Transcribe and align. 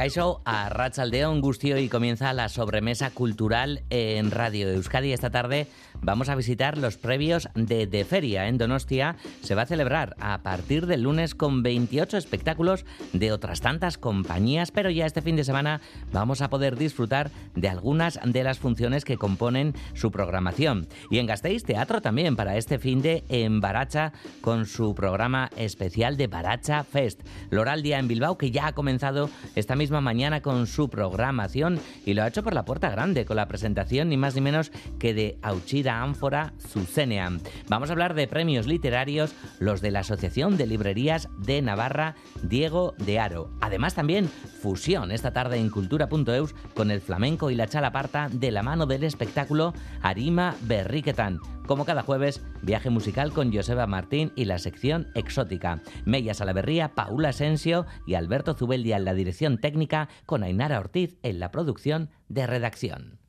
Kaixo, 0.00 0.40
a 0.46 0.70
Rachaldeón 0.70 1.42
Gustio 1.42 1.76
y 1.76 1.90
comienza 1.90 2.32
la 2.32 2.48
sobremesa 2.48 3.10
cultural 3.10 3.82
en 3.90 4.30
Radio 4.30 4.70
Euskadi. 4.70 5.12
Esta 5.12 5.28
tarde 5.28 5.66
vamos 6.02 6.28
a 6.28 6.34
visitar 6.34 6.78
los 6.78 6.96
previos 6.96 7.48
de 7.54 7.86
De 7.86 8.04
Feria 8.04 8.48
en 8.48 8.58
Donostia. 8.58 9.16
Se 9.42 9.54
va 9.54 9.62
a 9.62 9.66
celebrar 9.66 10.16
a 10.20 10.38
partir 10.38 10.86
del 10.86 11.02
lunes 11.02 11.34
con 11.34 11.62
28 11.62 12.16
espectáculos 12.16 12.84
de 13.12 13.32
otras 13.32 13.60
tantas 13.60 13.98
compañías, 13.98 14.70
pero 14.70 14.90
ya 14.90 15.06
este 15.06 15.22
fin 15.22 15.36
de 15.36 15.44
semana 15.44 15.80
vamos 16.12 16.42
a 16.42 16.50
poder 16.50 16.76
disfrutar 16.76 17.30
de 17.54 17.68
algunas 17.68 18.18
de 18.24 18.42
las 18.44 18.58
funciones 18.58 19.04
que 19.04 19.18
componen 19.18 19.74
su 19.94 20.10
programación. 20.10 20.86
Y 21.10 21.18
en 21.18 21.26
Gasteiz 21.26 21.64
Teatro 21.64 22.00
también 22.00 22.36
para 22.36 22.56
este 22.56 22.78
fin 22.78 23.02
de 23.02 23.24
en 23.28 23.60
Baracha 23.60 24.12
con 24.40 24.66
su 24.66 24.94
programa 24.94 25.50
especial 25.56 26.16
de 26.16 26.26
Baracha 26.26 26.84
Fest. 26.84 27.20
Loral 27.50 27.82
Día 27.82 27.98
en 27.98 28.08
Bilbao 28.08 28.38
que 28.38 28.50
ya 28.50 28.68
ha 28.68 28.72
comenzado 28.72 29.30
esta 29.54 29.76
misma 29.76 30.00
mañana 30.00 30.40
con 30.40 30.66
su 30.66 30.88
programación 30.88 31.80
y 32.06 32.14
lo 32.14 32.22
ha 32.22 32.28
hecho 32.28 32.42
por 32.42 32.54
la 32.54 32.64
puerta 32.64 32.90
grande 32.90 33.24
con 33.24 33.36
la 33.36 33.48
presentación 33.48 34.08
ni 34.08 34.16
más 34.16 34.34
ni 34.34 34.40
menos 34.40 34.72
que 34.98 35.14
de 35.14 35.38
Auchida 35.42 35.89
Ánfora 35.90 36.52
Zucenea. 36.58 37.30
Vamos 37.68 37.90
a 37.90 37.92
hablar 37.92 38.14
de 38.14 38.28
premios 38.28 38.66
literarios, 38.66 39.34
los 39.58 39.80
de 39.80 39.90
la 39.90 40.00
Asociación 40.00 40.56
de 40.56 40.66
Librerías 40.66 41.28
de 41.38 41.62
Navarra, 41.62 42.16
Diego 42.42 42.94
de 42.98 43.18
Aro. 43.18 43.50
Además 43.60 43.94
también 43.94 44.28
fusión 44.28 45.10
esta 45.10 45.32
tarde 45.32 45.58
en 45.58 45.70
cultura.eus 45.70 46.54
con 46.74 46.90
el 46.90 47.00
flamenco 47.00 47.50
y 47.50 47.54
la 47.54 47.66
chalaparta 47.66 48.28
de 48.30 48.50
la 48.50 48.62
mano 48.62 48.86
del 48.86 49.04
espectáculo 49.04 49.74
Arima 50.02 50.54
Berriquetan 50.62 51.40
como 51.70 51.84
cada 51.84 52.02
jueves, 52.02 52.42
viaje 52.62 52.90
musical 52.90 53.32
con 53.32 53.54
Joseba 53.54 53.86
Martín 53.86 54.32
y 54.34 54.46
la 54.46 54.58
sección 54.58 55.06
exótica. 55.14 55.80
Mella 56.04 56.34
Salaverría, 56.34 56.96
Paula 56.96 57.28
Asensio 57.28 57.86
y 58.08 58.14
Alberto 58.14 58.54
Zubeldia 58.54 58.96
en 58.96 59.04
la 59.04 59.14
dirección 59.14 59.56
técnica 59.58 60.08
con 60.26 60.42
Ainara 60.42 60.80
Ortiz 60.80 61.16
en 61.22 61.38
la 61.38 61.52
producción 61.52 62.10
de 62.28 62.48
redacción. 62.48 63.19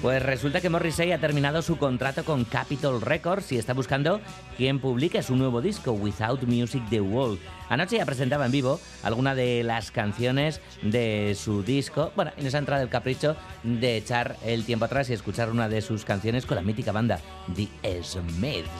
Pues 0.00 0.22
resulta 0.22 0.60
que 0.60 0.70
Morrissey 0.70 1.10
ha 1.10 1.18
terminado 1.18 1.60
su 1.60 1.76
contrato 1.76 2.24
con 2.24 2.44
Capitol 2.44 3.00
Records 3.00 3.50
y 3.50 3.58
está 3.58 3.74
buscando 3.74 4.20
quien 4.56 4.78
publique 4.78 5.24
su 5.24 5.34
nuevo 5.34 5.60
disco, 5.60 5.90
Without 5.90 6.44
Music 6.44 6.82
The 6.88 7.00
World. 7.00 7.40
Anoche 7.68 7.96
ya 7.96 8.06
presentaba 8.06 8.46
en 8.46 8.52
vivo 8.52 8.80
alguna 9.02 9.34
de 9.34 9.64
las 9.64 9.90
canciones 9.90 10.60
de 10.82 11.36
su 11.36 11.64
disco. 11.64 12.12
Bueno, 12.14 12.30
y 12.36 12.42
nos 12.42 12.54
ha 12.54 12.58
entrado 12.58 12.84
el 12.84 12.88
capricho 12.88 13.36
de 13.64 13.96
echar 13.96 14.36
el 14.44 14.64
tiempo 14.64 14.84
atrás 14.84 15.10
y 15.10 15.14
escuchar 15.14 15.50
una 15.50 15.68
de 15.68 15.82
sus 15.82 16.04
canciones 16.04 16.46
con 16.46 16.54
la 16.54 16.62
mítica 16.62 16.92
banda, 16.92 17.18
The 17.56 18.02
Smiths. 18.04 18.70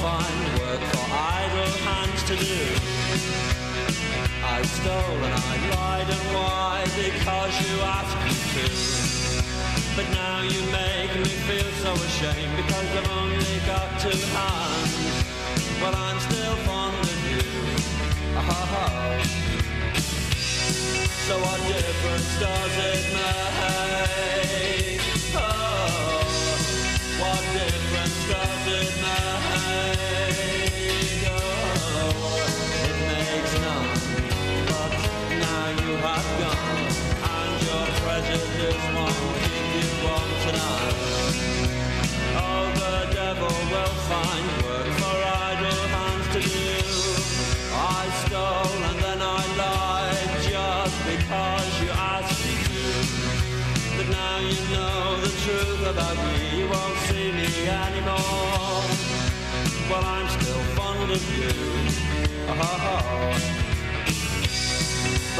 Find 0.00 0.40
work 0.58 0.80
for 0.80 1.04
idle 1.12 1.72
hands 1.84 2.22
to 2.24 2.34
do. 2.34 2.60
I 4.42 4.62
stole 4.62 5.20
and 5.26 5.34
I 5.50 5.54
lied 5.76 6.08
and 6.16 6.26
why? 6.34 6.84
Because 6.96 7.52
you 7.60 7.74
asked 7.98 8.20
me 8.24 8.32
to. 8.54 8.66
But 9.96 10.06
now 10.16 10.40
you 10.40 10.60
make 10.72 11.12
me 11.24 11.32
feel 11.48 11.70
so 11.84 11.92
ashamed 11.92 12.56
because 12.56 12.88
I've 12.96 13.10
only 13.24 13.58
got 13.72 13.88
two 14.00 14.20
hands. 14.36 14.94
But 15.82 15.94
I'm 15.94 16.18
still 16.28 16.56
fond 16.64 16.96
of 17.14 17.20
you. 17.32 17.44
Oh. 18.40 19.20
So 21.28 21.34
what 21.44 21.60
difference 21.68 22.30
does 22.40 22.74
it 22.88 23.04
make? 23.18 24.89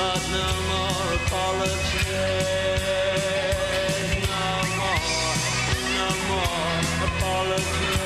but 0.00 0.22
no 0.33 0.49
more 0.71 1.09
apologies, 1.21 2.05
no 4.33 4.47
more, 4.78 5.37
no 5.99 6.09
more 6.28 7.06
apologies. 7.09 8.00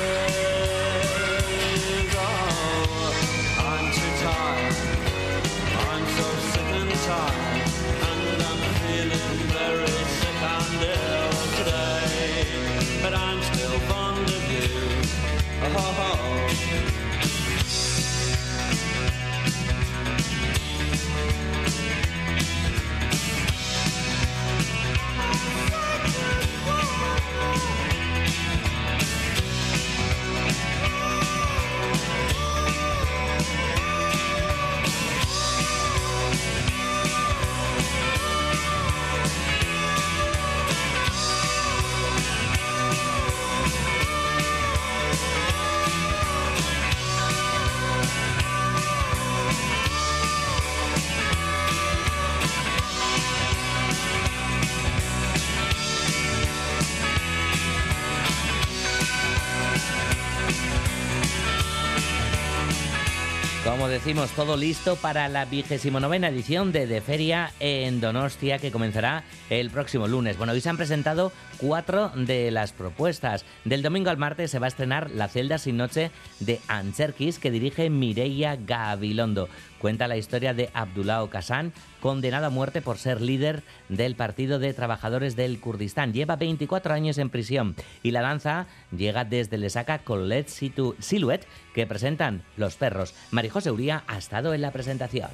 Como 63.75 63.89
decimos, 63.89 64.31
todo 64.31 64.55
listo 64.55 64.95
para 64.95 65.27
la 65.27 65.43
vigésimo 65.43 65.99
novena 65.99 66.29
edición 66.29 66.71
de 66.71 66.87
De 66.87 67.01
Feria 67.01 67.51
en 67.59 67.99
Donostia, 67.99 68.57
que 68.57 68.71
comenzará 68.71 69.25
el 69.49 69.69
próximo 69.69 70.07
lunes. 70.07 70.37
Bueno, 70.37 70.53
hoy 70.53 70.61
se 70.61 70.69
han 70.69 70.77
presentado 70.77 71.33
cuatro 71.57 72.09
de 72.15 72.51
las 72.51 72.71
propuestas. 72.71 73.43
Del 73.65 73.81
domingo 73.81 74.09
al 74.09 74.17
martes 74.17 74.49
se 74.49 74.59
va 74.59 74.67
a 74.67 74.69
estrenar 74.69 75.11
La 75.11 75.27
celda 75.27 75.57
sin 75.57 75.75
noche 75.75 76.11
de 76.39 76.61
Ancherkis, 76.69 77.37
que 77.37 77.51
dirige 77.51 77.89
Mireia 77.89 78.55
Gabilondo. 78.55 79.49
Cuenta 79.79 80.07
la 80.07 80.17
historia 80.17 80.53
de 80.53 80.69
Abdullah 80.73 81.23
Okasan, 81.23 81.73
condenado 82.01 82.47
a 82.47 82.49
muerte 82.49 82.81
por 82.81 82.97
ser 82.97 83.21
líder 83.21 83.63
del 83.89 84.15
Partido 84.15 84.59
de 84.59 84.73
Trabajadores 84.73 85.35
del 85.35 85.59
Kurdistán. 85.59 86.13
Lleva 86.13 86.35
24 86.35 86.93
años 86.93 87.17
en 87.17 87.29
prisión 87.29 87.75
y 88.03 88.11
la 88.11 88.21
danza 88.21 88.67
llega 88.95 89.25
desde 89.25 89.57
Lesaca 89.57 89.99
con 89.99 90.29
Let's 90.29 90.61
Silhouette 90.99 91.47
que 91.73 91.87
presentan 91.87 92.43
Los 92.57 92.75
Perros. 92.75 93.13
Marijose 93.31 93.71
Uría 93.71 94.03
ha 94.07 94.17
estado 94.17 94.53
en 94.53 94.61
la 94.61 94.71
presentación. 94.71 95.29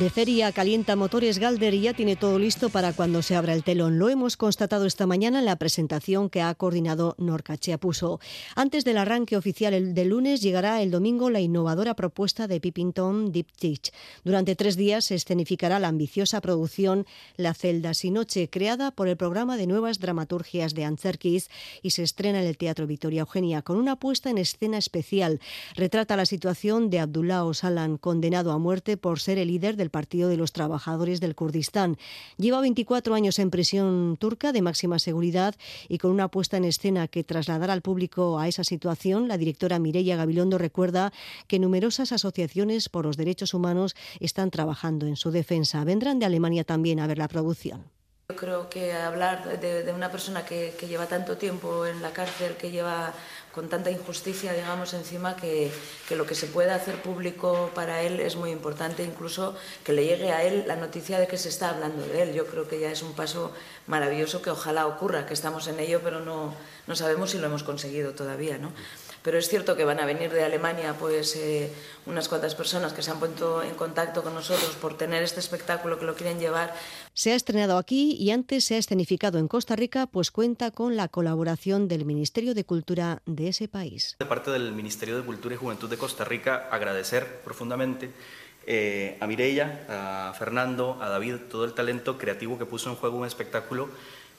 De 0.00 0.08
Feria 0.08 0.50
calienta 0.50 0.96
motores 0.96 1.38
Galder 1.38 1.74
y 1.74 1.82
ya 1.82 1.92
tiene 1.92 2.16
todo 2.16 2.38
listo 2.38 2.70
para 2.70 2.94
cuando 2.94 3.20
se 3.20 3.36
abra 3.36 3.52
el 3.52 3.62
telón. 3.62 3.98
Lo 3.98 4.08
hemos 4.08 4.38
constatado 4.38 4.86
esta 4.86 5.06
mañana 5.06 5.40
en 5.40 5.44
la 5.44 5.56
presentación 5.56 6.30
que 6.30 6.40
ha 6.40 6.54
coordinado 6.54 7.14
Norcache 7.18 7.76
Puso. 7.76 8.18
Antes 8.56 8.86
del 8.86 8.96
arranque 8.96 9.36
oficial 9.36 9.74
el 9.74 9.92
del 9.92 10.08
lunes 10.08 10.40
llegará 10.40 10.80
el 10.80 10.90
domingo 10.90 11.28
la 11.28 11.40
innovadora 11.40 11.96
propuesta 11.96 12.48
de 12.48 12.62
Pippington 12.62 13.30
Deep 13.30 13.48
Teach. 13.58 13.92
Durante 14.24 14.56
tres 14.56 14.76
días 14.76 15.04
se 15.04 15.16
escenificará 15.16 15.78
la 15.78 15.88
ambiciosa 15.88 16.40
producción 16.40 17.04
La 17.36 17.52
celda 17.52 17.92
sin 17.92 18.14
noche, 18.14 18.48
creada 18.48 18.92
por 18.92 19.06
el 19.06 19.18
programa 19.18 19.58
de 19.58 19.66
nuevas 19.66 19.98
dramaturgias 19.98 20.72
de 20.72 20.86
Antzerkis 20.86 21.50
y 21.82 21.90
se 21.90 22.04
estrena 22.04 22.40
en 22.40 22.48
el 22.48 22.56
Teatro 22.56 22.86
Victoria 22.86 23.20
Eugenia 23.20 23.60
con 23.60 23.76
una 23.76 23.96
puesta 23.96 24.30
en 24.30 24.38
escena 24.38 24.78
especial. 24.78 25.40
Retrata 25.76 26.16
la 26.16 26.24
situación 26.24 26.88
de 26.88 27.00
Abdullah 27.00 27.44
Osalan, 27.44 27.98
condenado 27.98 28.52
a 28.52 28.58
muerte 28.58 28.96
por 28.96 29.20
ser 29.20 29.36
el 29.36 29.48
líder 29.48 29.76
del 29.76 29.89
Partido 29.90 30.28
de 30.28 30.36
los 30.36 30.52
Trabajadores 30.52 31.20
del 31.20 31.34
Kurdistán. 31.34 31.98
Lleva 32.36 32.60
24 32.60 33.14
años 33.14 33.38
en 33.38 33.50
prisión 33.50 34.16
turca 34.18 34.52
de 34.52 34.62
máxima 34.62 34.98
seguridad 34.98 35.54
y 35.88 35.98
con 35.98 36.10
una 36.10 36.28
puesta 36.28 36.56
en 36.56 36.64
escena 36.64 37.08
que 37.08 37.24
trasladará 37.24 37.72
al 37.72 37.82
público 37.82 38.38
a 38.38 38.48
esa 38.48 38.64
situación, 38.64 39.28
la 39.28 39.36
directora 39.36 39.78
Mireia 39.78 40.16
Gabilondo 40.16 40.58
recuerda 40.58 41.12
que 41.46 41.58
numerosas 41.58 42.12
asociaciones 42.12 42.88
por 42.88 43.04
los 43.04 43.16
derechos 43.16 43.54
humanos 43.54 43.94
están 44.20 44.50
trabajando 44.50 45.06
en 45.06 45.16
su 45.16 45.30
defensa. 45.30 45.84
Vendrán 45.84 46.18
de 46.18 46.26
Alemania 46.26 46.64
también 46.64 47.00
a 47.00 47.06
ver 47.06 47.18
la 47.18 47.28
producción. 47.28 47.84
Yo 48.30 48.36
creo 48.36 48.70
que 48.70 48.92
hablar 48.92 49.58
de, 49.58 49.92
una 49.92 50.08
persona 50.08 50.44
que, 50.44 50.72
lleva 50.88 51.06
tanto 51.06 51.36
tiempo 51.36 51.84
en 51.84 52.00
la 52.00 52.12
cárcel, 52.12 52.56
que 52.56 52.70
lleva 52.70 53.12
con 53.54 53.68
tanta 53.68 53.90
injusticia, 53.90 54.52
digamos, 54.52 54.94
encima, 54.94 55.36
que, 55.36 55.72
que, 56.08 56.16
lo 56.16 56.26
que 56.26 56.34
se 56.34 56.46
pueda 56.46 56.74
hacer 56.74 57.02
público 57.02 57.70
para 57.74 58.02
él 58.02 58.20
es 58.20 58.36
muy 58.36 58.50
importante, 58.50 59.02
incluso 59.02 59.56
que 59.84 59.92
le 59.92 60.04
llegue 60.04 60.30
a 60.30 60.44
él 60.44 60.64
la 60.66 60.76
noticia 60.76 61.18
de 61.18 61.26
que 61.26 61.36
se 61.36 61.48
está 61.48 61.70
hablando 61.70 62.06
de 62.06 62.22
él. 62.22 62.32
Yo 62.32 62.46
creo 62.46 62.68
que 62.68 62.78
ya 62.78 62.90
es 62.90 63.02
un 63.02 63.12
paso 63.14 63.52
maravilloso 63.86 64.40
que 64.40 64.50
ojalá 64.50 64.86
ocurra, 64.86 65.26
que 65.26 65.34
estamos 65.34 65.66
en 65.66 65.80
ello, 65.80 66.00
pero 66.02 66.20
no, 66.20 66.54
no 66.86 66.96
sabemos 66.96 67.30
si 67.30 67.38
lo 67.38 67.46
hemos 67.46 67.64
conseguido 67.64 68.12
todavía. 68.12 68.58
¿no? 68.58 68.72
Pero 69.22 69.38
es 69.38 69.48
cierto 69.48 69.76
que 69.76 69.84
van 69.84 70.00
a 70.00 70.06
venir 70.06 70.30
de 70.30 70.42
Alemania 70.42 70.94
pues 70.98 71.36
eh, 71.36 71.70
unas 72.06 72.28
cuantas 72.28 72.54
personas 72.54 72.92
que 72.92 73.02
se 73.02 73.10
han 73.10 73.18
puesto 73.18 73.62
en 73.62 73.74
contacto 73.74 74.22
con 74.22 74.34
nosotros 74.34 74.76
por 74.80 74.96
tener 74.96 75.22
este 75.22 75.40
espectáculo 75.40 75.98
que 75.98 76.04
lo 76.04 76.14
quieren 76.14 76.38
llevar. 76.38 76.74
Se 77.12 77.32
ha 77.32 77.34
estrenado 77.34 77.76
aquí 77.76 78.16
y 78.18 78.30
antes 78.30 78.64
se 78.64 78.76
ha 78.76 78.78
escenificado 78.78 79.38
en 79.38 79.48
Costa 79.48 79.76
Rica, 79.76 80.06
pues 80.06 80.30
cuenta 80.30 80.70
con 80.70 80.96
la 80.96 81.08
colaboración 81.08 81.88
del 81.88 82.04
Ministerio 82.04 82.54
de 82.54 82.64
Cultura 82.64 83.22
de 83.26 83.48
ese 83.48 83.68
país. 83.68 84.16
De 84.18 84.26
parte 84.26 84.50
del 84.50 84.72
Ministerio 84.72 85.16
de 85.16 85.24
Cultura 85.24 85.54
y 85.54 85.58
Juventud 85.58 85.90
de 85.90 85.98
Costa 85.98 86.24
Rica, 86.24 86.68
agradecer 86.70 87.40
profundamente 87.44 88.10
eh, 88.66 89.16
a 89.20 89.26
Mireia, 89.26 89.86
a 89.88 90.34
Fernando, 90.38 90.98
a 91.00 91.08
David, 91.08 91.36
todo 91.50 91.64
el 91.64 91.72
talento 91.72 92.18
creativo 92.18 92.58
que 92.58 92.66
puso 92.66 92.90
en 92.90 92.96
juego 92.96 93.16
un 93.16 93.26
espectáculo 93.26 93.88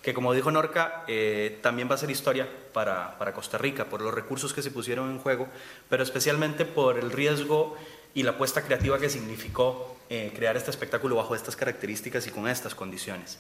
que 0.02 0.14
como 0.14 0.34
dijo 0.34 0.52
Norca, 0.52 1.04
eh, 1.08 1.60
también 1.62 1.90
va 1.90 1.96
a 1.96 1.98
ser 1.98 2.10
historia 2.10 2.48
para, 2.74 3.18
para, 3.18 3.34
Costa 3.34 3.58
Rica, 3.58 3.86
por 3.86 4.02
los 4.02 4.14
recursos 4.14 4.54
que 4.54 4.62
se 4.62 4.72
pusieron 4.72 5.12
en 5.12 5.20
juego, 5.20 5.48
pero 5.90 6.04
especialmente 6.04 6.66
por 6.66 6.98
el 6.98 7.12
riesgo 7.12 7.78
y 8.14 8.24
la 8.24 8.32
apuesta 8.32 8.64
creativa 8.64 9.00
que 9.00 9.10
significó 9.10 9.98
eh, 10.10 10.34
crear 10.36 10.58
este 10.58 10.72
espectáculo 10.72 11.16
bajo 11.16 11.36
estas 11.36 11.56
características 11.56 12.28
y 12.28 12.32
con 12.32 12.48
estas 12.48 12.76
condiciones. 12.76 13.40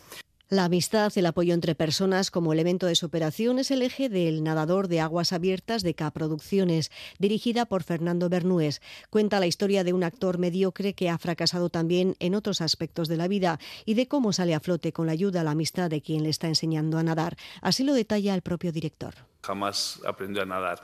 La 0.51 0.65
amistad, 0.65 1.13
el 1.15 1.27
apoyo 1.27 1.53
entre 1.53 1.75
personas 1.75 2.29
como 2.29 2.51
elemento 2.51 2.85
de 2.85 2.95
superación 2.95 3.57
es 3.57 3.71
el 3.71 3.81
eje 3.83 4.09
del 4.09 4.43
Nadador 4.43 4.89
de 4.89 4.99
Aguas 4.99 5.31
Abiertas 5.31 5.81
de 5.81 5.93
K 5.93 6.11
Producciones, 6.11 6.91
dirigida 7.19 7.65
por 7.65 7.83
Fernando 7.83 8.27
Bernués. 8.27 8.81
Cuenta 9.09 9.39
la 9.39 9.47
historia 9.47 9.85
de 9.85 9.93
un 9.93 10.03
actor 10.03 10.39
mediocre 10.39 10.91
que 10.91 11.09
ha 11.09 11.17
fracasado 11.17 11.69
también 11.69 12.17
en 12.19 12.35
otros 12.35 12.59
aspectos 12.59 13.07
de 13.07 13.15
la 13.15 13.29
vida 13.29 13.61
y 13.85 13.93
de 13.93 14.09
cómo 14.09 14.33
sale 14.33 14.53
a 14.53 14.59
flote 14.59 14.91
con 14.91 15.05
la 15.05 15.13
ayuda, 15.13 15.45
la 15.45 15.51
amistad 15.51 15.89
de 15.89 16.01
quien 16.01 16.23
le 16.23 16.29
está 16.29 16.47
enseñando 16.47 16.97
a 16.97 17.03
nadar. 17.03 17.37
Así 17.61 17.85
lo 17.85 17.93
detalla 17.93 18.35
el 18.35 18.41
propio 18.41 18.73
director. 18.73 19.13
Jamás 19.43 20.01
aprendió 20.05 20.41
a 20.41 20.45
nadar. 20.45 20.81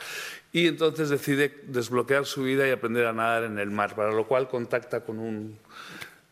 Y 0.53 0.67
entonces 0.67 1.09
decide 1.09 1.53
desbloquear 1.67 2.25
su 2.25 2.43
vida 2.43 2.65
y 2.65 2.71
aprender 2.71 3.05
a 3.05 3.11
nadar 3.11 3.43
en 3.43 3.59
el 3.59 3.69
mar, 3.69 3.97
para 3.97 4.13
lo 4.13 4.29
cual 4.29 4.47
contacta 4.47 5.01
con 5.01 5.19
un 5.19 5.59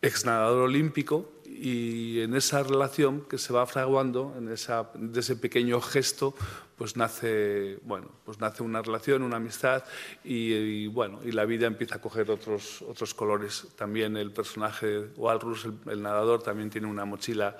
ex 0.00 0.24
nadador 0.24 0.62
olímpico 0.62 1.35
y 1.58 2.20
en 2.20 2.34
esa 2.34 2.62
relación 2.62 3.22
que 3.22 3.38
se 3.38 3.52
va 3.52 3.66
fraguando, 3.66 4.34
en 4.36 4.52
esa, 4.52 4.90
de 4.94 5.20
ese 5.20 5.36
pequeño 5.36 5.80
gesto, 5.80 6.34
pues 6.76 6.96
nace, 6.96 7.78
bueno, 7.82 8.08
pues 8.24 8.38
nace 8.38 8.62
una 8.62 8.82
relación, 8.82 9.22
una 9.22 9.36
amistad 9.36 9.84
y, 10.22 10.86
bueno, 10.88 11.20
y 11.24 11.32
la 11.32 11.46
vida 11.46 11.66
empieza 11.66 11.96
a 11.96 12.00
coger 12.00 12.30
otros, 12.30 12.82
otros 12.82 13.14
colores. 13.14 13.68
También 13.76 14.16
el 14.16 14.30
personaje 14.30 15.08
Walrus, 15.16 15.66
el, 15.86 16.02
nadador, 16.02 16.42
también 16.42 16.68
tiene 16.68 16.86
una 16.86 17.04
mochila 17.04 17.56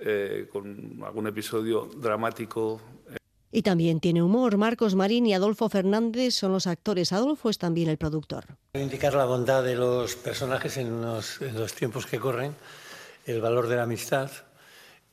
eh, 0.00 0.48
con 0.52 1.00
algún 1.04 1.28
episodio 1.28 1.88
dramático. 1.96 2.80
Y 3.52 3.62
también 3.62 4.00
tiene 4.00 4.22
humor. 4.22 4.56
Marcos 4.56 4.94
Marín 4.94 5.26
y 5.26 5.34
Adolfo 5.34 5.68
Fernández 5.68 6.34
son 6.34 6.52
los 6.52 6.66
actores. 6.66 7.12
Adolfo 7.12 7.50
es 7.50 7.58
también 7.58 7.88
el 7.88 7.98
productor. 7.98 8.44
Indicar 8.74 9.14
la 9.14 9.24
bondad 9.24 9.64
de 9.64 9.74
los 9.76 10.16
personajes 10.16 10.76
en 10.76 11.02
los, 11.02 11.40
en 11.40 11.58
los 11.58 11.72
tiempos 11.74 12.06
que 12.06 12.18
corren 12.18 12.54
el 13.26 13.40
valor 13.40 13.68
de 13.68 13.76
la 13.76 13.82
amistad 13.82 14.30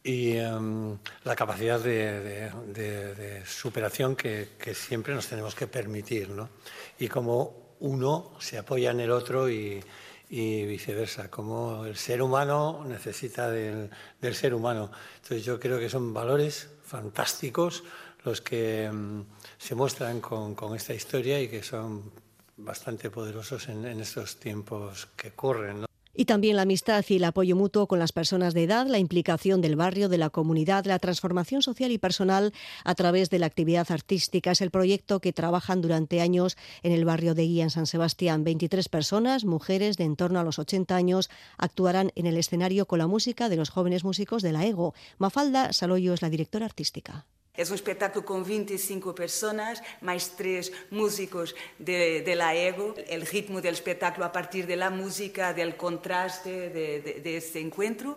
y 0.07 0.37
em, 0.37 0.97
la 1.25 1.35
capacidad 1.35 1.79
de, 1.81 3.43
superación 3.45 4.15
que, 4.15 4.47
siempre 4.73 5.13
nos 5.13 5.27
tenemos 5.27 5.53
que 5.53 5.67
permitir, 5.67 6.29
¿no? 6.29 6.49
Y 6.97 7.09
como 7.09 7.75
uno 7.81 8.31
se 8.39 8.57
apoya 8.57 8.91
en 8.91 9.01
el 9.01 9.11
otro 9.11 9.49
y, 9.49 9.83
viceversa, 10.29 11.29
como 11.29 11.85
el 11.85 11.97
ser 11.97 12.21
humano 12.21 12.85
necesita 12.87 13.49
del, 13.49 13.89
ser 14.33 14.53
humano. 14.53 14.91
Entonces 15.15 15.43
yo 15.43 15.59
creo 15.59 15.79
que 15.79 15.89
son 15.89 16.13
valores 16.13 16.69
fantásticos 16.83 17.83
los 18.23 18.41
que 18.41 18.85
em, 18.85 19.25
se 19.57 19.75
muestran 19.75 20.21
con, 20.21 20.55
esta 20.75 20.93
historia 20.93 21.41
y 21.41 21.49
que 21.49 21.63
son 21.63 22.11
bastante 22.57 23.09
poderosos 23.09 23.67
en, 23.69 23.85
en 23.85 23.99
estos 23.99 24.37
tiempos 24.37 25.07
que 25.15 25.31
corren. 25.31 25.86
Y 26.19 26.25
también 26.25 26.55
la 26.55 26.63
amistad 26.63 27.05
y 27.09 27.17
el 27.17 27.23
apoyo 27.25 27.55
mutuo 27.55 27.85
con 27.85 27.99
las 27.99 28.11
personas 28.11 28.55
de 28.55 28.63
edad, 28.63 28.87
la 28.87 28.97
implicación 28.97 29.61
del 29.61 29.75
barrio, 29.75 30.09
de 30.09 30.17
la 30.17 30.31
comunidad, 30.31 30.85
la 30.85 30.97
transformación 30.97 31.61
social 31.61 31.91
y 31.91 31.99
personal 31.99 32.53
a 32.83 32.95
través 32.95 33.29
de 33.29 33.37
la 33.37 33.45
actividad 33.45 33.85
artística. 33.91 34.49
Es 34.49 34.61
el 34.61 34.71
proyecto 34.71 35.19
que 35.19 35.31
trabajan 35.31 35.79
durante 35.79 36.19
años 36.19 36.57
en 36.81 36.91
el 36.91 37.05
barrio 37.05 37.35
de 37.35 37.43
Guía 37.43 37.65
en 37.65 37.69
San 37.69 37.85
Sebastián. 37.85 38.43
23 38.43 38.89
personas, 38.89 39.45
mujeres 39.45 39.95
de 39.97 40.05
en 40.05 40.15
torno 40.15 40.39
a 40.39 40.43
los 40.43 40.57
80 40.57 40.95
años, 40.95 41.29
actuarán 41.59 42.11
en 42.15 42.25
el 42.25 42.37
escenario 42.37 42.87
con 42.87 42.97
la 42.97 43.05
música 43.05 43.47
de 43.47 43.57
los 43.57 43.69
jóvenes 43.69 44.03
músicos 44.03 44.41
de 44.41 44.53
la 44.53 44.65
EGO. 44.65 44.95
Mafalda 45.19 45.71
Saloyo 45.71 46.15
es 46.15 46.23
la 46.23 46.31
directora 46.31 46.65
artística. 46.65 47.27
Es 47.57 47.69
un 47.69 47.75
espectáculo 47.75 48.23
con 48.23 48.45
25 48.45 49.15
personas, 49.15 49.81
más 50.01 50.33
tres 50.37 50.71
músicos 50.91 51.55
de, 51.79 52.21
de, 52.21 52.35
la 52.35 52.53
EGO. 52.53 52.93
El 53.07 53.25
ritmo 53.25 53.61
del 53.61 53.73
espectáculo 53.73 54.27
a 54.27 54.31
partir 54.31 54.67
de 54.67 54.75
la 54.75 54.91
música, 54.91 55.55
del 55.55 55.75
contraste 55.75 56.69
de, 56.69 57.01
de, 57.01 57.13
de 57.19 57.37
este 57.37 57.59
encuentro. 57.59 58.15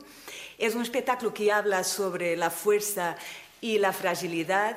Es 0.58 0.74
un 0.74 0.82
espectáculo 0.82 1.32
que 1.32 1.50
habla 1.50 1.84
sobre 1.84 2.36
la 2.36 2.50
fuerza 2.50 3.16
y 3.62 3.78
la 3.78 3.94
fragilidad. 3.94 4.76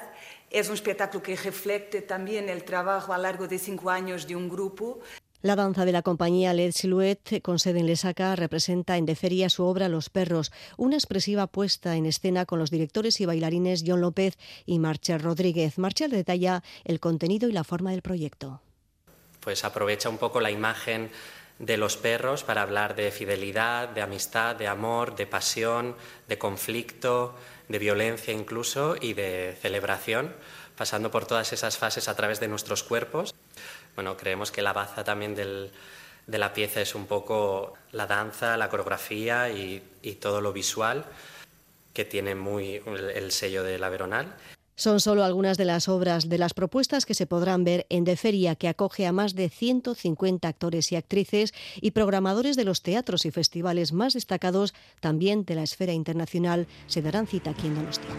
Es 0.50 0.70
un 0.70 0.76
espectáculo 0.76 1.22
que 1.22 1.36
refleja 1.36 2.02
también 2.08 2.48
el 2.48 2.64
trabajo 2.64 3.12
a 3.12 3.18
largo 3.18 3.50
de 3.50 3.60
cinco 3.60 3.90
años 3.90 4.26
de 4.28 4.38
un 4.38 4.48
grupo. 4.48 5.02
La 5.44 5.58
danza 5.58 5.84
de 5.84 5.92
la 5.92 6.04
compañía 6.04 6.54
Led 6.54 6.72
Silhouette, 6.72 7.42
con 7.42 7.60
sede 7.60 7.82
en 7.82 7.86
Lesaca, 7.86 8.34
representa 8.38 8.96
en 8.96 9.06
Deferia 9.06 9.50
su 9.50 9.66
obra 9.66 9.90
Los 9.90 10.10
Perros, 10.10 10.54
una 10.78 10.96
expresiva 10.96 11.48
puesta 11.48 11.98
en 11.98 12.06
escena 12.06 12.46
con 12.46 12.60
los 12.60 12.72
directores 12.72 13.20
y 13.20 13.26
bailarines 13.26 13.84
John 13.86 14.00
López 14.00 14.38
y 14.66 14.80
Marcher 14.80 15.22
Rodríguez. 15.22 15.78
Marcher 15.78 16.10
detalla 16.10 16.64
el 16.86 17.02
contenido 17.02 17.50
y 17.50 17.52
la 17.52 17.66
forma 17.66 17.92
del 17.92 18.02
proyecto. 18.02 18.62
Pues 19.42 19.66
aprovecha 19.66 20.08
un 20.08 20.18
poco 20.18 20.40
la 20.40 20.50
imagen 20.50 21.12
de 21.60 21.76
los 21.76 21.98
perros 21.98 22.46
para 22.46 22.62
hablar 22.62 22.96
de 22.96 23.12
fidelidad, 23.12 23.90
de 23.90 24.02
amistad, 24.02 24.56
de 24.56 24.68
amor, 24.68 25.18
de 25.18 25.28
pasión, 25.28 25.98
de 26.30 26.38
conflicto, 26.38 27.36
de 27.68 27.80
violencia 27.80 28.34
incluso 28.34 28.96
y 28.96 29.14
de 29.14 29.58
celebración, 29.62 30.34
pasando 30.78 31.12
por 31.12 31.26
todas 31.26 31.52
esas 31.52 31.78
fases 31.78 32.08
a 32.08 32.16
través 32.16 32.40
de 32.40 32.48
nuestros 32.48 32.82
cuerpos. 32.82 33.36
Bueno, 33.96 34.18
creemos 34.18 34.52
que 34.52 34.62
la 34.62 34.74
baza 34.74 35.04
también 35.04 35.36
de 35.36 36.38
la 36.38 36.54
pieza 36.54 36.82
es 36.82 36.96
un 36.96 37.06
poco 37.06 37.74
la 37.92 38.08
danza, 38.08 38.58
la 38.58 38.70
coreografía 38.70 39.50
y, 39.50 39.82
todo 40.20 40.42
lo 40.42 40.54
visual 40.54 41.06
que 41.94 42.06
tiene 42.06 42.36
muy 42.36 42.82
el 43.16 43.32
sello 43.32 43.64
de 43.64 43.78
la 43.78 43.90
Veronal. 43.90 44.34
Son 44.76 45.00
solo 45.00 45.24
algunas 45.24 45.58
de 45.58 45.66
las 45.66 45.88
obras 45.88 46.30
de 46.30 46.40
las 46.40 46.56
propuestas 46.56 47.06
que 47.06 47.14
se 47.14 47.28
podrán 47.28 47.64
ver 47.64 47.86
en 47.90 48.06
De 48.06 48.18
Feria, 48.18 48.56
que 48.56 48.68
acoge 48.68 49.06
a 49.06 49.12
más 49.12 49.36
de 49.36 49.50
150 49.50 50.48
actores 50.48 50.92
y 50.92 50.96
actrices 50.96 51.54
y 51.80 51.92
programadores 51.92 52.56
de 52.56 52.66
los 52.66 52.82
teatros 52.82 53.26
y 53.26 53.32
festivales 53.32 53.94
más 53.94 54.14
destacados, 54.14 54.74
también 55.00 55.46
de 55.46 55.56
la 55.56 55.64
esfera 55.64 55.94
internacional, 55.94 56.68
se 56.88 57.04
darán 57.04 57.28
cita 57.28 57.52
aquí 57.52 57.68
en 57.68 57.76
Donostia. 57.76 58.10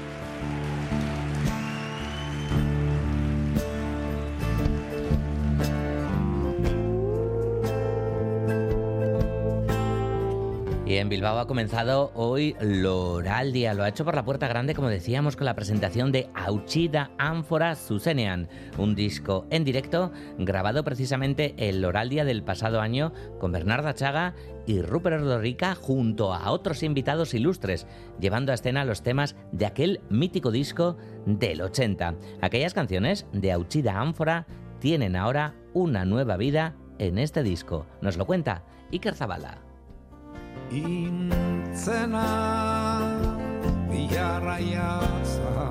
Y 10.95 10.99
en 10.99 11.09
Bilbao 11.09 11.41
ha 11.41 11.49
comenzado 11.49 12.13
hoy 12.15 12.55
Loraldia. 12.61 13.75
Lo 13.75 13.83
ha 13.83 13.89
hecho 13.89 14.05
por 14.05 14.15
la 14.15 14.25
puerta 14.25 14.47
grande, 14.47 14.77
como 14.77 14.89
decíamos, 14.89 15.35
con 15.35 15.45
la 15.45 15.57
presentación 15.57 16.13
de 16.13 16.29
Auchida 16.35 17.11
Ánfora 17.19 17.75
Susenean, 17.75 18.49
un 18.79 18.95
disco 18.95 19.45
en 19.51 19.65
directo 19.65 20.13
grabado 20.39 20.85
precisamente 20.85 21.57
el 21.59 21.81
Loraldia 21.81 22.25
del 22.25 22.45
pasado 22.45 22.81
año 22.81 23.13
con 23.41 23.51
Bernarda 23.51 23.95
Chaga 23.95 24.37
y 24.69 24.83
Rupert 24.83 25.21
Ordorica 25.21 25.75
junto 25.75 26.33
a 26.33 26.53
otros 26.53 26.85
invitados 26.85 27.35
ilustres, 27.35 27.89
llevando 28.21 28.53
a 28.53 28.55
escena 28.55 28.85
los 28.85 29.03
temas 29.03 29.35
de 29.51 29.67
aquel 29.67 30.01
mítico 30.11 30.53
disco 30.53 30.97
del 31.27 31.61
80. 31.61 32.15
Aquellas 32.41 32.73
canciones 32.73 33.27
de 33.33 33.51
Auchida 33.51 33.99
Ánfora 33.99 34.47
tienen 34.79 35.17
ahora 35.17 35.57
una 35.73 36.05
nueva 36.05 36.37
vida 36.37 36.77
en 37.01 37.19
este 37.19 37.43
disco. 37.43 37.85
Nos 38.01 38.17
lo 38.17 38.27
cuenta 38.27 38.63
Iker 38.93 39.17
Zabala. 39.17 39.64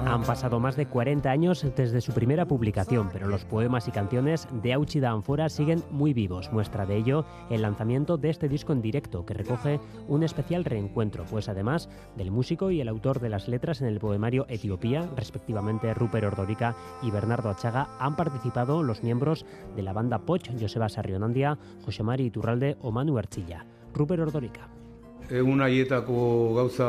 Han 0.06 0.24
pasado 0.24 0.60
más 0.60 0.76
de 0.76 0.86
40 0.86 1.30
años 1.30 1.66
desde 1.76 2.02
su 2.02 2.14
primera 2.14 2.46
publicación, 2.46 3.10
pero 3.12 3.28
los 3.28 3.46
poemas 3.46 3.88
y 3.88 3.92
canciones 3.92 4.48
de 4.62 4.74
Auchida 4.74 5.12
Anfora 5.12 5.50
siguen 5.50 5.84
muy 5.92 6.14
vivos. 6.14 6.52
Muestra 6.52 6.86
de 6.86 6.98
ello 6.98 7.26
el 7.50 7.64
lanzamiento 7.64 8.18
de 8.18 8.30
este 8.30 8.48
disco 8.48 8.74
en 8.74 8.82
directo, 8.82 9.26
que 9.26 9.34
recoge 9.34 9.80
un 10.08 10.24
especial 10.24 10.66
reencuentro, 10.66 11.26
pues 11.30 11.50
además 11.50 11.90
del 12.16 12.32
músico 12.32 12.70
y 12.70 12.80
el 12.80 12.88
autor 12.88 13.20
de 13.20 13.30
las 13.30 13.48
letras 13.48 13.82
en 13.82 13.88
el 13.88 14.00
poemario 14.00 14.46
Etiopía, 14.50 15.10
respectivamente 15.16 15.94
Rupert 15.94 16.28
Ordorica 16.28 16.76
y 17.02 17.12
Bernardo 17.12 17.50
Achaga, 17.50 17.90
han 18.00 18.16
participado 18.16 18.84
los 18.84 19.04
miembros 19.04 19.46
de 19.76 19.82
la 19.82 19.94
banda 19.94 20.20
Poch, 20.20 20.50
Joseba 20.60 20.90
Sarrionandia, 20.90 21.58
José 21.84 22.04
Mari 22.04 22.26
Iturralde 22.26 22.78
o 22.82 22.92
Manu 22.92 23.18
Archilla. 23.18 23.66
Rupert 23.94 24.22
Ordorica. 24.22 24.70
Egun 25.34 25.64
haietako 25.66 26.16
gauza 26.54 26.88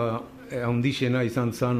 eh, 0.50 0.60
handixena 0.60 1.22
izan 1.24 1.52
zen 1.52 1.78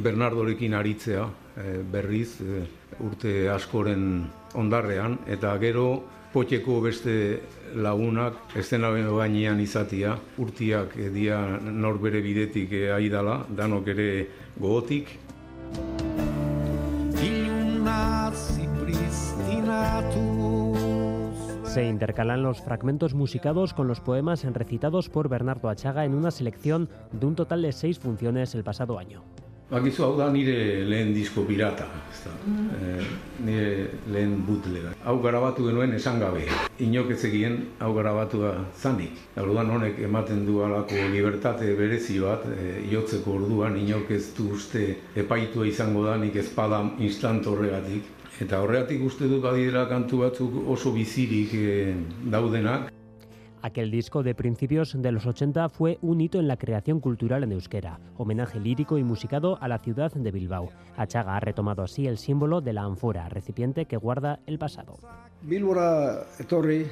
Bernardorekin 0.00 0.72
aritzea 0.78 1.26
eh, 1.60 1.82
berriz 1.92 2.40
eh, 2.40 2.62
urte 3.04 3.50
askoren 3.52 4.24
ondarrean. 4.56 5.18
Eta 5.28 5.52
gero 5.60 5.86
potxeko 6.32 6.78
beste 6.86 7.16
lagunak 7.76 8.56
estena 8.56 8.88
bainean 8.92 9.60
izatia 9.60 10.14
urtiak 10.40 10.96
dia 11.12 11.42
norbere 11.60 12.22
bidetik 12.24 12.72
aidala 12.96 13.42
danok 13.60 13.92
ere 13.92 14.08
gogotik. 14.56 15.12
Ilunaz 17.20 18.56
Se 21.76 21.84
intercalan 21.84 22.42
los 22.42 22.62
fragmentos 22.62 23.12
musicados 23.12 23.74
con 23.74 23.86
los 23.86 24.00
poemas 24.00 24.42
recitados 24.44 25.10
por 25.10 25.28
Bernardo 25.28 25.68
Achaga 25.68 26.06
en 26.06 26.14
una 26.14 26.30
selección 26.30 26.88
de 27.12 27.26
un 27.26 27.36
total 27.36 27.60
de 27.60 27.70
seis 27.72 27.98
funciones 27.98 28.54
el 28.54 28.64
pasado 28.64 28.98
año. 28.98 29.22
Bakizu 29.68 30.04
hau 30.04 30.14
da 30.16 30.30
nire 30.30 30.86
lehen 30.86 31.12
disko 31.12 31.42
pirata, 31.44 31.84
ezta. 32.08 32.30
E, 32.80 33.02
nire 33.44 33.90
lehen 34.08 34.38
bootlega. 34.46 34.94
Hau 35.04 35.18
garabatu 35.20 35.66
genuen 35.66 35.92
esan 35.98 36.20
gabe. 36.22 36.46
Inok 36.80 37.10
ezekien 37.12 37.58
hau 37.82 37.92
garabatua 37.92 38.54
zanik. 38.72 39.18
Orduan 39.36 39.74
honek 39.76 39.98
ematen 40.06 40.46
du 40.46 40.62
alako 40.64 40.96
libertate 41.12 41.74
berezi 41.76 42.20
bat, 42.24 42.46
e, 42.56 42.86
iotzeko 42.88 43.36
orduan 43.40 43.76
inok 43.76 44.16
ez 44.16 44.30
du 44.38 44.52
uste 44.54 44.94
epaitua 45.14 45.66
izango 45.66 46.08
da 46.08 46.16
nik 46.16 46.40
ezpada 46.40 46.80
instant 46.96 47.44
horregatik. 47.44 48.15
Eta 48.36 48.58
horregatik 48.60 49.00
uste 49.00 49.30
dut 49.30 49.40
badiera 49.40 49.86
kantu 49.88 50.18
batzuk 50.20 50.56
oso 50.68 50.90
bizirik 50.92 51.54
e, 51.56 51.94
daudenak. 52.28 52.90
Aquel 53.62 53.90
disco 53.90 54.22
de 54.22 54.34
principios 54.34 54.92
de 55.00 55.10
los 55.10 55.24
80 55.24 55.70
fue 55.70 55.96
un 56.02 56.20
hito 56.20 56.38
en 56.38 56.46
la 56.46 56.58
creación 56.58 57.00
cultural 57.00 57.44
en 57.44 57.52
euskera, 57.52 57.98
homenaje 58.18 58.60
lírico 58.60 58.98
y 58.98 59.04
musicado 59.04 59.56
a 59.62 59.68
la 59.68 59.78
ciudad 59.78 60.12
de 60.12 60.30
Bilbao. 60.30 60.68
Achaga 60.98 61.34
ha 61.36 61.40
retomado 61.40 61.82
así 61.82 62.06
el 62.06 62.18
símbolo 62.18 62.60
de 62.60 62.74
la 62.74 62.82
anfora, 62.82 63.30
recipiente 63.30 63.86
que 63.86 63.96
guarda 63.96 64.38
el 64.46 64.58
pasado. 64.58 64.98
Bilbora 65.40 66.26
etorri 66.38 66.84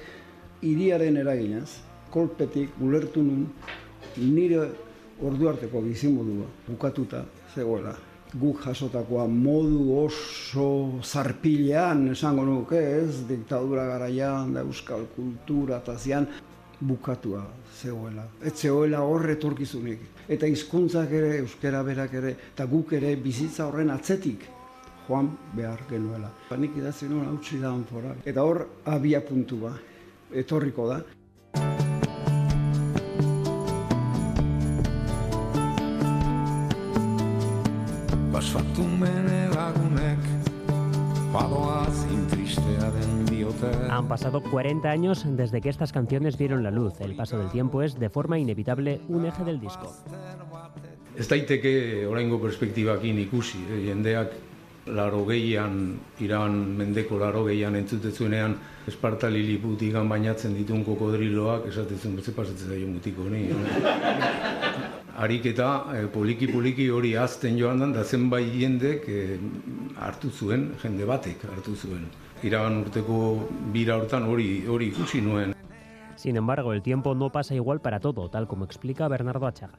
iriaren 0.62 1.18
eraginaz, 1.20 1.82
kolpetik 2.10 2.72
ulertu 2.80 3.20
nun 3.20 3.52
nire 4.16 4.64
orduarteko 5.20 5.84
bizimodua 5.84 6.48
bukatuta 6.66 7.26
zegoela 7.54 7.94
guk 8.40 8.64
jasotakoa 8.66 9.26
modu 9.30 9.84
oso 10.04 11.00
zarpilean 11.02 12.08
esango 12.12 12.44
nuke 12.44 12.80
ez, 12.80 13.22
diktadura 13.28 13.86
garaian 13.92 14.52
da 14.54 14.64
euskal 14.66 15.06
kultura 15.14 15.78
eta 15.82 15.96
zian 15.98 16.26
bukatua 16.80 17.44
zegoela. 17.80 18.26
Ez 18.42 18.54
zegoela 18.56 19.04
horre 19.06 19.36
turkizunik. 19.40 20.00
Eta 20.28 20.48
hizkuntzak 20.50 21.12
ere, 21.12 21.38
euskera 21.44 21.82
berak 21.86 22.14
ere, 22.20 22.34
eta 22.54 22.66
guk 22.66 22.92
ere 22.98 23.14
bizitza 23.16 23.68
horren 23.68 23.90
atzetik 23.94 24.48
joan 25.06 25.30
behar 25.54 25.84
genuela. 25.90 26.30
Panik 26.48 26.76
idatzen 26.80 27.12
nuen 27.12 27.28
hautsi 27.28 27.60
da 27.60 27.74
Eta 28.24 28.42
hor 28.42 28.66
abia 28.84 29.20
puntu 29.20 29.60
ba, 29.66 29.74
etorriko 30.32 30.88
da. 30.88 31.83
Han 43.90 44.08
pasado 44.08 44.42
40 44.42 44.90
años 44.90 45.24
desde 45.24 45.60
que 45.60 45.68
estas 45.68 45.92
canciones 45.92 46.36
vieron 46.36 46.64
la 46.64 46.72
luz. 46.72 47.00
El 47.00 47.14
paso 47.14 47.38
del 47.38 47.50
tiempo 47.50 47.82
es, 47.82 47.96
de 47.96 48.10
forma 48.10 48.36
inevitable, 48.36 49.00
un 49.08 49.24
eje 49.26 49.44
del 49.44 49.60
disco. 49.60 49.94
Ez 51.14 51.28
daiteke 51.30 52.06
oraingo 52.10 52.40
perspektibakin 52.42 53.20
ikusi, 53.22 53.60
eh? 53.70 53.78
jendeak 53.86 54.34
laro 54.90 55.22
gehian, 55.28 56.00
iran 56.18 56.58
mendeko 56.74 57.20
laro 57.22 57.44
gehian 57.46 57.78
entzutezunean, 57.78 58.58
Esparta 58.90 59.30
Liliputigan 59.30 60.10
bainatzen 60.10 60.58
ditun 60.58 60.82
kokodriloak, 60.84 61.70
esatezen, 61.70 62.18
ze 62.18 62.34
pasatzen 62.34 62.74
zaio 62.74 62.90
mutiko, 62.90 63.30
ni. 63.30 63.46
ariketa 65.16 65.86
e, 65.94 66.06
poliki 66.06 66.48
poliki 66.50 66.88
hori 66.90 67.14
azten 67.16 67.58
joan 67.58 67.92
da 67.92 68.04
zenbait 68.04 68.52
jendek 68.52 69.08
e, 69.08 69.38
hartu 69.96 70.30
zuen, 70.30 70.72
jende 70.82 71.04
batek 71.04 71.44
hartu 71.50 71.76
zuen. 71.76 72.06
Iragan 72.42 72.80
urteko 72.82 73.18
bira 73.72 73.96
hortan 73.96 74.28
hori 74.28 74.66
hori 74.66 74.88
ikusi 74.92 75.20
nuen. 75.20 75.54
Sin 76.16 76.36
embargo, 76.36 76.72
el 76.72 76.82
tiempo 76.82 77.14
no 77.14 77.30
pasa 77.30 77.54
igual 77.54 77.80
para 77.80 78.00
todo, 78.00 78.28
tal 78.28 78.46
como 78.46 78.64
explica 78.64 79.08
Bernardo 79.08 79.46
Achaga. 79.46 79.78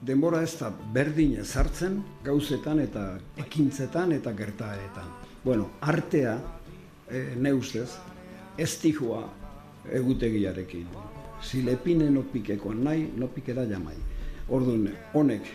Denbora 0.00 0.42
ez 0.42 0.58
da 0.58 0.70
berdin 0.92 1.38
ezartzen 1.40 2.02
gauzetan 2.24 2.80
eta 2.80 3.18
ekintzetan 3.40 4.12
eta 4.12 4.34
gertaetan. 4.36 5.06
Bueno, 5.44 5.70
artea, 5.80 6.38
e, 7.08 7.34
ne 7.36 7.52
ustez, 7.52 7.96
ez 8.58 8.78
tijua 8.80 9.24
egutegiarekin. 9.92 10.88
Si 11.42 11.62
lepine 11.62 12.10
no 12.10 12.22
pikeko 12.32 12.74
nahi, 12.74 13.10
no 13.16 13.28
pikera 13.28 13.64
jamai. 13.68 13.96
Orduan, 14.48 14.90
honek 15.14 15.46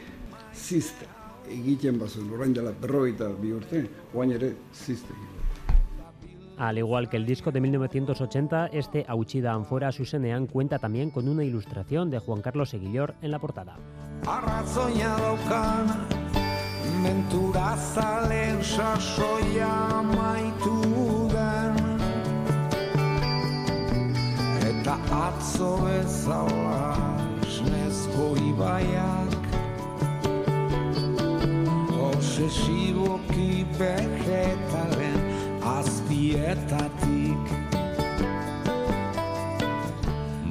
ziste 0.53 1.05
egiten 1.49 1.99
bazen, 2.01 2.29
orain 2.33 2.53
dela 2.53 2.71
berrogeita 2.81 3.27
bi 3.41 3.51
urte, 3.53 3.83
oain 4.13 4.31
ere 4.31 4.55
ziste 4.73 5.13
Al 6.57 6.77
igual 6.77 7.07
que 7.07 7.17
el 7.17 7.25
disco 7.25 7.51
de 7.51 7.61
1980, 7.61 8.67
este 8.73 9.05
Auchida 9.07 9.53
Anfora 9.53 9.91
Susenean 9.91 10.47
cuenta 10.47 10.77
también 10.79 11.09
con 11.09 11.29
una 11.29 11.43
ilustración 11.43 12.09
de 12.09 12.19
Juan 12.19 12.41
Carlos 12.41 12.73
Eguillor 12.73 13.15
en 13.21 13.31
la 13.31 13.39
portada. 13.39 13.77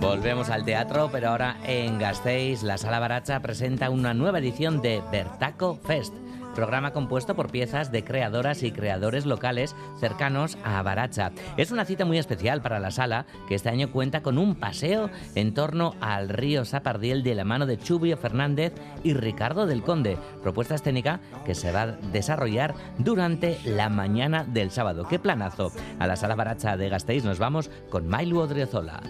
Volvemos 0.01 0.51
al 0.51 0.65
teatro, 0.65 1.11
pero 1.13 1.29
ahora 1.31 1.57
en 1.65 1.99
Gasteiz, 1.99 2.63
la 2.63 2.77
Sala 2.77 2.99
Baracha 2.99 3.41
presenta 3.41 3.91
una 3.91 4.15
nueva 4.15 4.39
edición 4.41 4.83
de 4.83 5.03
Bertaco 5.13 5.77
Fest 5.77 6.15
programa 6.59 6.91
compuesto 6.91 7.37
por 7.37 7.53
piezas 7.53 7.93
de 7.93 8.03
creadoras 8.03 8.65
y 8.65 8.73
creadores 8.73 9.27
locales 9.27 9.77
cercanos 10.01 10.59
a 10.65 10.83
Baracha. 10.83 11.31
Es 11.57 11.71
una 11.71 11.85
cita 11.85 12.05
muy 12.05 12.19
especial 12.19 12.63
para 12.63 12.81
la 12.81 12.91
sala, 12.91 13.27
que 13.47 13.55
este 13.55 13.69
año 13.69 13.93
cuenta 13.93 14.25
con 14.25 14.39
un 14.39 14.57
paseo 14.57 15.09
en 15.37 15.55
torno 15.55 15.95
al 16.01 16.29
río 16.29 16.65
Zapardiel 16.65 17.23
de 17.23 17.37
la 17.37 17.45
mano 17.45 17.65
de 17.65 17.79
Chubio 17.79 18.17
Fernández 18.17 18.73
y 19.05 19.15
Ricardo 19.15 19.69
del 19.69 19.85
Conde, 19.85 20.19
propuesta 20.43 20.75
escénica 20.75 21.21
que 21.47 21.55
se 21.55 21.71
va 21.71 21.83
a 21.83 21.93
desarrollar 21.93 22.75
durante 22.99 23.61
la 23.65 23.89
mañana 23.89 24.43
del 24.43 24.73
sábado. 24.73 25.07
¡Qué 25.09 25.21
planazo! 25.21 25.71
A 26.01 26.09
la 26.09 26.17
sala 26.17 26.35
Baracha 26.35 26.77
de 26.77 26.89
Gasteiz 26.89 27.23
nos 27.23 27.39
vamos 27.39 27.71
con 27.89 28.09
Mailu 28.09 28.41
Odriozola. 28.41 29.01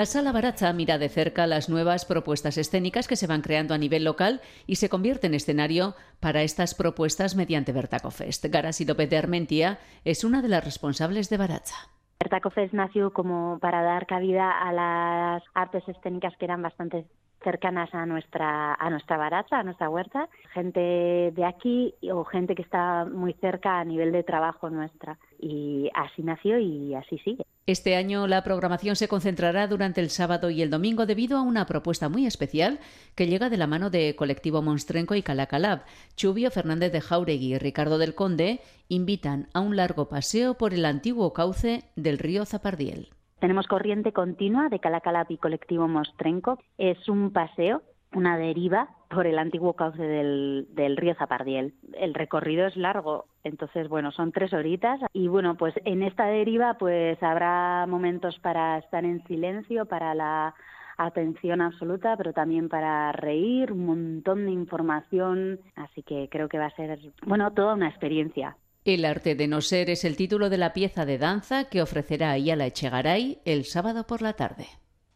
La 0.00 0.06
Sala 0.06 0.32
Baracha 0.32 0.72
mira 0.72 0.96
de 0.96 1.10
cerca 1.10 1.46
las 1.46 1.68
nuevas 1.68 2.06
propuestas 2.06 2.56
escénicas 2.56 3.06
que 3.06 3.16
se 3.16 3.26
van 3.26 3.42
creando 3.42 3.74
a 3.74 3.76
nivel 3.76 4.02
local 4.02 4.40
y 4.66 4.76
se 4.76 4.88
convierte 4.88 5.26
en 5.26 5.34
escenario 5.34 5.94
para 6.20 6.40
estas 6.40 6.74
propuestas 6.74 7.36
mediante 7.36 7.72
Bertacofest. 7.72 8.46
Garasi 8.46 8.86
López 8.86 9.10
de 9.10 9.18
Armentia 9.18 9.78
es 10.06 10.24
una 10.24 10.40
de 10.40 10.48
las 10.48 10.64
responsables 10.64 11.28
de 11.28 11.36
Baracha. 11.36 11.74
Bertacofest 12.18 12.72
nació 12.72 13.12
como 13.12 13.58
para 13.60 13.82
dar 13.82 14.06
cabida 14.06 14.50
a 14.50 14.72
las 14.72 15.42
artes 15.52 15.86
escénicas 15.86 16.34
que 16.38 16.46
eran 16.46 16.62
bastante 16.62 17.04
cercanas 17.42 17.92
a 17.94 18.06
nuestra 18.06 18.74
a 18.74 18.90
nuestra 18.90 19.16
baracha, 19.16 19.58
a 19.58 19.62
nuestra 19.62 19.88
huerta, 19.88 20.28
gente 20.52 20.80
de 20.80 21.44
aquí 21.44 21.94
o 22.12 22.24
gente 22.24 22.54
que 22.54 22.62
está 22.62 23.04
muy 23.04 23.34
cerca 23.34 23.80
a 23.80 23.84
nivel 23.84 24.12
de 24.12 24.22
trabajo 24.22 24.70
nuestra. 24.70 25.18
Y 25.38 25.90
así 25.94 26.22
nació 26.22 26.58
y 26.58 26.94
así 26.94 27.18
sigue. 27.18 27.44
Este 27.66 27.94
año 27.96 28.26
la 28.26 28.42
programación 28.42 28.96
se 28.96 29.08
concentrará 29.08 29.66
durante 29.66 30.00
el 30.00 30.10
sábado 30.10 30.50
y 30.50 30.60
el 30.60 30.70
domingo 30.70 31.06
debido 31.06 31.38
a 31.38 31.42
una 31.42 31.66
propuesta 31.66 32.08
muy 32.08 32.26
especial 32.26 32.80
que 33.14 33.26
llega 33.26 33.48
de 33.48 33.56
la 33.56 33.66
mano 33.66 33.90
de 33.90 34.16
Colectivo 34.16 34.60
Monstrenco 34.60 35.14
y 35.14 35.22
Calacalab. 35.22 35.84
Chubio 36.16 36.50
Fernández 36.50 36.92
de 36.92 37.00
Jauregui 37.00 37.54
y 37.54 37.58
Ricardo 37.58 37.98
del 37.98 38.14
Conde 38.14 38.60
invitan 38.88 39.48
a 39.54 39.60
un 39.60 39.76
largo 39.76 40.08
paseo 40.08 40.54
por 40.54 40.74
el 40.74 40.84
antiguo 40.84 41.32
cauce 41.32 41.84
del 41.96 42.18
río 42.18 42.44
Zapardiel. 42.44 43.10
Tenemos 43.40 43.66
corriente 43.66 44.12
continua 44.12 44.68
de 44.68 44.80
Calacalap 44.80 45.30
y 45.30 45.38
colectivo 45.38 45.88
Mostrenco. 45.88 46.58
Es 46.76 47.08
un 47.08 47.32
paseo, 47.32 47.82
una 48.12 48.36
deriva 48.36 48.90
por 49.08 49.26
el 49.26 49.38
antiguo 49.38 49.72
cauce 49.72 50.02
del, 50.02 50.68
del, 50.72 50.96
río 50.98 51.14
Zapardiel. 51.14 51.72
El 51.94 52.12
recorrido 52.12 52.66
es 52.66 52.76
largo, 52.76 53.24
entonces, 53.42 53.88
bueno, 53.88 54.12
son 54.12 54.30
tres 54.30 54.52
horitas 54.52 55.00
y, 55.14 55.28
bueno, 55.28 55.56
pues 55.56 55.74
en 55.86 56.02
esta 56.02 56.26
deriva 56.26 56.74
pues 56.74 57.20
habrá 57.22 57.86
momentos 57.88 58.38
para 58.40 58.78
estar 58.78 59.04
en 59.06 59.24
silencio, 59.24 59.86
para 59.86 60.14
la 60.14 60.54
atención 60.98 61.62
absoluta, 61.62 62.16
pero 62.18 62.34
también 62.34 62.68
para 62.68 63.10
reír, 63.12 63.72
un 63.72 63.86
montón 63.86 64.44
de 64.44 64.52
información, 64.52 65.60
así 65.76 66.02
que 66.02 66.28
creo 66.30 66.48
que 66.48 66.58
va 66.58 66.66
a 66.66 66.76
ser, 66.76 66.98
bueno, 67.24 67.50
toda 67.52 67.74
una 67.74 67.88
experiencia. 67.88 68.56
El 68.84 69.04
arte 69.04 69.34
de 69.34 69.46
no 69.46 69.60
ser 69.60 69.90
es 69.90 70.06
el 70.06 70.16
título 70.16 70.48
de 70.48 70.56
la 70.56 70.72
pieza 70.72 71.04
de 71.04 71.18
danza 71.18 71.64
que 71.68 71.82
ofrecerá 71.82 72.30
Ayala 72.30 72.64
Echegaray 72.64 73.38
el 73.44 73.64
sábado 73.64 74.06
por 74.06 74.22
la 74.22 74.32
tarde. 74.32 74.68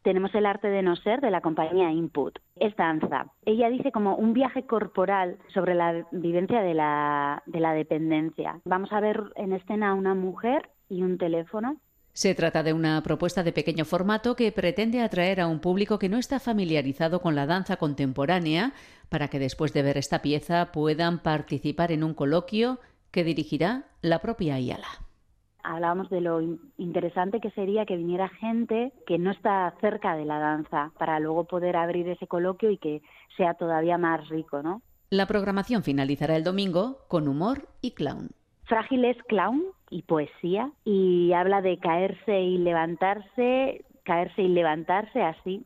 Tenemos 0.03 0.35
el 0.35 0.45
arte 0.45 0.69
de 0.69 0.83
no 0.83 0.97
ser 0.97 1.23
de 1.23 1.31
la 1.31 1.41
compañía 1.41 1.91
Input. 1.91 2.39
Es 2.57 2.77
danza. 2.77 3.33
Ella 3.47 3.71
dice 3.71 3.91
como 3.91 4.17
un 4.17 4.35
viaje 4.35 4.67
corporal 4.67 5.39
sobre 5.55 5.75
la 5.75 6.07
vivencia 6.13 6.61
de 6.61 6.75
la, 6.75 7.43
de 7.47 7.61
la 7.61 7.73
dependencia. 7.73 8.61
Vamos 8.67 8.93
a 8.93 9.01
ver 9.01 9.23
en 9.37 9.55
escena 9.55 9.91
a 9.91 9.95
una 9.95 10.15
mujer 10.15 10.69
y 10.91 11.03
un 11.03 11.17
teléfono 11.17 11.79
se 12.17 12.33
trata 12.37 12.63
de 12.63 12.73
una 12.73 13.03
propuesta 13.03 13.43
de 13.43 13.51
pequeño 13.51 13.85
formato 13.85 14.37
que 14.37 14.53
pretende 14.53 15.01
atraer 15.01 15.41
a 15.41 15.49
un 15.49 15.59
público 15.59 15.99
que 15.99 16.09
no 16.09 16.17
está 16.17 16.39
familiarizado 16.39 17.21
con 17.21 17.35
la 17.35 17.45
danza 17.45 17.77
contemporánea 17.77 18.73
para 19.09 19.27
que 19.27 19.41
después 19.41 19.73
de 19.73 19.83
ver 19.83 19.99
esta 19.99 20.23
pieza 20.23 20.71
puedan 20.71 21.25
participar 21.25 21.91
en 21.91 22.05
un 22.05 22.15
coloquio 22.15 22.79
que 23.15 23.23
dirigirá 23.23 23.85
la 24.03 24.19
propia 24.19 24.57
Ayala. 24.57 24.89
Hablábamos 25.63 26.11
de 26.11 26.21
lo 26.21 26.41
interesante 26.77 27.41
que 27.41 27.53
sería 27.53 27.87
que 27.87 27.97
viniera 27.97 28.29
gente 28.29 28.93
que 29.07 29.19
no 29.19 29.31
está 29.31 29.73
cerca 29.81 30.17
de 30.17 30.25
la 30.25 30.41
danza 30.41 30.91
para 30.99 31.21
luego 31.21 31.45
poder 31.45 31.77
abrir 31.77 32.09
ese 32.09 32.27
coloquio 32.27 32.71
y 32.73 32.77
que 32.77 33.03
sea 33.37 33.55
todavía 33.55 33.99
más 33.99 34.29
rico, 34.29 34.65
¿no? 34.65 34.83
La 35.11 35.27
programación 35.27 35.85
finalizará 35.85 36.35
el 36.35 36.43
domingo 36.43 37.05
con 37.07 37.29
humor 37.29 37.69
y 37.81 37.93
clown. 37.93 38.31
Frágil 38.65 39.05
es 39.05 39.17
clown 39.29 39.63
y 39.91 40.03
poesía 40.03 40.73
y 40.85 41.33
habla 41.35 41.63
de 41.63 41.79
caerse 41.79 42.41
y 42.41 42.59
levantarse, 42.59 43.85
caerse 44.03 44.43
y 44.43 44.49
levantarse 44.49 45.23
así 45.23 45.65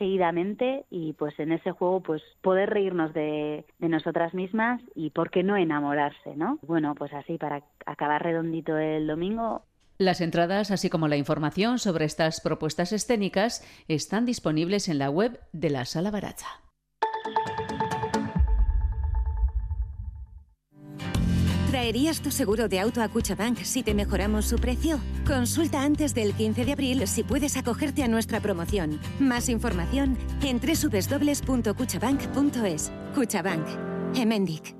seguidamente 0.00 0.86
y 0.90 1.12
pues 1.12 1.38
en 1.38 1.52
ese 1.52 1.72
juego 1.72 2.00
pues 2.00 2.22
poder 2.40 2.70
reírnos 2.70 3.12
de, 3.12 3.66
de 3.78 3.88
nosotras 3.88 4.32
mismas 4.32 4.80
y 4.94 5.10
por 5.10 5.30
qué 5.30 5.42
no 5.42 5.56
enamorarse, 5.56 6.34
¿no? 6.36 6.58
Bueno, 6.62 6.94
pues 6.94 7.12
así 7.12 7.36
para 7.36 7.62
acabar 7.84 8.22
redondito 8.22 8.76
el 8.78 9.06
domingo, 9.06 9.62
las 9.98 10.22
entradas, 10.22 10.70
así 10.70 10.88
como 10.88 11.08
la 11.08 11.18
información 11.18 11.78
sobre 11.78 12.06
estas 12.06 12.40
propuestas 12.40 12.90
escénicas, 12.92 13.62
están 13.86 14.24
disponibles 14.24 14.88
en 14.88 14.98
la 14.98 15.10
web 15.10 15.38
de 15.52 15.68
la 15.68 15.84
Sala 15.84 16.10
Baracha. 16.10 16.46
¿Traerías 21.70 22.20
tu 22.20 22.32
seguro 22.32 22.66
de 22.66 22.80
auto 22.80 23.00
a 23.00 23.08
Cuchabank 23.08 23.58
si 23.58 23.84
te 23.84 23.94
mejoramos 23.94 24.46
su 24.46 24.56
precio? 24.56 24.98
Consulta 25.24 25.82
antes 25.82 26.14
del 26.14 26.34
15 26.34 26.64
de 26.64 26.72
abril 26.72 27.06
si 27.06 27.22
puedes 27.22 27.56
acogerte 27.56 28.02
a 28.02 28.08
nuestra 28.08 28.40
promoción. 28.40 28.98
Más 29.20 29.48
información 29.48 30.18
en 30.42 30.60
www.cuchabank.es. 30.60 32.90
Cuchabank. 33.14 33.66
Emendic. 34.16 34.79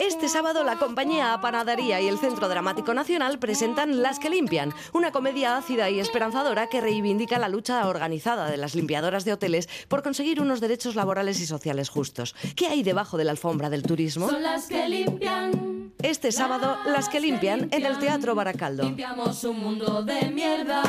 Este 0.00 0.28
sábado 0.28 0.64
la 0.64 0.76
compañía 0.76 1.38
Panadería 1.40 2.00
y 2.00 2.08
el 2.08 2.18
Centro 2.18 2.48
Dramático 2.48 2.94
Nacional 2.94 3.38
presentan 3.38 4.02
Las 4.02 4.18
que 4.18 4.28
limpian, 4.28 4.74
una 4.92 5.12
comedia 5.12 5.56
ácida 5.56 5.88
y 5.88 6.00
esperanzadora 6.00 6.66
que 6.66 6.80
reivindica 6.80 7.38
la 7.38 7.48
lucha 7.48 7.86
organizada 7.86 8.50
de 8.50 8.56
las 8.56 8.74
limpiadoras 8.74 9.24
de 9.24 9.34
hoteles 9.34 9.68
por 9.86 10.02
conseguir 10.02 10.40
unos 10.40 10.60
derechos 10.60 10.96
laborales 10.96 11.40
y 11.40 11.46
sociales 11.46 11.90
justos. 11.90 12.34
¿Qué 12.56 12.66
hay 12.66 12.82
debajo 12.82 13.16
de 13.16 13.24
la 13.24 13.30
alfombra 13.30 13.70
del 13.70 13.84
turismo? 13.84 14.28
Son 14.28 14.42
las 14.42 14.66
que 14.66 14.88
limpian. 14.88 15.92
Este 16.02 16.32
sábado, 16.32 16.76
Las 16.86 17.08
que 17.08 17.20
limpian 17.20 17.68
en 17.70 17.86
el 17.86 17.98
Teatro 17.98 18.34
Baracaldo. 18.34 18.82
Limpiamos 18.82 19.44
un 19.44 19.60
mundo 19.60 20.02
de 20.02 20.30
mierda. 20.30 20.82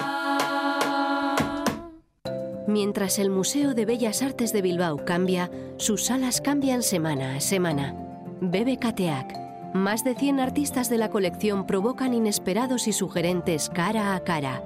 Mientras 2.67 3.19
el 3.19 3.29
Museo 3.29 3.75
de 3.75 3.85
Bellas 3.85 4.23
Artes 4.23 4.51
de 4.51 4.63
Bilbao 4.63 5.05
cambia, 5.05 5.51
sus 5.77 6.05
salas 6.05 6.41
cambian 6.41 6.81
semana 6.81 7.35
a 7.35 7.41
semana. 7.41 8.02
Bebe 8.45 8.77
Cateac. 8.77 9.39
Más 9.73 10.03
de 10.03 10.15
100 10.15 10.41
artistas 10.41 10.89
de 10.89 10.97
la 10.97 11.09
colección 11.09 11.65
provocan 11.65 12.13
inesperados 12.13 12.89
y 12.89 12.91
sugerentes 12.91 13.69
cara 13.69 14.15
a 14.15 14.19
cara. 14.19 14.61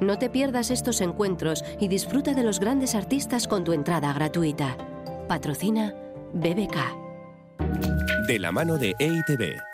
No 0.00 0.18
te 0.18 0.28
pierdas 0.28 0.70
estos 0.70 1.00
encuentros 1.00 1.64
y 1.80 1.88
disfruta 1.88 2.34
de 2.34 2.42
los 2.42 2.60
grandes 2.60 2.94
artistas 2.94 3.48
con 3.48 3.64
tu 3.64 3.72
entrada 3.72 4.12
gratuita. 4.12 4.76
Patrocina 5.26 5.94
BBK. 6.34 6.76
De 8.28 8.38
la 8.38 8.52
mano 8.52 8.76
de 8.76 8.94
EITB. 8.98 9.73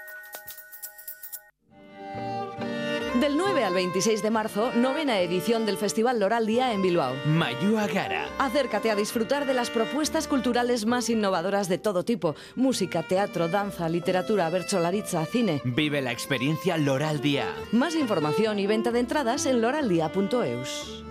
Al 3.70 3.74
26 3.74 4.22
de 4.24 4.30
marzo, 4.30 4.72
novena 4.74 5.20
edición 5.20 5.64
del 5.64 5.76
Festival 5.76 6.18
Loral 6.18 6.44
Día 6.44 6.72
en 6.72 6.82
Bilbao. 6.82 7.14
Mayúa 7.24 7.86
Gara. 7.86 8.26
Acércate 8.38 8.90
a 8.90 8.96
disfrutar 8.96 9.46
de 9.46 9.54
las 9.54 9.70
propuestas 9.70 10.26
culturales 10.26 10.86
más 10.86 11.08
innovadoras 11.08 11.68
de 11.68 11.78
todo 11.78 12.04
tipo. 12.04 12.34
Música, 12.56 13.04
teatro, 13.04 13.46
danza, 13.46 13.88
literatura, 13.88 14.50
bercholaritza, 14.50 15.24
cine. 15.24 15.62
Vive 15.64 16.02
la 16.02 16.10
experiencia 16.10 16.76
Loral 16.78 17.20
Día. 17.20 17.46
Más 17.70 17.94
información 17.94 18.58
y 18.58 18.66
venta 18.66 18.90
de 18.90 18.98
entradas 18.98 19.46
en 19.46 19.60
loraldía.eus. 19.60 21.04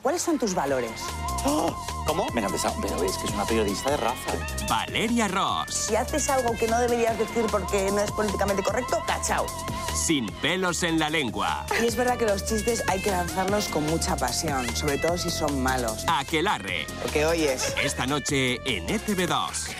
¿Cuáles 0.00 0.22
son 0.22 0.38
tus 0.38 0.54
valores? 0.54 1.04
¡Oh! 1.44 1.74
¿Cómo? 2.06 2.26
Venga, 2.34 2.48
pesado, 2.48 2.74
pero 2.80 3.02
es 3.02 3.16
que 3.18 3.26
es 3.26 3.32
una 3.32 3.44
periodista 3.44 3.90
de 3.90 3.96
raza. 3.96 4.32
Valeria 4.68 5.28
Ross. 5.28 5.86
Si 5.88 5.96
haces 5.96 6.28
algo 6.28 6.54
que 6.54 6.66
no 6.66 6.78
deberías 6.78 7.18
decir 7.18 7.46
porque 7.50 7.90
no 7.92 8.00
es 8.00 8.10
políticamente 8.12 8.62
correcto, 8.62 9.02
tachao. 9.06 9.46
Sin 9.94 10.26
pelos 10.40 10.82
en 10.82 10.98
la 10.98 11.10
lengua. 11.10 11.66
Y 11.82 11.86
es 11.86 11.96
verdad 11.96 12.18
que 12.18 12.26
los 12.26 12.44
chistes 12.44 12.82
hay 12.88 13.00
que 13.00 13.10
lanzarlos 13.10 13.68
con 13.68 13.86
mucha 13.86 14.16
pasión, 14.16 14.66
sobre 14.74 14.98
todo 14.98 15.16
si 15.18 15.30
son 15.30 15.62
malos. 15.62 16.04
Aquelarre. 16.08 16.86
Porque 17.02 17.24
oyes. 17.24 17.74
Esta 17.82 18.06
noche 18.06 18.60
en 18.64 18.86
ETV2. 18.88 19.70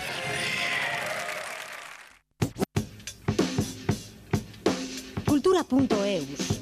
radioeus.eus. 5.61 6.61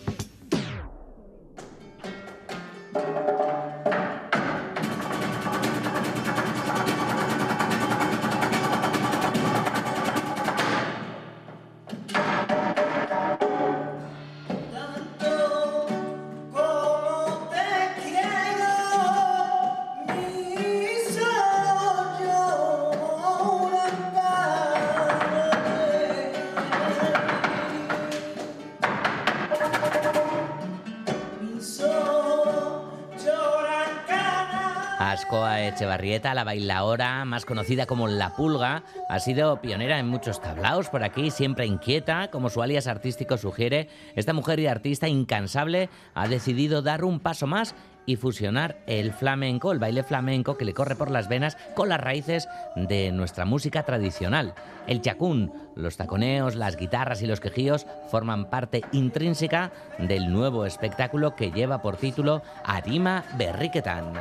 Ascoa 35.29 35.69
Echevarrieta, 35.69 36.33
la 36.33 36.43
bailaora 36.43 37.23
más 37.27 37.45
conocida 37.45 37.85
como 37.85 38.09
La 38.09 38.35
Pulga, 38.35 38.83
ha 39.11 39.19
sido 39.19 39.61
pionera 39.61 39.99
en 39.99 40.09
muchos 40.09 40.41
tablaos 40.41 40.88
por 40.88 41.05
aquí, 41.05 41.31
siempre 41.31 41.67
inquieta, 41.67 42.31
como 42.31 42.49
su 42.49 42.62
alias 42.62 42.87
artístico 42.87 43.37
sugiere. 43.37 43.91
Esta 44.17 44.33
mujer 44.33 44.59
y 44.59 44.69
artista 44.69 45.07
incansable 45.07 45.91
ha 46.14 46.29
decidido 46.29 46.81
dar 46.81 47.05
un 47.05 47.21
paso 47.21 47.47
más 47.47 47.75
y 48.07 48.17
fusionar 48.17 48.79
el 48.87 49.12
flamenco, 49.12 49.71
el 49.71 49.79
baile 49.79 50.03
flamenco 50.03 50.57
que 50.57 50.64
le 50.64 50.73
corre 50.73 50.97
por 50.97 51.11
las 51.11 51.29
venas 51.29 51.59
con 51.75 51.91
las 51.91 52.01
raíces 52.01 52.49
de 52.75 53.12
nuestra 53.12 53.45
música 53.45 53.83
tradicional. 53.83 54.55
El 54.87 55.03
chacún, 55.03 55.53
los 55.77 55.99
taconeos, 55.99 56.55
las 56.55 56.79
guitarras 56.79 57.21
y 57.21 57.27
los 57.27 57.41
quejíos 57.41 57.87
forman 58.11 58.49
parte 58.49 58.81
intrínseca 58.93 59.73
del 59.99 60.33
nuevo 60.33 60.64
espectáculo 60.64 61.37
que 61.37 61.51
lleva 61.51 61.83
por 61.83 61.99
título 61.99 62.41
Arima 62.64 63.25
Berriquetan. 63.37 64.14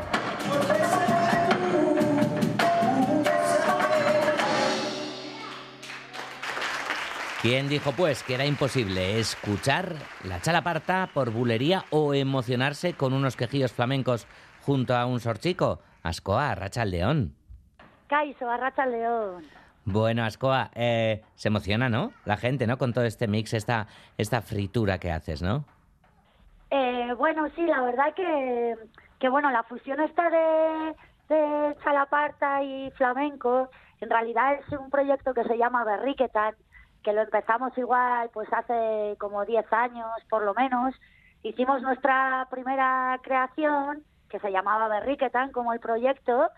¿Quién 7.41 7.69
dijo 7.69 7.91
pues 7.91 8.23
que 8.23 8.33
era 8.33 8.45
imposible 8.45 9.19
escuchar 9.19 9.93
la 10.23 10.41
chalaparta 10.41 11.09
por 11.13 11.31
bulería 11.31 11.85
o 11.91 12.15
emocionarse 12.15 12.93
con 12.93 13.13
unos 13.13 13.35
quejíos 13.35 13.71
flamencos 13.71 14.27
junto 14.63 14.95
a 14.95 15.05
un 15.05 15.19
sorchico? 15.19 15.79
Ascoa, 16.01 16.55
Racha 16.55 16.81
al 16.81 16.91
León. 16.91 17.35
Caiso, 18.07 18.49
arracha 18.49 18.85
el 18.85 18.91
león. 18.91 19.43
Bueno, 19.85 20.23
Ascoa, 20.23 20.71
eh, 20.73 21.23
se 21.35 21.49
emociona, 21.49 21.89
¿no? 21.89 22.11
La 22.25 22.37
gente, 22.37 22.65
¿no? 22.65 22.77
Con 22.77 22.93
todo 22.93 23.03
este 23.03 23.27
mix, 23.27 23.53
esta, 23.53 23.87
esta 24.17 24.41
fritura 24.41 24.97
que 24.97 25.11
haces, 25.11 25.41
¿no? 25.41 25.65
Eh, 26.71 27.13
bueno, 27.17 27.47
sí, 27.55 27.65
la 27.65 27.81
verdad 27.81 28.13
que, 28.15 28.75
que 29.19 29.29
bueno, 29.29 29.51
la 29.51 29.63
fusión 29.63 29.99
esta 30.01 30.29
de, 30.29 30.95
de 31.29 31.75
chalaparta 31.83 32.63
y 32.63 32.91
flamenco, 32.91 33.69
en 34.01 34.09
realidad 34.09 34.55
es 34.55 34.77
un 34.77 34.89
proyecto 34.89 35.33
que 35.33 35.43
se 35.43 35.57
llama 35.57 35.83
Berriquetan, 35.85 36.55
que 37.07 37.13
lo 37.13 37.21
empezamos 37.21 37.71
igual 37.77 38.29
pues 38.33 38.51
hace 38.51 39.15
como 39.17 39.45
10 39.45 39.71
años 39.71 40.11
por 40.29 40.43
lo 40.43 40.53
menos. 40.53 40.93
Hicimos 41.41 41.81
nuestra 41.81 42.45
primera 42.51 43.17
creación, 43.23 44.03
que 44.27 44.39
se 44.39 44.51
llamaba 44.51 44.89
Berriquetan, 44.89 45.53
como 45.53 45.71
el 45.71 45.79
proyecto, 45.79 46.49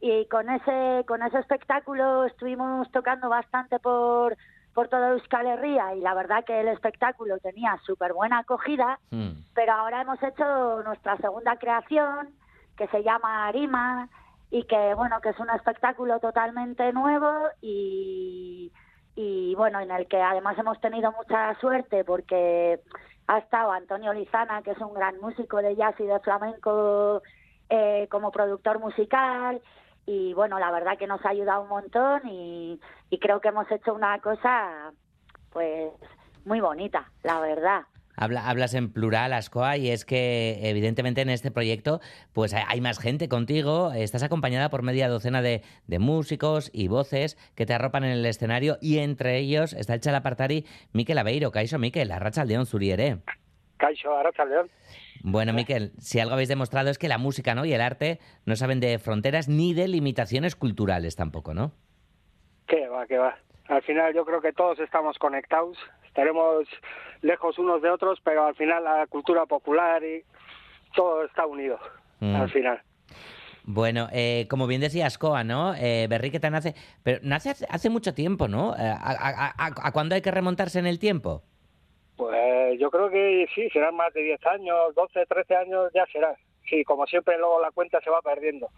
y 0.00 0.24
con 0.28 0.48
ese, 0.48 1.04
con 1.06 1.22
ese 1.22 1.38
espectáculo 1.40 2.24
estuvimos 2.24 2.90
tocando 2.90 3.28
bastante 3.28 3.78
por, 3.80 4.38
por 4.72 4.88
toda 4.88 5.10
Euskal 5.10 5.46
Herria 5.46 5.94
y 5.94 6.00
la 6.00 6.14
verdad 6.14 6.42
que 6.42 6.58
el 6.58 6.68
espectáculo 6.68 7.36
tenía 7.40 7.76
súper 7.84 8.14
buena 8.14 8.38
acogida, 8.38 8.98
pero 9.54 9.72
ahora 9.74 10.00
hemos 10.00 10.22
hecho 10.22 10.82
nuestra 10.84 11.18
segunda 11.18 11.56
creación 11.56 12.30
que 12.78 12.88
se 12.88 13.02
llama 13.02 13.46
Arima 13.46 14.08
y 14.50 14.64
que 14.64 14.94
bueno 14.94 15.20
que 15.20 15.28
es 15.28 15.38
un 15.38 15.50
espectáculo 15.50 16.18
totalmente 16.18 16.94
nuevo 16.94 17.30
y, 17.60 18.72
y 19.20 19.52
bueno 19.56 19.80
en 19.80 19.90
el 19.90 20.06
que 20.06 20.22
además 20.22 20.56
hemos 20.58 20.80
tenido 20.80 21.10
mucha 21.10 21.52
suerte 21.58 22.04
porque 22.04 22.78
ha 23.26 23.38
estado 23.38 23.72
Antonio 23.72 24.12
Lizana 24.12 24.62
que 24.62 24.70
es 24.70 24.78
un 24.78 24.94
gran 24.94 25.20
músico 25.20 25.56
de 25.56 25.74
jazz 25.74 25.96
y 25.98 26.04
de 26.04 26.20
flamenco 26.20 27.20
eh, 27.68 28.06
como 28.12 28.30
productor 28.30 28.78
musical 28.78 29.60
y 30.06 30.34
bueno 30.34 30.60
la 30.60 30.70
verdad 30.70 30.96
que 30.96 31.08
nos 31.08 31.24
ha 31.26 31.30
ayudado 31.30 31.62
un 31.62 31.68
montón 31.68 32.28
y, 32.28 32.80
y 33.10 33.18
creo 33.18 33.40
que 33.40 33.48
hemos 33.48 33.68
hecho 33.72 33.92
una 33.92 34.20
cosa 34.20 34.92
pues 35.50 35.90
muy 36.44 36.60
bonita 36.60 37.10
la 37.24 37.40
verdad 37.40 37.82
Habla- 38.20 38.48
hablas 38.48 38.74
en 38.74 38.90
plural, 38.92 39.32
Ascoa, 39.32 39.76
y 39.76 39.90
es 39.90 40.04
que 40.04 40.58
evidentemente 40.62 41.20
en 41.20 41.30
este 41.30 41.52
proyecto 41.52 42.00
pues 42.32 42.52
hay- 42.52 42.80
más 42.80 42.98
gente 42.98 43.28
contigo, 43.28 43.92
estás 43.92 44.24
acompañada 44.24 44.70
por 44.70 44.82
media 44.82 45.08
docena 45.08 45.40
de, 45.40 45.62
de 45.86 45.98
músicos 46.00 46.68
y 46.72 46.88
voces 46.88 47.38
que 47.54 47.64
te 47.64 47.74
arropan 47.74 48.02
en 48.02 48.10
el 48.10 48.26
escenario 48.26 48.76
y 48.80 48.98
entre 48.98 49.38
ellos 49.38 49.72
está 49.72 49.94
el 49.94 50.00
chalapartari 50.00 50.66
Miquel 50.92 51.18
Aveiro, 51.18 51.52
Caixo 51.52 51.78
Miquel, 51.78 52.10
Arracha 52.10 52.44
León 52.44 52.66
Zuriere. 52.66 53.18
Caixo, 53.76 54.12
Arracha 54.16 54.44
León. 54.44 54.68
Bueno, 55.22 55.52
Miquel, 55.52 55.92
si 55.98 56.18
algo 56.18 56.34
habéis 56.34 56.48
demostrado 56.48 56.90
es 56.90 56.98
que 56.98 57.06
la 57.08 57.18
música 57.18 57.54
¿no? 57.54 57.64
y 57.64 57.72
el 57.72 57.80
arte 57.80 58.18
no 58.46 58.56
saben 58.56 58.80
de 58.80 58.98
fronteras 58.98 59.48
ni 59.48 59.74
de 59.74 59.86
limitaciones 59.86 60.56
culturales 60.56 61.14
tampoco, 61.14 61.54
¿no? 61.54 61.72
Que 62.66 62.88
va, 62.88 63.06
que 63.06 63.16
va. 63.18 63.38
Al 63.68 63.82
final 63.82 64.14
yo 64.14 64.24
creo 64.24 64.40
que 64.40 64.52
todos 64.52 64.78
estamos 64.80 65.18
conectados, 65.18 65.76
estaremos 66.06 66.66
lejos 67.20 67.58
unos 67.58 67.82
de 67.82 67.90
otros, 67.90 68.18
pero 68.24 68.46
al 68.46 68.54
final 68.54 68.84
la 68.84 69.06
cultura 69.06 69.46
popular 69.46 70.02
y 70.02 70.24
todo 70.94 71.24
está 71.24 71.46
unido, 71.46 71.78
Mm. 72.20 72.34
al 72.36 72.50
final. 72.50 72.82
Bueno, 73.64 74.08
eh, 74.12 74.46
como 74.48 74.66
bien 74.66 74.80
decía 74.80 75.06
Ascoa, 75.06 75.44
¿no? 75.44 75.74
Eh, 75.74 76.06
Berriqueta 76.08 76.48
nace, 76.48 76.74
pero 77.02 77.18
nace 77.22 77.50
hace, 77.68 77.90
mucho 77.90 78.14
tiempo, 78.14 78.48
¿no? 78.48 78.74
Eh, 78.74 78.78
¿A, 78.80 79.10
a, 79.10 79.46
a- 79.66 79.74
a 79.88 79.92
cuándo 79.92 80.14
hay 80.14 80.22
que 80.22 80.30
remontarse 80.30 80.78
en 80.78 80.86
el 80.86 80.98
tiempo? 80.98 81.42
Pues 82.16 82.80
yo 82.80 82.90
creo 82.90 83.10
que 83.10 83.46
sí, 83.54 83.68
serán 83.70 83.94
más 83.94 84.12
de 84.14 84.22
10 84.22 84.44
años, 84.46 84.94
12, 84.96 85.26
13 85.26 85.54
años 85.54 85.90
ya 85.94 86.06
será. 86.10 86.34
Sí, 86.68 86.82
como 86.84 87.06
siempre 87.06 87.36
luego 87.38 87.60
la 87.60 87.70
cuenta 87.70 88.00
se 88.00 88.08
va 88.10 88.22
perdiendo. 88.22 88.68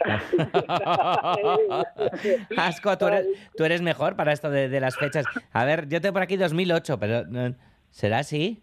Asco, 2.56 2.96
tú 2.98 3.64
eres, 3.64 3.82
mejor 3.82 4.16
para 4.16 4.32
esto 4.32 4.50
de, 4.50 4.80
las 4.80 4.96
fechas. 4.96 5.26
A 5.52 5.64
ver, 5.64 5.88
yo 5.88 6.00
tengo 6.00 6.14
por 6.14 6.22
aquí 6.22 6.36
2008, 6.36 6.98
pero 6.98 7.24
¿será 7.90 8.18
así? 8.18 8.62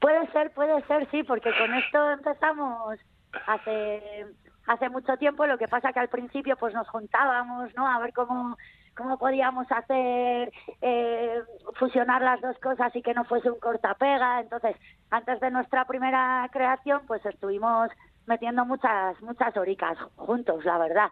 Puede 0.00 0.30
ser, 0.32 0.52
puede 0.52 0.82
ser, 0.86 1.08
sí, 1.10 1.22
porque 1.22 1.50
con 1.58 1.74
esto 1.74 2.10
empezamos 2.10 2.98
hace 3.46 4.26
hace 4.66 4.88
mucho 4.90 5.16
tiempo. 5.16 5.46
Lo 5.46 5.58
que 5.58 5.66
pasa 5.66 5.92
que 5.92 6.00
al 6.00 6.08
principio 6.08 6.56
pues 6.56 6.74
nos 6.74 6.88
juntábamos, 6.88 7.74
¿no? 7.74 7.88
A 7.88 7.98
ver 7.98 8.12
cómo 8.12 8.56
cómo 8.98 9.16
podíamos 9.16 9.70
hacer 9.70 10.52
eh, 10.82 11.40
fusionar 11.78 12.20
las 12.20 12.40
dos 12.40 12.58
cosas 12.58 12.94
y 12.96 13.00
que 13.00 13.14
no 13.14 13.24
fuese 13.24 13.48
un 13.48 13.60
cortapega. 13.60 14.40
Entonces, 14.40 14.76
antes 15.10 15.40
de 15.40 15.52
nuestra 15.52 15.84
primera 15.84 16.48
creación, 16.52 17.02
pues 17.06 17.24
estuvimos 17.24 17.90
metiendo 18.28 18.64
muchas 18.64 19.20
muchas 19.22 19.56
horicas 19.56 19.98
juntos, 20.16 20.64
la 20.64 20.78
verdad. 20.78 21.08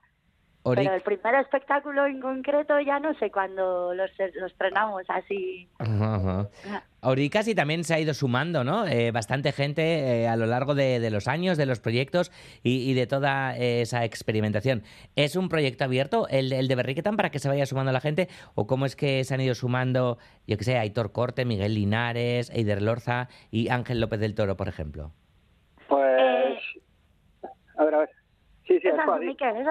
Ori- 0.62 0.82
Pero 0.82 0.94
el 0.96 1.02
primer 1.02 1.36
espectáculo 1.36 2.06
en 2.06 2.20
concreto 2.20 2.80
ya 2.80 2.98
no 2.98 3.14
sé 3.20 3.30
cuándo 3.30 3.94
los, 3.94 4.10
los 4.34 4.50
estrenamos 4.50 5.04
así. 5.08 5.68
Ajá. 5.78 6.48
Oricas 7.02 7.46
y 7.46 7.54
también 7.54 7.84
se 7.84 7.94
ha 7.94 8.00
ido 8.00 8.12
sumando, 8.14 8.64
¿no? 8.64 8.84
Eh, 8.84 9.12
bastante 9.12 9.52
gente 9.52 9.82
eh, 10.22 10.26
a 10.28 10.34
lo 10.34 10.46
largo 10.46 10.74
de, 10.74 10.98
de 10.98 11.10
los 11.10 11.28
años, 11.28 11.56
de 11.56 11.66
los 11.66 11.78
proyectos 11.78 12.32
y, 12.64 12.90
y 12.90 12.94
de 12.94 13.06
toda 13.06 13.56
eh, 13.56 13.82
esa 13.82 14.04
experimentación. 14.04 14.82
¿Es 15.14 15.36
un 15.36 15.48
proyecto 15.48 15.84
abierto, 15.84 16.26
el, 16.30 16.52
el 16.52 16.66
de 16.66 16.74
Berriquetan, 16.74 17.16
para 17.16 17.30
que 17.30 17.38
se 17.38 17.48
vaya 17.48 17.64
sumando 17.64 17.92
la 17.92 18.00
gente? 18.00 18.28
¿O 18.56 18.66
cómo 18.66 18.86
es 18.86 18.96
que 18.96 19.22
se 19.22 19.34
han 19.34 19.40
ido 19.40 19.54
sumando, 19.54 20.18
yo 20.48 20.56
que 20.58 20.64
sé, 20.64 20.78
Aitor 20.78 21.12
Corte, 21.12 21.44
Miguel 21.44 21.74
Linares, 21.74 22.50
Eider 22.50 22.82
Lorza 22.82 23.28
y 23.52 23.68
Ángel 23.68 24.00
López 24.00 24.18
del 24.18 24.34
Toro, 24.34 24.56
por 24.56 24.66
ejemplo? 24.66 25.12
Ver, 27.86 27.94
a 27.94 27.98
ver. 27.98 28.10
Sí, 28.66 28.80
sí, 28.80 28.88
Es. 28.88 29.20
Miquel, 29.20 29.56
es 29.56 29.66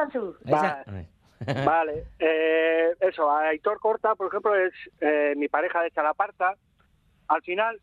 Vale, 1.66 2.06
eh, 2.18 2.96
eso, 3.02 3.30
Aitor 3.30 3.80
Corta, 3.80 4.16
por 4.16 4.28
ejemplo, 4.28 4.56
es 4.56 4.74
eh, 5.02 5.34
mi 5.36 5.50
pareja 5.50 5.82
de 5.82 5.92
Chalaparta. 5.92 6.56
Al 7.28 7.42
final, 7.42 7.80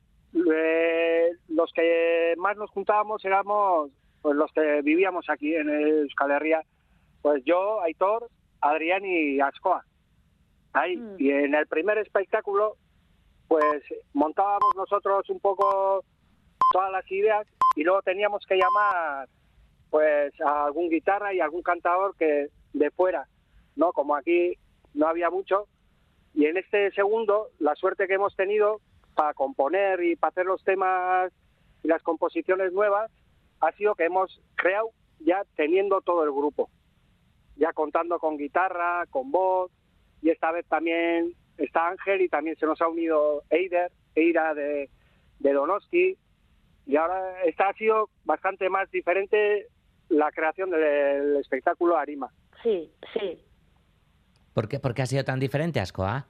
eh, 0.55 1.33
los 1.49 1.71
que 1.73 2.35
más 2.39 2.57
nos 2.57 2.71
juntábamos 2.71 3.23
éramos 3.27 3.91
pues, 4.23 4.37
los 4.37 4.51
que 4.53 4.81
vivíamos 4.83 5.29
aquí 5.29 5.55
en 5.55 5.69
Euskal 5.69 6.31
Herria. 6.31 6.63
Pues 7.21 7.45
yo, 7.45 7.83
Aitor, 7.83 8.29
Adrián 8.63 9.05
y 9.05 9.39
Ascoa. 9.41 9.85
Ahí. 10.73 10.99
Y 11.19 11.31
en 11.31 11.55
el 11.55 11.67
primer 11.67 11.99
espectáculo, 11.99 12.77
pues 13.49 13.85
montábamos 14.15 14.75
nosotros 14.77 15.29
un 15.29 15.41
poco 15.41 16.03
todas 16.73 16.91
las 16.91 17.09
ideas 17.13 17.47
y 17.77 17.85
luego 17.85 18.01
teníamos 18.01 18.45
que 18.47 18.57
llamar 18.57 19.29
pues 19.93 20.33
a 20.41 20.65
algún 20.65 20.89
guitarra 20.89 21.35
y 21.35 21.41
algún 21.41 21.61
cantador 21.61 22.17
que 22.17 22.49
de 22.73 22.91
fuera, 22.93 23.29
¿no? 23.77 23.93
Como 23.93 24.17
aquí 24.17 24.55
no 24.95 25.07
había 25.07 25.29
mucho. 25.29 25.69
Y 26.33 26.47
en 26.47 26.57
este 26.57 26.91
segundo, 26.93 27.49
la 27.59 27.75
suerte 27.75 28.09
que 28.09 28.15
hemos 28.15 28.35
tenido 28.35 28.81
para 29.15 29.35
componer 29.35 30.03
y 30.03 30.17
para 30.17 30.31
hacer 30.31 30.47
los 30.47 30.65
temas 30.65 31.31
y 31.85 31.89
las 31.89 32.03
composiciones 32.03 32.73
nuevas 32.73 33.11
ha 33.61 33.71
sido 33.73 33.95
que 33.95 34.07
hemos 34.07 34.41
creado 34.55 34.93
ya 35.19 35.43
teniendo 35.57 36.01
todo 36.01 36.25
el 36.25 36.31
grupo, 36.31 36.71
ya 37.57 37.75
contando 37.75 38.19
con 38.19 38.39
guitarra, 38.39 39.05
con 39.11 39.31
voz, 39.31 39.71
y 40.23 40.31
esta 40.31 40.53
vez 40.53 40.65
también 40.69 41.35
está 41.59 41.89
Ángel 41.89 42.23
y 42.23 42.31
también 42.31 42.57
se 42.57 42.65
nos 42.65 42.81
ha 42.81 42.89
unido 42.89 43.43
Eider, 43.51 43.93
Eira 44.15 44.55
de, 44.55 44.89
de 45.39 45.53
Donosti, 45.53 46.17
y 46.87 46.97
ahora 46.97 47.43
esta 47.45 47.69
ha 47.69 47.75
sido 47.75 48.09
bastante 48.25 48.71
más 48.71 48.91
diferente 48.91 49.69
la 50.13 50.31
creación 50.31 50.71
del 50.71 51.37
espectáculo 51.37 51.97
Arima. 51.97 52.31
Sí, 52.63 52.93
sí. 53.15 53.43
¿Por 54.55 54.69
qué, 54.69 54.79
por 54.79 54.95
qué 54.95 55.03
ha 55.03 55.07
sido 55.07 55.25
tan 55.25 55.41
diferente, 55.41 55.81
Ascoa? 55.81 56.27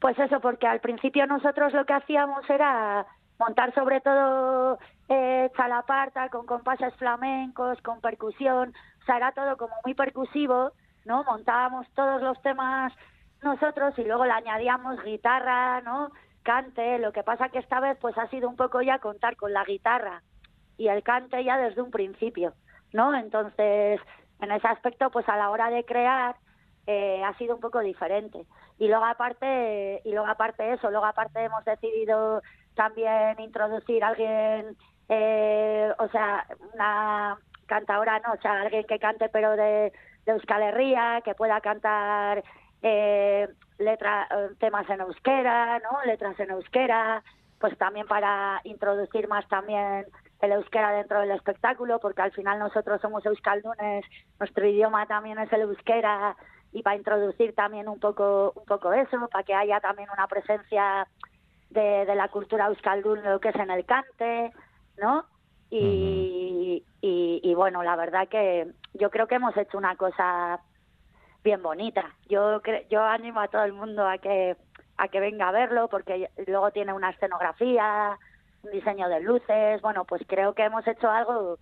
Pues 0.00 0.18
eso, 0.18 0.40
porque 0.40 0.66
al 0.66 0.80
principio 0.80 1.26
nosotros 1.26 1.72
lo 1.72 1.84
que 1.84 1.92
hacíamos 1.92 2.48
era 2.50 3.06
montar 3.38 3.72
sobre 3.74 4.00
todo 4.00 4.78
eh, 5.08 5.50
chalaparta 5.56 6.28
con 6.28 6.46
compases 6.46 6.94
flamencos, 6.96 7.80
con 7.82 8.00
percusión, 8.00 8.74
o 9.00 9.04
sea, 9.04 9.16
era 9.16 9.32
todo 9.32 9.56
como 9.56 9.74
muy 9.84 9.94
percusivo, 9.94 10.72
¿no? 11.04 11.24
Montábamos 11.24 11.86
todos 11.94 12.20
los 12.22 12.40
temas 12.42 12.92
nosotros 13.42 13.94
y 13.98 14.04
luego 14.04 14.24
le 14.24 14.32
añadíamos 14.32 15.02
guitarra, 15.04 15.80
¿no? 15.82 16.10
Cante, 16.42 16.98
lo 16.98 17.12
que 17.12 17.22
pasa 17.22 17.50
que 17.50 17.58
esta 17.58 17.80
vez 17.80 17.96
pues 18.00 18.16
ha 18.18 18.28
sido 18.28 18.48
un 18.48 18.56
poco 18.56 18.82
ya 18.82 18.98
contar 18.98 19.36
con 19.36 19.52
la 19.52 19.64
guitarra 19.64 20.22
y 20.76 20.88
el 20.88 21.02
cante 21.02 21.44
ya 21.44 21.58
desde 21.58 21.82
un 21.82 21.90
principio, 21.90 22.54
¿no? 22.92 23.14
Entonces, 23.14 24.00
en 24.40 24.52
ese 24.52 24.68
aspecto 24.68 25.10
pues 25.10 25.28
a 25.28 25.36
la 25.36 25.50
hora 25.50 25.70
de 25.70 25.84
crear 25.84 26.36
eh, 26.86 27.22
ha 27.24 27.36
sido 27.38 27.54
un 27.54 27.60
poco 27.60 27.80
diferente. 27.80 28.44
Y 28.78 28.88
luego 28.88 29.04
aparte, 29.04 30.00
y 30.04 30.10
luego 30.12 30.26
aparte 30.26 30.72
eso, 30.72 30.90
luego 30.90 31.06
aparte 31.06 31.44
hemos 31.44 31.64
decidido 31.64 32.42
también 32.74 33.38
introducir 33.38 34.02
a 34.02 34.08
alguien, 34.08 34.76
eh, 35.08 35.92
o 35.98 36.08
sea, 36.08 36.46
una 36.74 37.38
cantadora, 37.66 38.18
no, 38.20 38.32
o 38.32 38.40
sea, 38.40 38.62
alguien 38.62 38.84
que 38.84 38.98
cante 38.98 39.28
pero 39.28 39.52
de, 39.56 39.92
de 40.24 40.32
Euskal 40.32 40.62
Herria, 40.62 41.20
que 41.24 41.34
pueda 41.34 41.60
cantar 41.60 42.42
eh, 42.82 43.48
letra, 43.78 44.26
eh, 44.30 44.48
temas 44.58 44.88
en 44.88 45.00
euskera, 45.00 45.78
¿no? 45.80 46.04
Letras 46.04 46.38
en 46.40 46.50
euskera, 46.50 47.22
pues 47.58 47.76
también 47.78 48.06
para 48.06 48.60
introducir 48.64 49.28
más 49.28 49.46
también 49.48 50.06
el 50.40 50.52
euskera 50.52 50.92
dentro 50.92 51.20
del 51.20 51.30
espectáculo, 51.32 51.98
porque 51.98 52.22
al 52.22 52.32
final 52.32 52.58
nosotros 52.58 53.00
somos 53.00 53.24
euskaldunes, 53.26 54.04
nuestro 54.38 54.66
idioma 54.66 55.06
también 55.06 55.38
es 55.38 55.52
el 55.52 55.62
euskera, 55.62 56.36
y 56.72 56.82
para 56.82 56.96
introducir 56.96 57.54
también 57.54 57.88
un 57.88 57.98
poco 57.98 58.52
un 58.54 58.64
poco 58.64 58.92
eso, 58.92 59.28
para 59.28 59.44
que 59.44 59.54
haya 59.54 59.80
también 59.80 60.08
una 60.12 60.26
presencia 60.28 61.06
de, 61.70 62.04
de 62.06 62.14
la 62.14 62.28
cultura 62.28 62.66
euskaldun, 62.66 63.22
lo 63.22 63.40
que 63.40 63.48
es 63.48 63.56
en 63.56 63.70
el 63.70 63.84
cante, 63.84 64.52
¿no? 64.98 65.24
Y, 65.68 66.84
y, 67.00 67.40
y 67.42 67.54
bueno, 67.54 67.82
la 67.82 67.94
verdad 67.96 68.28
que 68.28 68.66
yo 68.94 69.10
creo 69.10 69.26
que 69.26 69.36
hemos 69.36 69.56
hecho 69.56 69.78
una 69.78 69.94
cosa 69.96 70.60
bien 71.44 71.62
bonita. 71.62 72.04
Yo 72.28 72.60
yo 72.88 73.02
animo 73.02 73.40
a 73.40 73.48
todo 73.48 73.64
el 73.64 73.72
mundo 73.72 74.06
a 74.06 74.18
que 74.18 74.56
a 74.96 75.08
que 75.08 75.20
venga 75.20 75.48
a 75.48 75.52
verlo 75.52 75.88
porque 75.88 76.28
luego 76.46 76.70
tiene 76.72 76.92
una 76.92 77.10
escenografía, 77.10 78.18
un 78.62 78.70
diseño 78.70 79.08
de 79.08 79.20
luces, 79.20 79.80
bueno, 79.82 80.04
pues 80.04 80.22
creo 80.26 80.54
que 80.54 80.64
hemos 80.64 80.86
hecho 80.86 81.10
algo 81.10 81.58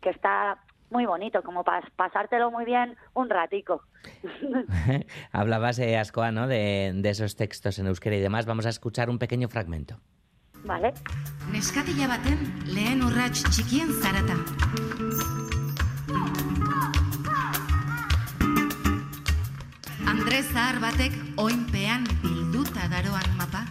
que 0.00 0.10
está 0.10 0.58
muy 0.90 1.06
bonito, 1.06 1.42
como 1.42 1.64
para 1.64 1.88
pasártelo 1.96 2.50
muy 2.50 2.64
bien 2.64 2.96
un 3.14 3.30
ratico. 3.30 3.82
Hablabas, 5.32 5.78
eh, 5.78 5.98
Ascoa, 5.98 6.30
¿no? 6.32 6.46
De, 6.46 6.92
de 6.94 7.10
esos 7.10 7.36
textos 7.36 7.78
en 7.78 7.86
euskera 7.86 8.16
y 8.16 8.20
demás. 8.20 8.46
Vamos 8.46 8.66
a 8.66 8.68
escuchar 8.68 9.10
un 9.10 9.18
pequeño 9.18 9.48
fragmento. 9.48 9.98
Vale. 10.64 10.92
Neskatila 11.50 12.06
baten 12.06 12.38
lehen 12.70 13.02
urrats 13.02 13.42
txikien 13.50 13.90
zarata. 13.98 14.36
Andrez 20.06 20.46
zahar 20.52 20.78
batek 20.84 21.18
oinpean 21.36 22.06
bilduta 22.22 22.86
daroan 22.94 23.36
mapa. 23.36 23.66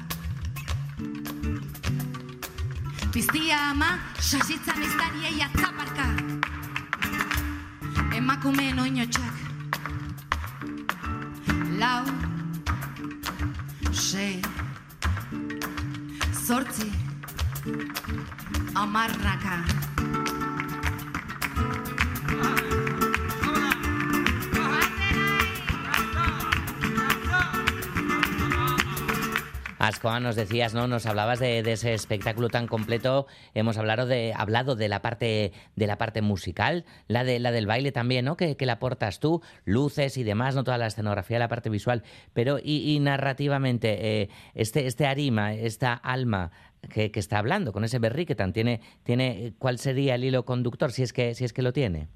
Piztia 3.11 3.57
ama 3.69 3.99
sasitzan 4.19 4.79
iztariei 4.85 5.41
atzaparka. 5.43 6.05
Emakumeen 8.15 8.79
oinotxak. 8.79 9.35
Lau, 11.81 12.05
sei, 13.91 14.39
zortzi, 16.45 16.87
amarraka. 18.75 19.59
Ascoa, 29.81 30.19
nos 30.19 30.35
decías, 30.35 30.75
¿no? 30.75 30.87
Nos 30.87 31.07
hablabas 31.07 31.39
de, 31.39 31.63
de 31.63 31.71
ese 31.71 31.95
espectáculo 31.95 32.49
tan 32.49 32.67
completo. 32.67 33.25
Hemos 33.55 33.79
hablado 33.79 34.05
de, 34.05 34.31
hablado 34.37 34.75
de 34.75 34.87
la 34.87 35.01
parte 35.01 35.53
de 35.75 35.87
la 35.87 35.97
parte 35.97 36.21
musical, 36.21 36.85
la 37.07 37.23
de 37.23 37.39
la 37.39 37.51
del 37.51 37.65
baile 37.65 37.91
también, 37.91 38.25
¿no? 38.25 38.37
Que, 38.37 38.55
que 38.55 38.67
la 38.67 38.73
aportas 38.73 39.19
tú, 39.19 39.41
luces 39.65 40.17
y 40.17 40.23
demás, 40.23 40.53
no 40.53 40.63
toda 40.63 40.77
la 40.77 40.85
escenografía, 40.85 41.39
la 41.39 41.47
parte 41.47 41.71
visual. 41.71 42.03
Pero 42.33 42.59
y, 42.59 42.93
y 42.95 42.99
narrativamente, 42.99 44.21
eh, 44.21 44.29
este, 44.53 44.85
este 44.85 45.07
arima, 45.07 45.53
esta 45.53 45.93
alma 45.93 46.51
que, 46.93 47.11
que 47.11 47.19
está 47.19 47.39
hablando 47.39 47.73
con 47.73 47.83
ese 47.83 47.97
berriquetan, 47.97 48.53
tiene, 48.53 48.81
tiene, 49.01 49.53
¿cuál 49.57 49.79
sería 49.79 50.13
el 50.13 50.23
hilo 50.23 50.45
conductor 50.45 50.91
si 50.91 51.01
es 51.01 51.11
que, 51.11 51.33
si 51.33 51.43
es 51.43 51.53
que 51.53 51.63
lo 51.63 51.73
tiene? 51.73 52.07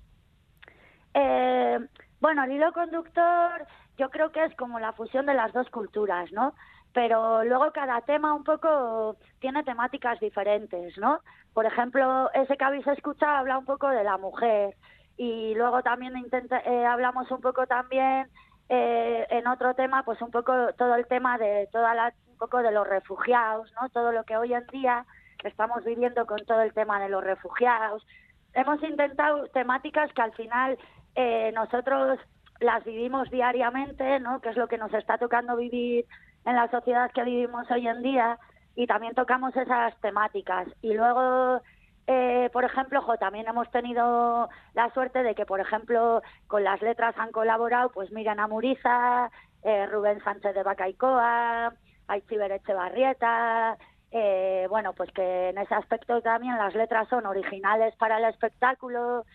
Eh, 1.16 1.80
bueno, 2.22 2.44
el 2.44 2.52
hilo 2.52 2.72
conductor 2.74 3.66
yo 3.98 4.10
creo 4.12 4.32
que 4.32 4.44
es 4.46 4.56
como 4.56 4.80
la 4.80 4.94
fusión 4.94 5.26
de 5.26 5.34
las 5.34 5.52
dos 5.52 5.68
culturas, 5.70 6.32
¿no? 6.32 6.54
Pero 6.96 7.44
luego 7.44 7.74
cada 7.74 8.00
tema 8.02 8.34
un 8.34 8.46
poco 8.46 9.18
tiene 9.40 9.66
temáticas 9.66 10.18
diferentes, 10.22 10.98
¿no? 10.98 11.20
Por 11.54 11.66
ejemplo, 11.66 12.32
ese 12.34 12.56
que 12.56 12.64
habéis 12.64 12.88
escuchado 12.88 13.36
habla 13.36 13.58
un 13.58 13.66
poco 13.66 13.90
de 13.90 14.06
la 14.06 14.18
mujer 14.18 14.76
y 15.18 15.54
luego 15.56 15.84
también 15.84 16.18
intenta, 16.18 16.60
eh, 16.60 16.86
hablamos 16.86 17.30
un 17.32 17.42
poco 17.42 17.68
también 17.68 18.30
eh, 18.70 19.28
en 19.30 19.46
otro 19.46 19.74
tema, 19.74 20.04
pues 20.04 20.22
un 20.22 20.32
poco 20.32 20.54
todo 20.78 20.96
el 20.96 21.06
tema 21.08 21.38
de 21.38 21.68
toda 21.70 21.94
la, 21.96 22.14
un 22.30 22.38
poco 22.38 22.60
de 22.64 22.72
los 22.72 22.88
refugiados, 22.88 23.70
¿no? 23.74 23.90
Todo 23.90 24.14
lo 24.14 24.24
que 24.24 24.38
hoy 24.38 24.54
en 24.54 24.66
día 24.68 25.06
estamos 25.44 25.84
viviendo 25.84 26.26
con 26.26 26.46
todo 26.46 26.62
el 26.62 26.74
tema 26.74 27.02
de 27.02 27.10
los 27.10 27.22
refugiados. 27.22 28.08
Hemos 28.54 28.82
intentado 28.82 29.48
temáticas 29.50 30.14
que 30.14 30.22
al 30.22 30.32
final 30.32 30.78
eh, 31.16 31.52
nosotros 31.54 32.20
las 32.62 32.86
vivimos 32.86 33.30
diariamente, 33.30 34.18
¿no? 34.22 34.40
Que 34.40 34.50
es 34.50 34.56
lo 34.56 34.70
que 34.70 34.78
nos 34.78 34.94
está 34.94 35.18
tocando 35.18 35.58
vivir 35.58 36.06
en 36.46 36.56
la 36.56 36.70
sociedad 36.70 37.12
que 37.12 37.24
vivimos 37.24 37.70
hoy 37.72 37.88
en 37.88 38.02
día 38.02 38.38
y 38.76 38.88
también 38.88 39.16
tocamos 39.16 39.56
esas 39.56 40.00
temáticas. 40.02 40.68
Y 40.82 40.94
luego, 40.94 41.62
eh, 42.08 42.50
por 42.54 42.64
ejemplo, 42.64 43.04
también 43.20 43.48
hemos 43.48 43.70
tenido 43.72 44.50
la 44.74 44.94
suerte 44.94 45.24
de 45.24 45.34
que, 45.34 45.46
por 45.46 45.60
ejemplo, 45.60 46.22
con 46.48 46.64
las 46.64 46.82
letras 46.82 47.16
han 47.18 47.32
colaborado 47.32 47.90
pues 47.90 48.12
Miriam 48.12 48.40
Amuriza, 48.40 49.32
eh, 49.64 49.88
Rubén 49.88 50.24
Sánchez 50.24 50.54
de 50.54 50.64
Bacaicoa, 50.64 51.74
Aichiber 52.08 52.52
Echevarrieta, 52.52 53.78
eh, 54.12 54.68
bueno, 54.70 54.94
pues 54.94 55.12
que 55.12 55.50
en 55.50 55.58
ese 55.58 55.74
aspecto 55.74 56.22
también 56.22 56.58
las 56.58 56.76
letras 56.76 57.08
son 57.10 57.26
originales 57.26 57.96
para 57.96 58.18
el 58.20 58.26
espectáculo, 58.26 59.26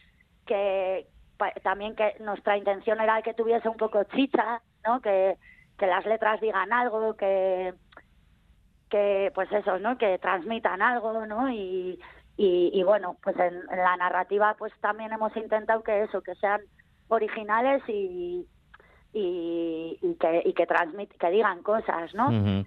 que 0.46 1.07
también 1.62 1.96
que 1.96 2.14
nuestra 2.20 2.57
intención 2.57 3.01
era 3.01 3.20
que 3.23 3.35
tuviese 3.35 3.68
un 3.68 3.77
poco 3.77 4.05
chicha, 4.05 4.61
¿no? 4.87 5.01
Que, 5.01 5.37
que 5.81 5.87
las 5.87 6.05
letras 6.05 6.38
digan 6.43 6.75
algo, 6.75 7.16
que, 7.16 7.73
que 8.90 9.33
pues 9.35 9.51
eso, 9.51 9.79
¿no? 9.79 9.97
Que 9.97 10.19
transmitan 10.19 10.83
algo, 10.83 11.25
¿no? 11.25 11.51
Y, 11.51 11.99
y, 12.37 12.83
bueno, 12.85 13.16
pues 13.23 13.37
en, 13.38 13.55
en 13.55 13.79
la 13.79 13.97
narrativa 13.97 14.55
pues 14.59 14.73
también 14.81 15.12
hemos 15.12 15.35
intentado 15.37 15.83
que 15.83 16.03
eso, 16.03 16.21
que 16.23 16.35
sean 16.35 16.61
originales 17.09 17.83
y, 17.88 18.47
y, 19.12 19.99
y 20.01 20.14
que, 20.14 20.42
y 20.44 20.53
que, 20.53 20.66
transmit, 20.66 21.11
que 21.12 21.31
digan 21.31 21.62
cosas, 21.62 22.14
¿no? 22.14 22.64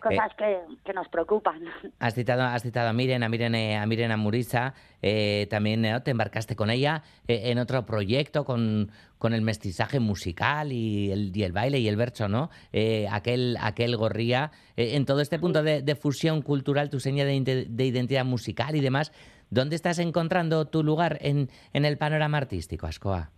Cosas 0.00 0.34
que, 0.36 0.58
que 0.84 0.92
nos 0.92 1.08
preocupan. 1.08 1.62
Has 1.98 2.14
citado, 2.14 2.42
has 2.42 2.62
citado 2.62 2.88
a 2.88 2.92
Miren, 2.92 3.22
a 3.22 3.28
Miren, 3.28 3.54
eh, 3.54 3.76
a 3.76 3.86
Miren 3.86 4.12
Amuriza, 4.12 4.74
eh, 5.02 5.46
también 5.50 5.84
eh, 5.84 6.00
te 6.00 6.10
embarcaste 6.10 6.54
con 6.54 6.70
ella 6.70 7.02
eh, 7.26 7.50
en 7.50 7.58
otro 7.58 7.86
proyecto 7.86 8.44
con, 8.44 8.90
con 9.18 9.32
el 9.32 9.42
mestizaje 9.42 9.98
musical 9.98 10.70
y 10.70 11.10
el, 11.10 11.34
y 11.34 11.42
el 11.42 11.52
baile 11.52 11.78
y 11.78 11.88
el 11.88 11.96
verso, 11.96 12.28
¿no? 12.28 12.50
Eh, 12.72 13.08
aquel, 13.10 13.56
aquel 13.60 13.96
gorría. 13.96 14.50
Eh, 14.76 14.96
en 14.96 15.06
todo 15.06 15.20
este 15.20 15.38
punto 15.38 15.62
de, 15.62 15.82
de 15.82 15.94
fusión 15.96 16.42
cultural, 16.42 16.90
tu 16.90 17.00
seña 17.00 17.24
de, 17.24 17.66
de 17.68 17.84
identidad 17.84 18.24
musical 18.24 18.76
y 18.76 18.80
demás, 18.80 19.12
¿dónde 19.50 19.76
estás 19.76 19.98
encontrando 19.98 20.66
tu 20.66 20.84
lugar 20.84 21.18
en, 21.22 21.48
en 21.72 21.84
el 21.84 21.96
panorama 21.96 22.36
artístico, 22.38 22.86
Ascoa? 22.86 23.30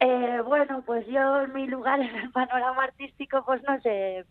Eh, 0.00 0.40
bueno, 0.44 0.82
pues 0.84 1.06
yo 1.06 1.42
en 1.42 1.52
mi 1.52 1.66
lugar 1.66 2.00
en 2.00 2.14
el 2.16 2.30
panorama 2.32 2.84
artístico, 2.84 3.42
pues 3.44 3.62
no 3.62 3.80
sé, 3.80 4.24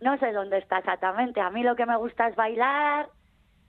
no 0.00 0.18
sé 0.18 0.32
dónde 0.32 0.58
está 0.58 0.78
exactamente. 0.80 1.40
A 1.40 1.50
mí 1.50 1.62
lo 1.62 1.76
que 1.76 1.86
me 1.86 1.96
gusta 1.98 2.28
es 2.28 2.36
bailar, 2.36 3.10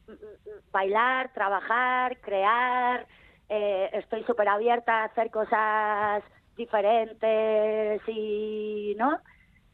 mm, 0.08 0.14
mm, 0.14 0.62
bailar, 0.74 1.34
trabajar, 1.34 2.20
crear. 2.22 3.08
Eh, 3.50 3.90
estoy 3.94 4.24
súper 4.26 4.50
abierta 4.50 5.02
a 5.04 5.06
hacer 5.06 5.32
cosas 5.32 6.24
diferentes 6.58 8.02
y, 8.08 8.96
¿no? 8.98 9.20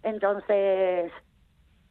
Entonces, 0.04 1.12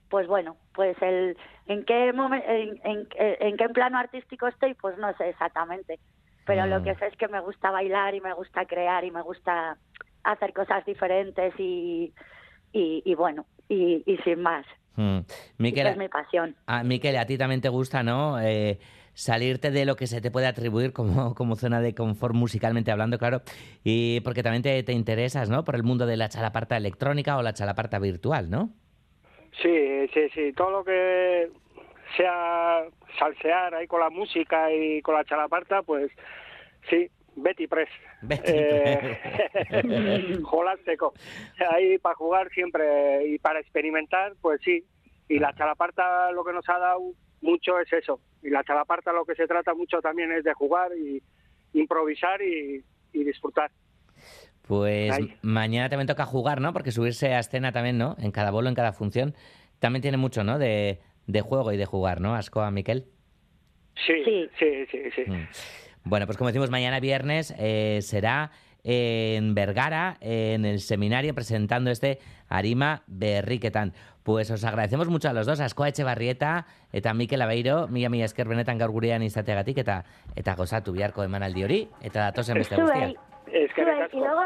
pues 0.09 0.27
bueno, 0.29 0.59
pues 0.75 0.97
el 1.03 1.37
en 1.67 1.85
qué 1.85 2.13
momen- 2.15 2.45
en, 2.47 2.81
en, 2.85 3.09
en 3.17 3.57
qué 3.57 3.69
plano 3.71 3.99
artístico 3.99 4.47
estoy, 4.49 4.75
pues 4.75 4.99
no 4.99 5.15
sé 5.17 5.31
exactamente. 5.31 6.01
Pero 6.47 6.67
lo 6.67 6.83
que 6.83 6.95
sé 6.97 7.07
es 7.07 7.17
que 7.17 7.29
me 7.29 7.41
gusta 7.41 7.71
bailar 7.71 8.15
y 8.15 8.21
me 8.21 8.33
gusta 8.33 8.65
crear 8.65 9.05
y 9.05 9.11
me 9.11 9.23
gusta 9.23 9.77
hacer 10.25 10.53
cosas 10.53 10.85
diferentes 10.85 11.55
y, 11.59 12.13
y, 12.73 13.03
y 13.05 13.15
bueno, 13.15 13.47
y, 13.69 14.03
y 14.07 14.17
sin 14.19 14.41
más. 14.43 14.67
Mm. 14.97 15.21
Miquel, 15.59 15.87
es 15.87 15.97
mi 15.97 16.09
pasión. 16.09 16.57
a, 16.67 16.83
Miquel, 16.83 17.17
a 17.17 17.27
ti 17.27 17.39
también 17.39 17.61
te 17.61 17.69
gusta, 17.69 18.03
¿no? 18.03 18.41
Eh, 18.41 18.79
salirte 19.15 19.71
de 19.71 19.85
lo 19.85 19.97
que 19.97 20.07
se 20.07 20.21
te 20.21 20.31
puede 20.31 20.47
atribuir 20.47 20.93
como, 20.93 21.35
como 21.37 21.57
zona 21.57 21.81
de 21.81 21.95
confort 21.95 22.35
musicalmente 22.35 22.91
hablando, 22.91 23.19
claro, 23.19 23.43
y 23.85 24.21
porque 24.21 24.43
también 24.43 24.63
te, 24.63 24.83
te 24.83 24.93
interesas, 24.93 25.49
¿no? 25.49 25.65
Por 25.65 25.77
el 25.77 25.83
mundo 25.83 26.07
de 26.07 26.17
la 26.17 26.29
chalaparta 26.29 26.77
electrónica 26.77 27.37
o 27.37 27.43
la 27.43 27.53
chalaparta 27.53 27.99
virtual, 27.99 28.51
¿no? 28.51 28.71
Sí, 29.63 30.09
sí, 30.15 30.29
sí, 30.35 30.53
todo 30.53 30.71
lo 30.71 30.85
que 30.85 31.51
sea 32.17 32.85
salsear 33.19 33.75
ahí 33.75 33.87
con 33.87 34.01
la 34.01 34.11
música 34.11 34.73
y 34.73 35.03
con 35.03 35.15
la 35.15 35.25
chalaparta, 35.25 35.83
pues 35.83 36.11
sí, 36.89 37.11
Betty 37.37 37.67
Press. 37.67 37.89
Betty 38.23 38.43
Eh, 38.47 40.39
Jolástico. 40.43 41.13
Ahí 41.73 41.99
para 41.99 42.15
jugar 42.15 42.51
siempre 42.51 43.27
y 43.27 43.39
para 43.39 43.61
experimentar, 43.61 44.35
pues 44.41 44.61
sí. 44.65 44.85
Y 45.29 45.39
la 45.39 45.55
chalaparta 45.55 46.33
lo 46.33 46.45
que 46.45 46.53
nos 46.53 46.69
ha 46.69 46.79
dado 46.79 47.13
mucho 47.41 47.79
es 47.81 47.93
eso. 47.93 48.21
Y 48.43 48.51
la 48.51 48.65
chalaparta 48.65 49.13
lo 49.13 49.25
que 49.25 49.35
se 49.35 49.47
trata 49.47 49.75
mucho 49.75 50.01
también 50.01 50.33
es 50.33 50.45
de 50.45 50.55
jugar 50.55 50.91
y 50.97 51.23
improvisar 51.73 52.43
y, 52.43 52.85
y 53.13 53.25
disfrutar. 53.25 53.71
Pues 54.67 55.19
mañana 55.43 55.89
también 55.89 56.07
toca 56.07 56.25
jugar, 56.27 56.61
¿no? 56.61 56.73
Porque 56.73 56.93
subirse 56.93 57.35
a 57.35 57.41
escena 57.41 57.73
también, 57.73 57.99
¿no? 57.99 58.17
En 58.19 58.31
cada 58.31 58.51
bolo, 58.51 58.69
en 58.69 58.75
cada 58.75 58.93
función, 58.93 59.35
también 59.81 60.03
tiene 60.03 60.17
mucho, 60.17 60.45
¿no? 60.45 60.59
De, 60.59 61.01
de 61.31 61.41
juego 61.41 61.73
y 61.73 61.77
de 61.77 61.87
jugar, 61.87 62.21
¿no? 62.21 62.35
Asco 62.35 62.61
a 62.61 62.71
Miquel. 62.71 63.07
Sí, 64.07 64.23
sí, 64.59 64.87
sí, 64.91 64.99
sí. 65.15 65.31
Mm. 65.31 65.49
Bueno, 66.05 66.27
pues 66.27 66.39
como 66.39 66.49
decimos, 66.49 66.71
mañana 66.71 67.01
viernes 67.01 67.55
eh, 67.59 67.99
será 68.03 68.51
en 68.83 69.55
Vergara, 69.55 70.17
en 70.21 70.65
el 70.65 70.81
seminario, 70.81 71.35
presentando 71.35 71.91
este 71.91 72.19
Arima 72.49 73.03
Berriketan. 73.07 73.93
Pues 74.23 74.51
os 74.51 74.65
agradecemos 74.65 75.09
mucho 75.09 75.29
a 75.29 75.33
los 75.33 75.47
dos, 75.47 75.61
Askoa 75.61 75.89
Etxebarrieta 75.89 76.67
eta 76.93 77.15
Mikel 77.15 77.43
Abeiro, 77.43 77.89
mila 77.89 78.11
mila 78.11 78.27
esker 78.27 78.49
benetan 78.49 78.79
gaur 78.79 78.93
gurean 78.93 79.23
izateagatik 79.23 79.81
eta 79.81 80.05
eta 80.37 80.55
gozatu 80.55 80.93
biharko 80.93 81.25
emanaldi 81.25 81.65
hori 81.65 81.81
eta 82.03 82.29
datozen 82.29 82.61
beste 82.61 82.77
guztiak. 82.77 83.17
Y 84.13 84.17
luego, 84.19 84.43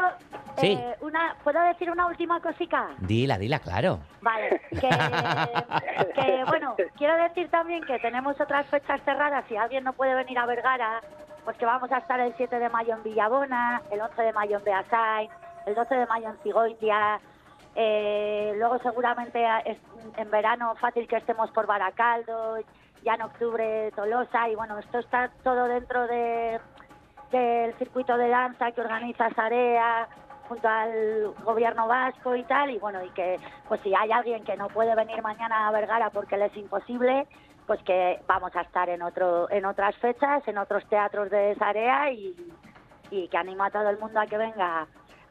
Sí. 0.57 0.73
eh, 0.73 0.95
una, 1.01 1.35
¿puedo 1.43 1.59
decir 1.61 1.89
una 1.91 2.07
última 2.07 2.39
cosica? 2.39 2.87
Dila, 2.99 3.37
dila, 3.37 3.59
claro. 3.59 3.99
Vale, 4.21 4.61
que, 4.69 4.89
que, 6.15 6.43
bueno, 6.47 6.75
quiero 6.97 7.15
decir 7.23 7.49
también 7.49 7.83
que 7.83 7.99
tenemos 7.99 8.39
otras 8.39 8.65
fechas 8.67 9.01
cerradas. 9.03 9.45
Si 9.47 9.55
alguien 9.57 9.83
no 9.83 9.93
puede 9.93 10.15
venir 10.15 10.37
a 10.39 10.45
Vergara, 10.45 11.01
pues 11.43 11.57
que 11.57 11.65
vamos 11.65 11.91
a 11.91 11.97
estar 11.97 12.19
el 12.19 12.33
7 12.35 12.57
de 12.59 12.69
mayo 12.69 12.95
en 12.95 13.03
Villabona, 13.03 13.81
el 13.91 14.01
11 14.01 14.21
de 14.21 14.33
mayo 14.33 14.57
en 14.57 14.63
Beasain, 14.63 15.29
el 15.65 15.75
12 15.75 15.95
de 15.95 16.05
mayo 16.07 16.29
en 16.29 16.37
Cigoitia. 16.37 17.19
eh, 17.75 18.53
luego 18.57 18.79
seguramente 18.79 19.45
en 20.17 20.31
verano 20.31 20.75
fácil 20.75 21.07
que 21.07 21.17
estemos 21.17 21.51
por 21.51 21.65
Baracaldo, 21.67 22.57
ya 23.03 23.15
en 23.15 23.21
octubre 23.23 23.91
Tolosa 23.95 24.47
y 24.49 24.55
bueno, 24.55 24.79
esto 24.79 24.99
está 24.99 25.29
todo 25.43 25.65
dentro 25.65 26.07
de 26.07 26.59
del 27.39 27.73
circuito 27.77 28.17
de 28.17 28.29
danza 28.29 28.71
que 28.71 28.81
organiza 28.81 29.29
Sarea 29.33 30.07
junto 30.47 30.67
al 30.67 31.33
gobierno 31.43 31.87
vasco 31.87 32.35
y 32.35 32.43
tal 32.43 32.69
y 32.69 32.77
bueno 32.77 33.03
y 33.03 33.09
que 33.09 33.39
pues 33.67 33.81
si 33.81 33.93
hay 33.93 34.11
alguien 34.11 34.43
que 34.43 34.55
no 34.55 34.67
puede 34.67 34.95
venir 34.95 35.21
mañana 35.21 35.67
a 35.67 35.71
Vergara 35.71 36.09
porque 36.11 36.37
le 36.37 36.45
es 36.45 36.57
imposible 36.57 37.27
pues 37.65 37.81
que 37.83 38.19
vamos 38.27 38.55
a 38.55 38.61
estar 38.61 38.89
en 38.89 39.01
otro 39.01 39.49
en 39.49 39.65
otras 39.65 39.95
fechas 39.97 40.47
en 40.47 40.57
otros 40.57 40.87
teatros 40.87 41.29
de 41.29 41.55
Sarea 41.55 42.11
y, 42.11 42.35
y 43.09 43.27
que 43.27 43.37
animo 43.37 43.63
a 43.63 43.71
todo 43.71 43.89
el 43.89 43.99
mundo 43.99 44.19
a 44.19 44.27
que 44.27 44.37
venga 44.37 44.87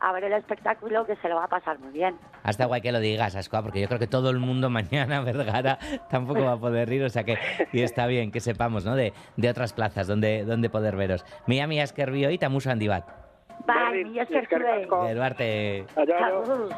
a 0.09 0.13
ver 0.13 0.25
el 0.25 0.35
espectáculo 0.35 1.07
que 1.07 1.17
se 1.17 1.29
lo 1.29 1.37
va 1.37 1.45
a 1.45 1.49
pasar 1.49 1.79
muy 1.79 1.93
bien 1.93 2.17
Hasta 2.43 2.67
guay 2.67 2.81
que 2.83 2.93
lo 2.93 3.01
digas, 3.01 3.35
Ascoa, 3.37 3.63
porque 3.63 3.81
yo 3.81 3.89
creo 3.89 3.99
que 3.99 4.07
todo 4.07 4.31
el 4.31 4.39
mundo 4.39 4.69
mañana, 4.79 5.21
Vergara, 5.23 5.79
tampoco 6.11 6.45
va 6.45 6.53
a 6.53 6.59
poder 6.59 6.93
ir, 6.93 7.05
o 7.05 7.09
sea 7.09 7.25
que 7.25 7.39
y 7.73 7.83
está 7.83 8.07
bien 8.07 8.31
que 8.31 8.41
sepamos, 8.41 8.85
¿no? 8.85 8.97
De, 8.97 9.13
de 9.37 9.49
otras 9.49 9.73
plazas 9.73 10.07
donde, 10.07 10.45
donde 10.45 10.69
poder 10.69 10.97
veros. 10.97 11.25
Mia 11.47 11.67
mia 11.67 11.85
esker 11.85 12.11
bioi 12.11 12.35
eta 12.35 12.49
musu 12.49 12.71
handi 12.71 12.89
bat. 12.89 13.05
Bai, 13.67 14.05
mila 14.05 14.23
esker 14.23 14.49
zuei. 14.49 14.87
Gero 15.09 15.23
arte. 15.23 15.87
Agur. 15.97 16.69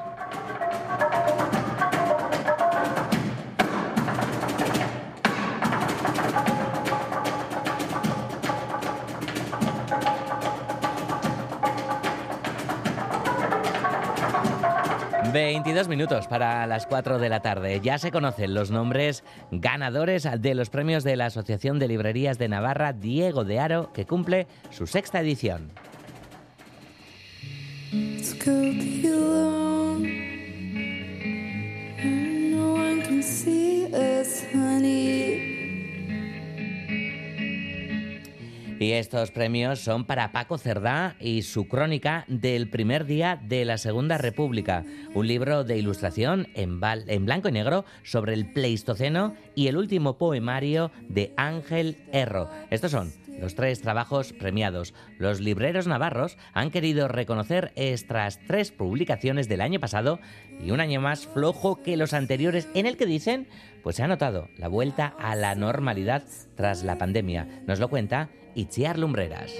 22 15.36 15.88
minutos 15.88 16.26
para 16.28 16.66
las 16.66 16.86
4 16.86 17.18
de 17.18 17.28
la 17.28 17.40
tarde. 17.40 17.82
Ya 17.82 17.98
se 17.98 18.10
conocen 18.10 18.54
los 18.54 18.70
nombres 18.70 19.22
ganadores 19.50 20.26
de 20.38 20.54
los 20.54 20.70
premios 20.70 21.04
de 21.04 21.14
la 21.14 21.26
Asociación 21.26 21.78
de 21.78 21.88
Librerías 21.88 22.38
de 22.38 22.48
Navarra 22.48 22.94
Diego 22.94 23.44
de 23.44 23.60
Aro, 23.60 23.92
que 23.92 24.06
cumple 24.06 24.46
su 24.70 24.86
sexta 24.86 25.20
edición. 25.20 25.72
Y 38.78 38.92
estos 38.92 39.30
premios 39.30 39.78
son 39.80 40.04
para 40.04 40.32
Paco 40.32 40.58
Cerdá 40.58 41.16
y 41.18 41.42
su 41.42 41.66
crónica 41.66 42.26
del 42.28 42.68
primer 42.68 43.06
día 43.06 43.40
de 43.42 43.64
la 43.64 43.78
Segunda 43.78 44.18
República, 44.18 44.84
un 45.14 45.26
libro 45.26 45.64
de 45.64 45.78
ilustración 45.78 46.48
en, 46.54 46.78
en 46.82 47.24
blanco 47.24 47.48
y 47.48 47.52
negro 47.52 47.86
sobre 48.02 48.34
el 48.34 48.52
Pleistoceno 48.52 49.34
y 49.54 49.68
el 49.68 49.78
último 49.78 50.18
poemario 50.18 50.90
de 51.08 51.32
Ángel 51.38 51.96
Erro. 52.12 52.50
Estos 52.70 52.90
son 52.90 53.14
los 53.40 53.54
tres 53.54 53.80
trabajos 53.80 54.34
premiados. 54.34 54.92
Los 55.18 55.40
libreros 55.40 55.86
navarros 55.86 56.36
han 56.52 56.70
querido 56.70 57.08
reconocer 57.08 57.72
estas 57.76 58.40
tres 58.46 58.72
publicaciones 58.72 59.48
del 59.48 59.62
año 59.62 59.80
pasado 59.80 60.20
y 60.62 60.70
un 60.70 60.80
año 60.80 61.00
más 61.00 61.26
flojo 61.26 61.82
que 61.82 61.96
los 61.96 62.12
anteriores 62.12 62.68
en 62.74 62.84
el 62.84 62.98
que 62.98 63.06
dicen 63.06 63.48
pues 63.82 63.96
se 63.96 64.02
ha 64.02 64.08
notado 64.08 64.48
la 64.58 64.68
vuelta 64.68 65.14
a 65.18 65.34
la 65.34 65.54
normalidad 65.54 66.24
tras 66.56 66.82
la 66.82 66.98
pandemia. 66.98 67.46
Nos 67.66 67.78
lo 67.78 67.88
cuenta 67.88 68.28
Itziar 68.56 68.98
Lumbreras. 68.98 69.52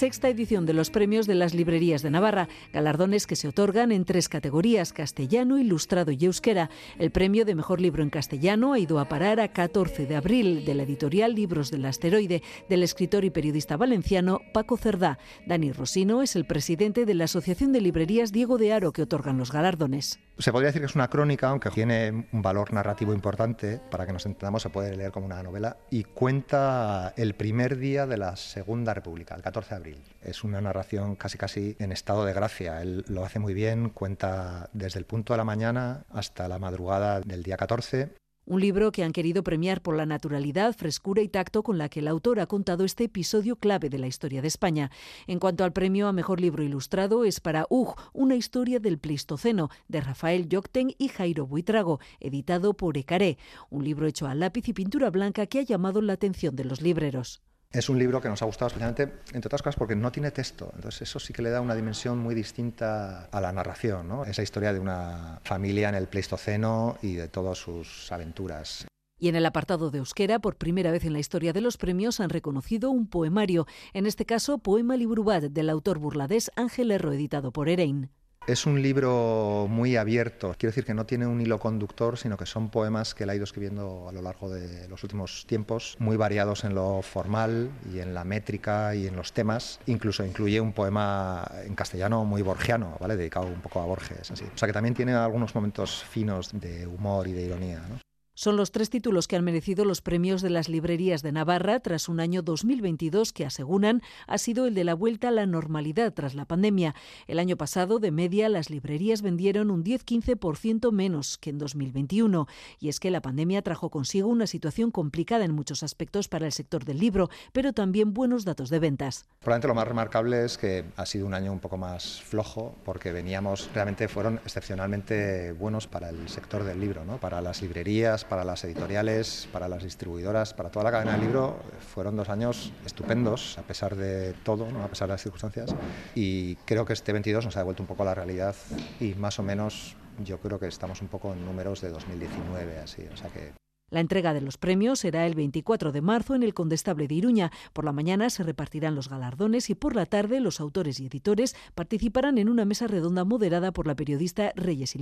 Sexta 0.00 0.30
edición 0.30 0.64
de 0.64 0.72
los 0.72 0.88
premios 0.88 1.26
de 1.26 1.34
las 1.34 1.52
librerías 1.52 2.00
de 2.00 2.08
Navarra, 2.08 2.48
galardones 2.72 3.26
que 3.26 3.36
se 3.36 3.48
otorgan 3.48 3.92
en 3.92 4.06
tres 4.06 4.30
categorías, 4.30 4.94
castellano, 4.94 5.58
ilustrado 5.58 6.10
y 6.10 6.24
euskera. 6.24 6.70
El 6.98 7.10
premio 7.10 7.44
de 7.44 7.54
mejor 7.54 7.82
libro 7.82 8.02
en 8.02 8.08
castellano 8.08 8.72
ha 8.72 8.78
ido 8.78 8.98
a 8.98 9.10
parar 9.10 9.40
a 9.40 9.48
14 9.48 10.06
de 10.06 10.16
abril 10.16 10.64
de 10.64 10.72
la 10.72 10.84
editorial 10.84 11.34
Libros 11.34 11.70
del 11.70 11.84
Asteroide 11.84 12.42
del 12.70 12.82
escritor 12.82 13.26
y 13.26 13.30
periodista 13.30 13.76
valenciano 13.76 14.40
Paco 14.54 14.78
Cerdá. 14.78 15.18
Dani 15.46 15.70
Rosino 15.70 16.22
es 16.22 16.34
el 16.34 16.46
presidente 16.46 17.04
de 17.04 17.12
la 17.12 17.24
Asociación 17.24 17.70
de 17.70 17.82
Librerías 17.82 18.32
Diego 18.32 18.56
de 18.56 18.72
Aro 18.72 18.92
que 18.92 19.02
otorgan 19.02 19.36
los 19.36 19.52
galardones. 19.52 20.18
Se 20.38 20.50
podría 20.50 20.68
decir 20.68 20.80
que 20.80 20.86
es 20.86 20.94
una 20.94 21.08
crónica, 21.08 21.50
aunque 21.50 21.68
tiene 21.68 22.26
un 22.32 22.40
valor 22.40 22.72
narrativo 22.72 23.12
importante, 23.12 23.82
para 23.90 24.06
que 24.06 24.14
nos 24.14 24.24
entendamos, 24.24 24.62
se 24.62 24.70
puede 24.70 24.96
leer 24.96 25.12
como 25.12 25.26
una 25.26 25.42
novela, 25.42 25.76
y 25.90 26.04
cuenta 26.04 27.12
el 27.18 27.34
primer 27.34 27.76
día 27.76 28.06
de 28.06 28.16
la 28.16 28.36
Segunda 28.36 28.94
República, 28.94 29.34
el 29.34 29.42
14 29.42 29.68
de 29.68 29.76
abril. 29.76 29.89
Es 30.22 30.44
una 30.44 30.60
narración 30.60 31.16
casi 31.16 31.38
casi 31.38 31.76
en 31.78 31.92
estado 31.92 32.24
de 32.24 32.32
gracia. 32.32 32.82
Él 32.82 33.04
lo 33.08 33.24
hace 33.24 33.38
muy 33.38 33.54
bien, 33.54 33.90
cuenta 33.90 34.68
desde 34.72 34.98
el 34.98 35.06
punto 35.06 35.32
de 35.32 35.38
la 35.38 35.44
mañana 35.44 36.04
hasta 36.10 36.48
la 36.48 36.58
madrugada 36.58 37.20
del 37.20 37.42
día 37.42 37.56
14. 37.56 38.10
Un 38.46 38.60
libro 38.60 38.90
que 38.90 39.04
han 39.04 39.12
querido 39.12 39.44
premiar 39.44 39.80
por 39.80 39.96
la 39.96 40.06
naturalidad, 40.06 40.74
frescura 40.74 41.22
y 41.22 41.28
tacto 41.28 41.62
con 41.62 41.78
la 41.78 41.88
que 41.88 42.00
el 42.00 42.08
autor 42.08 42.40
ha 42.40 42.46
contado 42.46 42.84
este 42.84 43.04
episodio 43.04 43.54
clave 43.54 43.90
de 43.90 43.98
la 43.98 44.08
historia 44.08 44.42
de 44.42 44.48
España. 44.48 44.90
En 45.28 45.38
cuanto 45.38 45.62
al 45.62 45.72
premio 45.72 46.08
a 46.08 46.12
mejor 46.12 46.40
libro 46.40 46.64
ilustrado, 46.64 47.24
es 47.24 47.38
para 47.38 47.66
UG, 47.70 47.94
una 48.12 48.34
historia 48.34 48.80
del 48.80 48.98
Pleistoceno, 48.98 49.68
de 49.88 50.00
Rafael 50.00 50.48
Yocten 50.48 50.92
y 50.98 51.08
Jairo 51.08 51.46
Buitrago, 51.46 52.00
editado 52.18 52.74
por 52.74 52.96
Ecaré, 52.96 53.38
un 53.68 53.84
libro 53.84 54.08
hecho 54.08 54.26
a 54.26 54.34
lápiz 54.34 54.66
y 54.68 54.72
pintura 54.72 55.10
blanca 55.10 55.46
que 55.46 55.60
ha 55.60 55.62
llamado 55.62 56.02
la 56.02 56.14
atención 56.14 56.56
de 56.56 56.64
los 56.64 56.80
libreros. 56.80 57.42
Es 57.72 57.88
un 57.88 58.00
libro 58.00 58.20
que 58.20 58.28
nos 58.28 58.42
ha 58.42 58.46
gustado 58.46 58.66
especialmente, 58.66 59.04
entre 59.32 59.46
otras 59.46 59.62
cosas, 59.62 59.76
porque 59.76 59.94
no 59.94 60.10
tiene 60.10 60.32
texto. 60.32 60.72
Entonces 60.74 61.02
eso 61.02 61.20
sí 61.20 61.32
que 61.32 61.40
le 61.40 61.50
da 61.50 61.60
una 61.60 61.76
dimensión 61.76 62.18
muy 62.18 62.34
distinta 62.34 63.26
a 63.26 63.40
la 63.40 63.52
narración, 63.52 64.08
¿no? 64.08 64.24
Esa 64.24 64.42
historia 64.42 64.72
de 64.72 64.80
una 64.80 65.38
familia 65.44 65.88
en 65.88 65.94
el 65.94 66.08
Pleistoceno 66.08 66.98
y 67.00 67.14
de 67.14 67.28
todas 67.28 67.58
sus 67.58 68.10
aventuras. 68.10 68.86
Y 69.20 69.28
en 69.28 69.36
el 69.36 69.46
apartado 69.46 69.92
de 69.92 69.98
euskera, 69.98 70.40
por 70.40 70.56
primera 70.56 70.90
vez 70.90 71.04
en 71.04 71.12
la 71.12 71.20
historia 71.20 71.52
de 71.52 71.60
los 71.60 71.76
premios, 71.76 72.18
han 72.18 72.30
reconocido 72.30 72.90
un 72.90 73.06
poemario, 73.06 73.68
en 73.92 74.06
este 74.06 74.26
caso 74.26 74.58
Poema 74.58 74.96
Librubat 74.96 75.44
del 75.44 75.70
autor 75.70 76.00
burladés 76.00 76.50
Ángel 76.56 76.90
Erro, 76.90 77.12
editado 77.12 77.52
por 77.52 77.68
Erein. 77.68 78.10
Es 78.50 78.66
un 78.66 78.82
libro 78.82 79.68
muy 79.70 79.94
abierto, 79.94 80.56
quiero 80.58 80.72
decir 80.72 80.84
que 80.84 80.92
no 80.92 81.06
tiene 81.06 81.24
un 81.24 81.40
hilo 81.40 81.60
conductor, 81.60 82.18
sino 82.18 82.36
que 82.36 82.46
son 82.46 82.68
poemas 82.68 83.14
que 83.14 83.22
él 83.22 83.30
ha 83.30 83.36
ido 83.36 83.44
escribiendo 83.44 84.08
a 84.08 84.12
lo 84.12 84.22
largo 84.22 84.50
de 84.50 84.88
los 84.88 85.04
últimos 85.04 85.46
tiempos, 85.46 85.94
muy 86.00 86.16
variados 86.16 86.64
en 86.64 86.74
lo 86.74 87.00
formal 87.00 87.70
y 87.94 88.00
en 88.00 88.12
la 88.12 88.24
métrica 88.24 88.92
y 88.96 89.06
en 89.06 89.14
los 89.14 89.32
temas. 89.32 89.78
Incluso 89.86 90.24
incluye 90.24 90.60
un 90.60 90.72
poema 90.72 91.48
en 91.64 91.76
castellano 91.76 92.24
muy 92.24 92.42
borgiano, 92.42 92.96
¿vale? 92.98 93.16
dedicado 93.16 93.46
un 93.46 93.60
poco 93.60 93.82
a 93.82 93.84
Borges. 93.84 94.32
Así. 94.32 94.44
O 94.52 94.58
sea 94.58 94.66
que 94.66 94.72
también 94.72 94.96
tiene 94.96 95.12
algunos 95.12 95.54
momentos 95.54 96.02
finos 96.02 96.50
de 96.52 96.88
humor 96.88 97.28
y 97.28 97.32
de 97.34 97.42
ironía. 97.42 97.80
¿no? 97.88 98.09
Son 98.40 98.56
los 98.56 98.72
tres 98.72 98.88
títulos 98.88 99.28
que 99.28 99.36
han 99.36 99.44
merecido 99.44 99.84
los 99.84 100.00
premios 100.00 100.40
de 100.40 100.48
las 100.48 100.70
librerías 100.70 101.20
de 101.22 101.30
Navarra 101.30 101.80
tras 101.80 102.08
un 102.08 102.20
año 102.20 102.40
2022 102.40 103.34
que, 103.34 103.44
aseguran, 103.44 104.00
ha 104.26 104.38
sido 104.38 104.66
el 104.66 104.72
de 104.72 104.82
la 104.82 104.94
vuelta 104.94 105.28
a 105.28 105.30
la 105.30 105.44
normalidad 105.44 106.14
tras 106.14 106.34
la 106.34 106.46
pandemia. 106.46 106.94
El 107.26 107.38
año 107.38 107.58
pasado, 107.58 107.98
de 107.98 108.10
media, 108.10 108.48
las 108.48 108.70
librerías 108.70 109.20
vendieron 109.20 109.70
un 109.70 109.84
10-15% 109.84 110.90
menos 110.90 111.36
que 111.36 111.50
en 111.50 111.58
2021. 111.58 112.46
Y 112.78 112.88
es 112.88 112.98
que 112.98 113.10
la 113.10 113.20
pandemia 113.20 113.60
trajo 113.60 113.90
consigo 113.90 114.30
una 114.30 114.46
situación 114.46 114.90
complicada 114.90 115.44
en 115.44 115.52
muchos 115.52 115.82
aspectos 115.82 116.28
para 116.28 116.46
el 116.46 116.52
sector 116.52 116.86
del 116.86 116.98
libro, 116.98 117.28
pero 117.52 117.74
también 117.74 118.14
buenos 118.14 118.46
datos 118.46 118.70
de 118.70 118.78
ventas. 118.78 119.26
Probablemente 119.40 119.68
lo 119.68 119.74
más 119.74 119.86
remarcable 119.86 120.46
es 120.46 120.56
que 120.56 120.86
ha 120.96 121.04
sido 121.04 121.26
un 121.26 121.34
año 121.34 121.52
un 121.52 121.60
poco 121.60 121.76
más 121.76 122.22
flojo 122.22 122.74
porque 122.86 123.12
veníamos, 123.12 123.68
realmente 123.74 124.08
fueron 124.08 124.40
excepcionalmente 124.46 125.52
buenos 125.52 125.86
para 125.86 126.08
el 126.08 126.26
sector 126.30 126.64
del 126.64 126.80
libro, 126.80 127.04
¿no? 127.04 127.18
para 127.18 127.42
las 127.42 127.60
librerías, 127.60 128.24
para 128.30 128.44
las 128.44 128.62
editoriales, 128.64 129.48
para 129.52 129.68
las 129.68 129.82
distribuidoras, 129.82 130.54
para 130.54 130.70
toda 130.70 130.84
la 130.84 130.92
cadena 130.92 131.12
del 131.12 131.22
libro, 131.22 131.58
fueron 131.80 132.16
dos 132.16 132.28
años 132.28 132.72
estupendos, 132.86 133.58
a 133.58 133.62
pesar 133.62 133.96
de 133.96 134.34
todo, 134.44 134.70
¿no? 134.70 134.84
a 134.84 134.88
pesar 134.88 135.08
de 135.08 135.14
las 135.14 135.22
circunstancias. 135.22 135.74
Y 136.14 136.54
creo 136.64 136.86
que 136.86 136.92
este 136.92 137.12
22 137.12 137.44
nos 137.44 137.56
ha 137.56 137.60
devuelto 137.60 137.82
un 137.82 137.88
poco 137.88 138.04
a 138.04 138.06
la 138.06 138.14
realidad 138.14 138.54
y 139.00 139.14
más 139.14 139.40
o 139.40 139.42
menos 139.42 139.96
yo 140.24 140.38
creo 140.38 140.60
que 140.60 140.68
estamos 140.68 141.02
un 141.02 141.08
poco 141.08 141.32
en 141.32 141.44
números 141.44 141.80
de 141.80 141.90
2019, 141.90 142.78
así. 142.78 143.02
O 143.12 143.16
sea 143.16 143.30
que 143.30 143.52
la 143.90 143.98
entrega 143.98 144.32
de 144.32 144.40
los 144.40 144.56
premios 144.56 145.00
será 145.00 145.26
el 145.26 145.34
24 145.34 145.90
de 145.90 146.00
marzo 146.00 146.36
en 146.36 146.44
el 146.44 146.54
Condestable 146.54 147.08
de 147.08 147.14
Iruña. 147.16 147.50
Por 147.72 147.84
la 147.84 147.90
mañana 147.90 148.30
se 148.30 148.44
repartirán 148.44 148.94
los 148.94 149.08
galardones 149.08 149.68
y 149.68 149.74
por 149.74 149.96
la 149.96 150.06
tarde 150.06 150.38
los 150.38 150.60
autores 150.60 151.00
y 151.00 151.06
editores 151.06 151.56
participarán 151.74 152.38
en 152.38 152.48
una 152.48 152.64
mesa 152.64 152.86
redonda 152.86 153.24
moderada 153.24 153.72
por 153.72 153.88
la 153.88 153.96
periodista 153.96 154.52
Reyes 154.54 154.94
y 154.94 155.00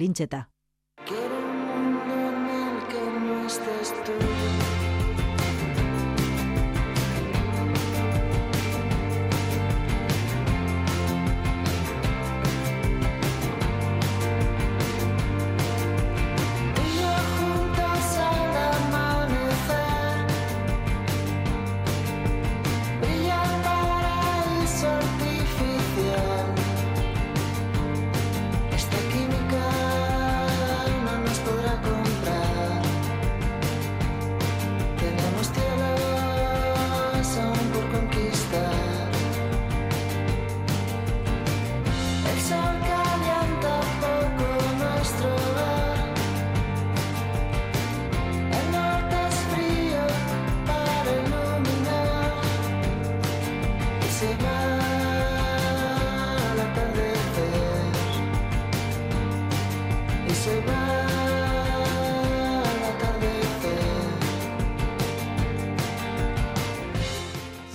do. 4.09 4.38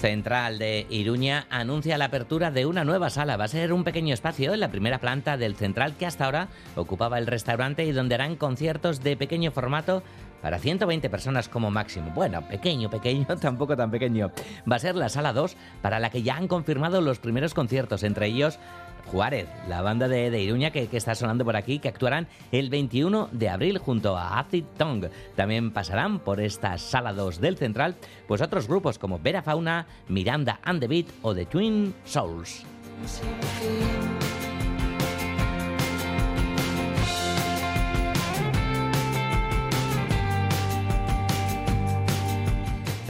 Central 0.03 0.59
de 0.59 0.85
Iruña 0.89 1.47
anuncia 1.49 1.97
la 1.97 2.03
apertura 2.03 2.51
de 2.51 2.65
una 2.65 2.83
nueva 2.83 3.09
sala. 3.09 3.37
Va 3.37 3.45
a 3.45 3.47
ser 3.47 3.71
un 3.71 3.85
pequeño 3.85 4.13
espacio 4.13 4.53
en 4.53 4.59
la 4.59 4.67
primera 4.67 4.99
planta 4.99 5.37
del 5.37 5.55
central 5.55 5.95
que 5.95 6.05
hasta 6.05 6.25
ahora 6.25 6.49
ocupaba 6.75 7.19
el 7.19 7.25
restaurante 7.25 7.85
y 7.85 7.93
donde 7.93 8.15
harán 8.15 8.35
conciertos 8.35 9.01
de 9.01 9.15
pequeño 9.15 9.51
formato 9.51 10.03
para 10.41 10.59
120 10.59 11.09
personas 11.09 11.47
como 11.47 11.71
máximo. 11.71 12.11
Bueno, 12.13 12.45
pequeño, 12.49 12.89
pequeño, 12.89 13.25
tampoco 13.41 13.77
tan 13.77 13.91
pequeño. 13.91 14.33
Va 14.69 14.75
a 14.75 14.79
ser 14.79 14.95
la 14.95 15.07
sala 15.07 15.31
2 15.31 15.55
para 15.81 16.01
la 16.01 16.09
que 16.09 16.21
ya 16.21 16.35
han 16.35 16.49
confirmado 16.49 16.99
los 16.99 17.19
primeros 17.19 17.53
conciertos, 17.53 18.03
entre 18.03 18.27
ellos 18.27 18.59
Juárez, 19.05 19.47
la 19.67 19.81
banda 19.81 20.07
de, 20.07 20.29
de 20.29 20.41
Iruña 20.41 20.71
que, 20.71 20.87
está 20.91 21.15
sonando 21.15 21.45
por 21.45 21.55
aquí, 21.55 21.79
que 21.79 21.87
actuarán 21.87 22.27
el 22.51 22.69
21 22.69 23.29
de 23.31 23.49
abril 23.49 23.77
junto 23.77 24.17
a 24.17 24.39
Acid 24.39 24.65
Tongue. 24.77 25.09
También 25.35 25.71
pasarán 25.71 26.19
por 26.19 26.39
esta 26.39 26.77
sala 26.77 27.13
2 27.13 27.39
del 27.39 27.57
Central, 27.57 27.95
pues 28.27 28.41
otros 28.41 28.67
grupos 28.67 28.97
como 28.97 29.19
Vera 29.19 29.41
Fauna, 29.41 29.85
Miranda 30.07 30.59
and 30.63 30.79
the 30.79 30.87
Beat 30.87 31.07
o 31.21 31.33
The 31.33 31.45
Twin 31.45 31.93
Souls. 32.05 32.63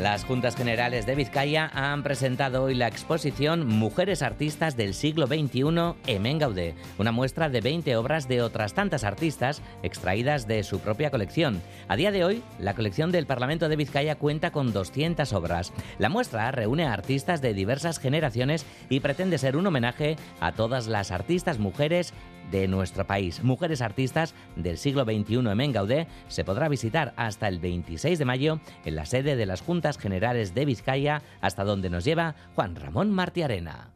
Las 0.03 0.25
Juntas 0.25 0.57
Generales 0.57 1.05
de 1.05 1.15
Vizcaya 1.15 1.71
han 1.73 2.03
presentado 2.03 2.63
hoy 2.63 2.75
la 2.75 2.89
exposición 2.89 3.65
Mujeres 3.65 4.21
Artistas 4.21 4.75
del 4.75 4.95
siglo 4.95 5.27
XXI 5.27 5.93
en 6.07 6.39
Gaudé, 6.39 6.75
una 6.97 7.13
muestra 7.13 7.47
de 7.47 7.61
20 7.61 7.95
obras 7.95 8.27
de 8.27 8.41
otras 8.41 8.73
tantas 8.73 9.05
artistas 9.05 9.61
extraídas 9.81 10.45
de 10.45 10.63
su 10.63 10.81
propia 10.81 11.09
colección. 11.09 11.61
A 11.87 11.95
día 11.95 12.11
de 12.11 12.25
hoy, 12.25 12.43
la 12.59 12.75
colección 12.75 13.13
del 13.13 13.25
Parlamento 13.25 13.69
de 13.69 13.77
Vizcaya 13.77 14.17
cuenta 14.17 14.51
con 14.51 14.73
200 14.73 15.31
obras. 15.31 15.71
La 15.99 16.09
muestra 16.09 16.51
reúne 16.51 16.83
a 16.83 16.91
artistas 16.91 17.41
de 17.41 17.53
diversas 17.53 17.97
generaciones 17.97 18.65
y 18.89 18.99
pretende 18.99 19.37
ser 19.37 19.55
un 19.55 19.67
homenaje 19.67 20.17
a 20.41 20.51
todas 20.51 20.87
las 20.87 21.11
artistas 21.11 21.59
mujeres 21.59 22.13
de 22.51 22.67
nuestro 22.67 23.05
país. 23.05 23.43
Mujeres 23.43 23.81
artistas 23.81 24.33
del 24.55 24.77
siglo 24.77 25.03
XXI 25.03 25.35
en 25.35 25.57
Mengaudé 25.57 26.07
se 26.27 26.43
podrá 26.43 26.67
visitar 26.69 27.13
hasta 27.15 27.47
el 27.47 27.59
26 27.59 28.19
de 28.19 28.25
mayo 28.25 28.59
en 28.85 28.95
la 28.95 29.05
sede 29.05 29.35
de 29.35 29.45
las 29.45 29.61
Juntas 29.61 29.97
Generales 29.97 30.53
de 30.53 30.65
Vizcaya, 30.65 31.21
hasta 31.41 31.63
donde 31.63 31.89
nos 31.89 32.03
lleva 32.03 32.35
Juan 32.55 32.75
Ramón 32.75 33.11
Martiarena. 33.11 33.92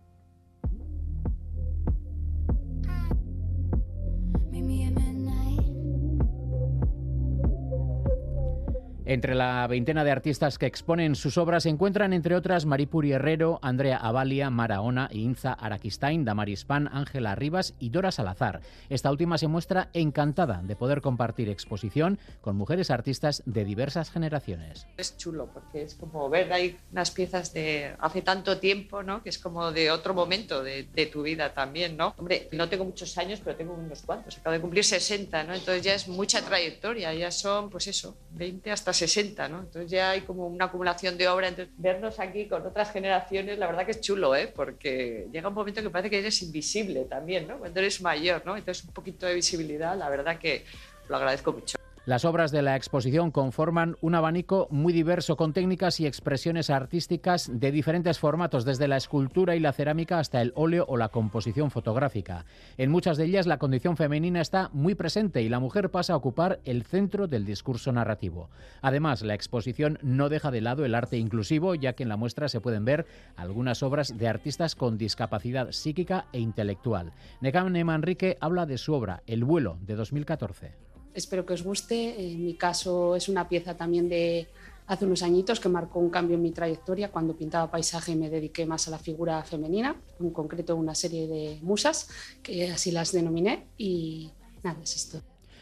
Entre 9.10 9.36
la 9.36 9.66
veintena 9.68 10.04
de 10.04 10.12
artistas 10.12 10.58
que 10.58 10.66
exponen 10.66 11.16
sus 11.16 11.38
obras 11.38 11.64
se 11.64 11.70
encuentran, 11.70 12.12
entre 12.12 12.36
otras, 12.36 12.66
Maripuri 12.66 13.14
Herrero, 13.14 13.58
Andrea 13.62 13.96
Avalia, 13.96 14.50
Maraona, 14.50 15.08
Inza 15.14 15.54
Araquistain, 15.54 16.26
Damaris 16.26 16.66
Pan, 16.66 16.90
Ángela 16.92 17.34
Rivas 17.34 17.74
y 17.80 17.90
Dora 17.90 18.12
Salazar. 18.12 18.60
Esta 18.90 19.10
última 19.10 19.38
se 19.38 19.48
muestra 19.48 19.90
encantada 19.94 20.62
de 20.62 20.76
poder 20.76 21.00
compartir 21.00 21.48
exposición 21.48 22.20
con 22.42 22.58
mujeres 22.58 22.92
artistas 22.92 23.44
de 23.46 23.64
diversas 23.64 24.12
generaciones. 24.12 24.88
Es 24.98 25.16
chulo 25.16 25.52
porque 25.54 25.84
es 25.84 25.96
como 25.96 26.30
ver 26.30 26.52
ahí 26.52 26.78
unas 26.92 27.12
piezas 27.12 27.54
de 27.54 27.96
hace 28.00 28.22
tanto 28.24 28.60
tiempo, 28.60 29.04
¿no? 29.04 29.24
Que 29.24 29.30
es 29.30 29.40
como 29.40 29.72
de 29.72 29.90
otro 29.90 30.14
momento 30.14 30.62
de, 30.62 30.84
de 30.84 31.06
tu 31.06 31.22
vida 31.22 31.54
también, 31.54 31.96
¿no? 31.96 32.14
Hombre, 32.18 32.50
no 32.52 32.68
tengo 32.68 32.84
muchos 32.84 33.18
años, 33.18 33.40
pero 33.42 33.56
tengo 33.56 33.74
unos 33.74 34.02
cuantos. 34.02 34.38
Acabo 34.38 34.54
de 34.54 34.60
cumplir 34.60 34.84
60, 34.84 35.46
¿no? 35.46 35.54
Entonces 35.54 35.82
ya 35.82 35.94
es 35.94 36.10
mucha 36.10 36.42
trayectoria, 36.42 37.14
ya 37.14 37.32
son, 37.32 37.70
pues 37.70 37.88
eso, 37.88 38.18
20 38.32 38.70
hasta 38.70 38.97
60, 38.98 39.48
¿no? 39.50 39.60
Entonces 39.60 39.90
ya 39.90 40.12
hay 40.12 40.22
como 40.22 40.48
una 40.48 40.66
acumulación 40.66 41.18
de 41.18 41.28
obra. 41.28 41.48
Entonces, 41.48 41.74
vernos 41.78 42.20
aquí 42.20 42.48
con 42.48 42.66
otras 42.66 42.92
generaciones, 42.92 43.58
la 43.58 43.68
verdad 43.68 43.86
que 43.86 43.92
es 43.92 44.02
chulo, 44.02 44.36
¿eh? 44.36 44.52
Porque 44.54 45.28
llega 45.32 45.50
un 45.50 45.56
momento 45.56 45.82
que 45.82 45.90
parece 45.90 46.10
que 46.10 46.20
eres 46.20 46.42
invisible 46.42 47.06
también, 47.06 47.48
¿no? 47.48 47.60
Cuando 47.60 47.80
eres 47.80 48.02
mayor, 48.02 48.42
¿no? 48.46 48.58
Entonces 48.58 48.84
un 48.84 48.94
poquito 48.94 49.26
de 49.26 49.36
visibilidad, 49.36 49.98
la 49.98 50.10
verdad 50.10 50.38
que 50.38 50.66
lo 51.08 51.16
agradezco 51.16 51.54
mucho. 51.54 51.78
Las 52.08 52.24
obras 52.24 52.52
de 52.52 52.62
la 52.62 52.78
exposición 52.78 53.32
conforman 53.32 53.98
un 54.00 54.16
abanico 54.16 54.70
muy 54.72 54.94
diverso 54.94 55.36
con 55.36 55.52
técnicas 55.52 56.00
y 56.00 56.06
expresiones 56.06 56.70
artísticas 56.70 57.52
de 57.52 57.70
diferentes 57.70 58.18
formatos, 58.18 58.64
desde 58.64 58.88
la 58.88 58.96
escultura 58.96 59.58
y 59.58 59.60
la 59.60 59.74
cerámica 59.74 60.18
hasta 60.18 60.42
el 60.42 60.54
óleo 60.56 60.86
o 60.88 60.96
la 60.96 61.10
composición 61.10 61.70
fotográfica. 61.70 62.46
En 62.78 62.92
muchas 62.92 63.18
de 63.18 63.26
ellas 63.26 63.46
la 63.46 63.58
condición 63.58 63.98
femenina 63.98 64.40
está 64.40 64.70
muy 64.72 64.96
presente 64.96 65.42
y 65.42 65.50
la 65.50 65.60
mujer 65.60 65.92
pasa 65.92 66.14
a 66.14 66.16
ocupar 66.16 66.62
el 66.64 66.84
centro 66.84 67.28
del 67.28 67.44
discurso 67.44 67.92
narrativo. 67.92 68.50
Además, 68.82 69.22
la 69.22 69.34
exposición 69.34 70.00
no 70.02 70.30
deja 70.30 70.50
de 70.50 70.62
lado 70.62 70.86
el 70.86 70.96
arte 70.96 71.18
inclusivo, 71.18 71.76
ya 71.76 71.92
que 71.92 72.04
en 72.04 72.10
la 72.10 72.16
muestra 72.16 72.48
se 72.48 72.62
pueden 72.62 72.86
ver 72.86 73.06
algunas 73.36 73.84
obras 73.84 74.18
de 74.18 74.30
artistas 74.30 74.76
con 74.76 74.98
discapacidad 74.98 75.74
psíquica 75.74 76.28
e 76.32 76.40
intelectual. 76.40 77.12
Necam 77.42 77.74
Manrique 77.84 78.38
habla 78.40 78.66
de 78.66 78.78
su 78.78 78.94
obra 78.94 79.24
El 79.28 79.44
vuelo 79.44 79.78
de 79.82 79.96
2014. 79.96 80.87
Espero 81.14 81.46
que 81.46 81.54
os 81.54 81.64
guste. 81.64 82.32
En 82.32 82.46
mi 82.46 82.56
caso 82.56 83.16
es 83.16 83.30
una 83.30 83.48
pieza 83.48 83.76
también 83.76 84.10
de 84.10 84.48
hace 84.88 85.06
unos 85.06 85.22
añitos 85.22 85.60
que 85.60 85.70
marcó 85.70 86.00
un 86.00 86.10
cambio 86.10 86.36
en 86.36 86.42
mi 86.42 86.52
trayectoria 86.52 87.12
cuando 87.12 87.36
pintaba 87.36 87.70
paisaje 87.70 88.14
y 88.14 88.16
me 88.16 88.30
dediqué 88.30 88.66
más 88.66 88.88
a 88.88 88.92
la 88.92 89.00
figura 89.00 89.44
femenina, 89.44 89.96
en 90.20 90.32
concreto 90.32 90.76
una 90.76 90.96
serie 90.96 91.28
de 91.28 91.60
musas, 91.62 92.08
que 92.42 92.72
así 92.72 92.92
las 92.92 93.12
denominé 93.12 93.68
y 93.78 94.32
nada, 94.64 94.80
es 94.82 94.96
esto. 94.96 95.22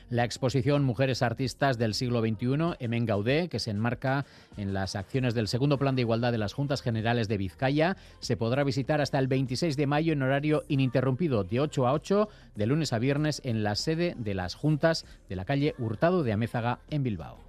La 0.10 0.24
exposición 0.24 0.84
Mujeres 0.84 1.24
Artistas 1.24 1.80
del 1.80 1.95
siglo 1.95 2.22
XXI, 2.22 2.76
Emen 2.80 3.06
Gaudé, 3.06 3.49
que 3.49 3.60
se 3.60 3.72
enmarca 3.72 4.26
en 4.56 4.72
las 4.72 4.95
acciones 4.95 5.34
del 5.34 5.47
segundo 5.47 5.80
plan 5.80 5.95
de 5.95 6.03
igualdad 6.03 6.32
de 6.32 6.38
las 6.38 6.53
Juntas 6.53 6.84
Generales 6.84 7.28
de 7.28 7.38
Vizcaya, 7.38 7.97
se 8.20 8.38
podrá 8.38 8.64
visitar 8.64 9.01
hasta 9.01 9.18
el 9.18 9.28
26 9.28 9.76
de 9.76 9.88
mayo 9.88 10.14
en 10.14 10.22
horario 10.22 10.64
ininterrumpido 10.68 11.43
de 11.43 11.60
8 11.60 11.88
a 11.88 11.93
8, 11.93 12.30
de 12.53 12.66
lunes 12.68 12.93
a 12.93 12.99
viernes, 12.99 13.41
en 13.43 13.64
la 13.64 13.76
sede 13.76 14.16
de 14.20 14.36
las 14.36 14.53
Juntas 14.53 15.06
de 15.28 15.36
la 15.36 15.45
calle 15.45 15.74
Hurtado 15.80 16.22
de 16.22 16.34
Amézaga, 16.34 16.80
en 16.91 17.01
Bilbao. 17.01 17.39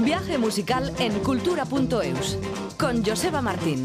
Viaje 0.00 0.38
musical 0.38 0.92
en 0.98 1.12
cultura.eus, 1.20 2.38
con 2.78 3.04
Joseba 3.04 3.40
Martín. 3.40 3.84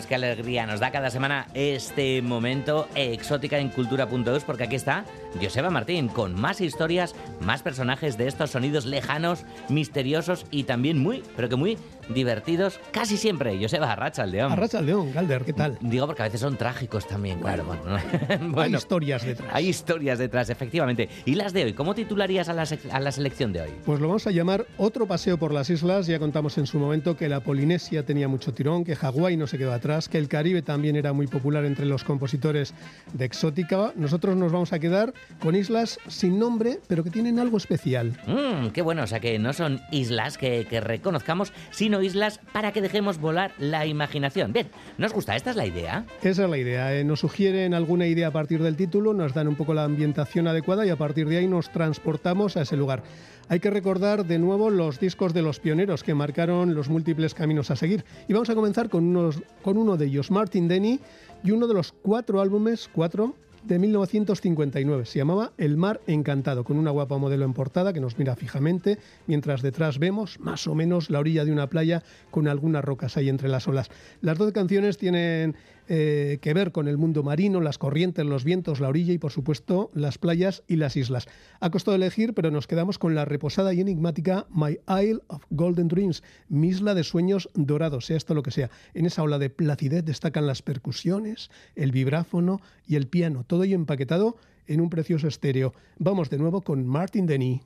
Pues 0.00 0.08
qué 0.08 0.14
alegría 0.14 0.64
nos 0.64 0.80
da 0.80 0.90
cada 0.90 1.10
semana 1.10 1.46
este 1.52 2.22
momento 2.22 2.88
exótica 2.94 3.58
en 3.58 3.68
cultura.eus 3.68 4.44
porque 4.44 4.64
aquí 4.64 4.76
está 4.76 5.04
Joseba 5.42 5.68
Martín 5.68 6.08
con 6.08 6.40
más 6.40 6.62
historias, 6.62 7.14
más 7.40 7.62
personajes 7.62 8.16
de 8.16 8.26
estos 8.26 8.52
sonidos 8.52 8.86
lejanos, 8.86 9.44
misteriosos 9.68 10.46
y 10.50 10.64
también 10.64 10.98
muy, 10.98 11.22
pero 11.36 11.50
que 11.50 11.56
muy 11.56 11.76
divertidos 12.14 12.80
casi 12.90 13.16
siempre. 13.16 13.58
Joseba 13.60 13.92
Arracha 13.92 14.22
Aldeón. 14.22 14.52
Arracha 14.52 14.78
Aldeón, 14.78 15.12
Galder, 15.12 15.44
¿qué 15.44 15.52
tal? 15.52 15.78
Digo 15.80 16.06
porque 16.06 16.22
a 16.22 16.24
veces 16.24 16.40
son 16.40 16.56
trágicos 16.56 17.06
también, 17.06 17.40
claro. 17.40 17.64
Bueno, 17.64 18.56
hay 18.62 18.74
historias 18.74 19.24
detrás. 19.24 19.50
Hay 19.52 19.68
historias 19.68 20.18
detrás, 20.18 20.50
efectivamente. 20.50 21.08
¿Y 21.24 21.34
las 21.34 21.52
de 21.52 21.64
hoy? 21.64 21.72
¿Cómo 21.74 21.94
titularías 21.94 22.48
a 22.48 22.54
la, 22.54 22.64
a 22.90 23.00
la 23.00 23.12
selección 23.12 23.52
de 23.52 23.62
hoy? 23.62 23.70
Pues 23.84 24.00
lo 24.00 24.08
vamos 24.08 24.26
a 24.26 24.30
llamar 24.30 24.66
Otro 24.78 25.06
paseo 25.06 25.38
por 25.38 25.52
las 25.52 25.70
islas. 25.70 26.06
Ya 26.06 26.18
contamos 26.18 26.58
en 26.58 26.66
su 26.66 26.78
momento 26.78 27.16
que 27.16 27.28
la 27.28 27.40
Polinesia 27.40 28.04
tenía 28.04 28.28
mucho 28.28 28.52
tirón, 28.52 28.84
que 28.84 28.96
Hawái 28.96 29.36
no 29.36 29.46
se 29.46 29.58
quedó 29.58 29.72
atrás, 29.72 29.89
que 30.08 30.18
el 30.18 30.28
Caribe 30.28 30.62
también 30.62 30.96
era 30.96 31.12
muy 31.12 31.26
popular 31.26 31.64
entre 31.64 31.84
los 31.84 32.04
compositores 32.04 32.74
de 33.12 33.24
exótica. 33.24 33.92
Nosotros 33.96 34.36
nos 34.36 34.52
vamos 34.52 34.72
a 34.72 34.78
quedar 34.78 35.12
con 35.40 35.56
islas 35.56 35.98
sin 36.06 36.38
nombre, 36.38 36.78
pero 36.86 37.02
que 37.02 37.10
tienen 37.10 37.38
algo 37.38 37.56
especial. 37.56 38.16
Mmm, 38.26 38.68
qué 38.68 38.82
bueno, 38.82 39.02
o 39.02 39.06
sea 39.06 39.20
que 39.20 39.38
no 39.38 39.52
son 39.52 39.80
islas 39.90 40.38
que, 40.38 40.66
que, 40.70 40.80
reconozcamos, 40.80 41.52
sino 41.70 42.02
islas 42.02 42.40
para 42.52 42.72
que 42.72 42.80
dejemos 42.80 43.18
volar 43.18 43.52
la 43.58 43.86
imaginación. 43.86 44.52
Bien, 44.52 44.68
¿nos 44.96 45.12
gusta? 45.12 45.34
¿Esta 45.34 45.50
es 45.50 45.56
la 45.56 45.66
idea? 45.66 46.04
Esa 46.22 46.44
es 46.44 46.50
la 46.50 46.58
idea. 46.58 46.94
Eh, 46.94 47.04
nos 47.04 47.20
sugieren 47.20 47.74
alguna 47.74 48.06
idea 48.06 48.28
a 48.28 48.32
partir 48.32 48.62
del 48.62 48.76
título, 48.76 49.12
nos 49.12 49.34
dan 49.34 49.48
un 49.48 49.56
poco 49.56 49.74
la 49.74 49.84
ambientación 49.84 50.46
adecuada 50.46 50.86
y 50.86 50.90
a 50.90 50.96
partir 50.96 51.28
de 51.28 51.38
ahí 51.38 51.48
nos 51.48 51.70
transportamos 51.70 52.56
a 52.56 52.62
ese 52.62 52.76
lugar. 52.76 53.02
Hay 53.50 53.58
que 53.58 53.70
recordar 53.70 54.26
de 54.26 54.38
nuevo 54.38 54.70
los 54.70 55.00
discos 55.00 55.34
de 55.34 55.42
los 55.42 55.58
pioneros 55.58 56.04
que 56.04 56.14
marcaron 56.14 56.72
los 56.72 56.88
múltiples 56.88 57.34
caminos 57.34 57.72
a 57.72 57.74
seguir. 57.74 58.04
Y 58.28 58.32
vamos 58.32 58.48
a 58.48 58.54
comenzar 58.54 58.88
con, 58.88 59.04
unos, 59.04 59.42
con 59.62 59.76
uno 59.76 59.96
de 59.96 60.06
ellos, 60.06 60.30
Martin 60.30 60.68
Denny, 60.68 61.00
y 61.42 61.50
uno 61.50 61.66
de 61.66 61.74
los 61.74 61.90
cuatro 61.90 62.40
álbumes, 62.40 62.88
cuatro, 62.92 63.34
de 63.64 63.80
1959. 63.80 65.04
Se 65.04 65.18
llamaba 65.18 65.52
El 65.58 65.76
mar 65.76 66.00
encantado, 66.06 66.62
con 66.62 66.78
una 66.78 66.92
guapa 66.92 67.18
modelo 67.18 67.44
en 67.44 67.52
portada 67.52 67.92
que 67.92 68.00
nos 68.00 68.18
mira 68.18 68.36
fijamente, 68.36 68.98
mientras 69.26 69.62
detrás 69.62 69.98
vemos 69.98 70.38
más 70.38 70.68
o 70.68 70.76
menos 70.76 71.10
la 71.10 71.18
orilla 71.18 71.44
de 71.44 71.52
una 71.52 71.68
playa 71.68 72.04
con 72.30 72.46
algunas 72.46 72.84
rocas 72.84 73.16
ahí 73.16 73.28
entre 73.28 73.48
las 73.48 73.66
olas. 73.66 73.90
Las 74.20 74.38
12 74.38 74.52
canciones 74.52 74.96
tienen 74.96 75.56
eh, 75.92 76.38
que 76.40 76.54
ver 76.54 76.70
con 76.70 76.86
el 76.86 76.96
mundo 76.98 77.24
marino, 77.24 77.60
las 77.60 77.76
corrientes, 77.76 78.24
los 78.24 78.44
vientos, 78.44 78.78
la 78.78 78.88
orilla 78.88 79.12
y 79.12 79.18
por 79.18 79.32
supuesto 79.32 79.90
las 79.92 80.18
playas 80.18 80.62
y 80.68 80.76
las 80.76 80.96
islas. 80.96 81.26
Ha 81.58 81.70
costado 81.70 81.96
elegir, 81.96 82.32
pero 82.32 82.52
nos 82.52 82.68
quedamos 82.68 82.96
con 82.96 83.16
la 83.16 83.24
reposada 83.24 83.74
y 83.74 83.80
enigmática 83.80 84.46
My 84.54 84.78
Isle 84.88 85.18
of 85.26 85.42
Golden 85.50 85.88
Dreams, 85.88 86.22
mi 86.48 86.68
isla 86.68 86.94
de 86.94 87.02
sueños 87.02 87.50
dorados, 87.54 88.06
sea 88.06 88.16
esto 88.16 88.34
lo 88.34 88.44
que 88.44 88.52
sea. 88.52 88.70
En 88.94 89.04
esa 89.04 89.24
ola 89.24 89.40
de 89.40 89.50
placidez 89.50 90.04
destacan 90.04 90.46
las 90.46 90.62
percusiones, 90.62 91.50
el 91.74 91.90
vibráfono 91.90 92.60
y 92.86 92.94
el 92.94 93.08
piano, 93.08 93.42
todo 93.44 93.64
ello 93.64 93.74
empaquetado 93.74 94.36
en 94.68 94.80
un 94.80 94.90
precioso 94.90 95.26
estéreo. 95.26 95.74
Vamos 95.98 96.30
de 96.30 96.38
nuevo 96.38 96.62
con 96.62 96.86
Martin 96.86 97.26
Denny. 97.26 97.62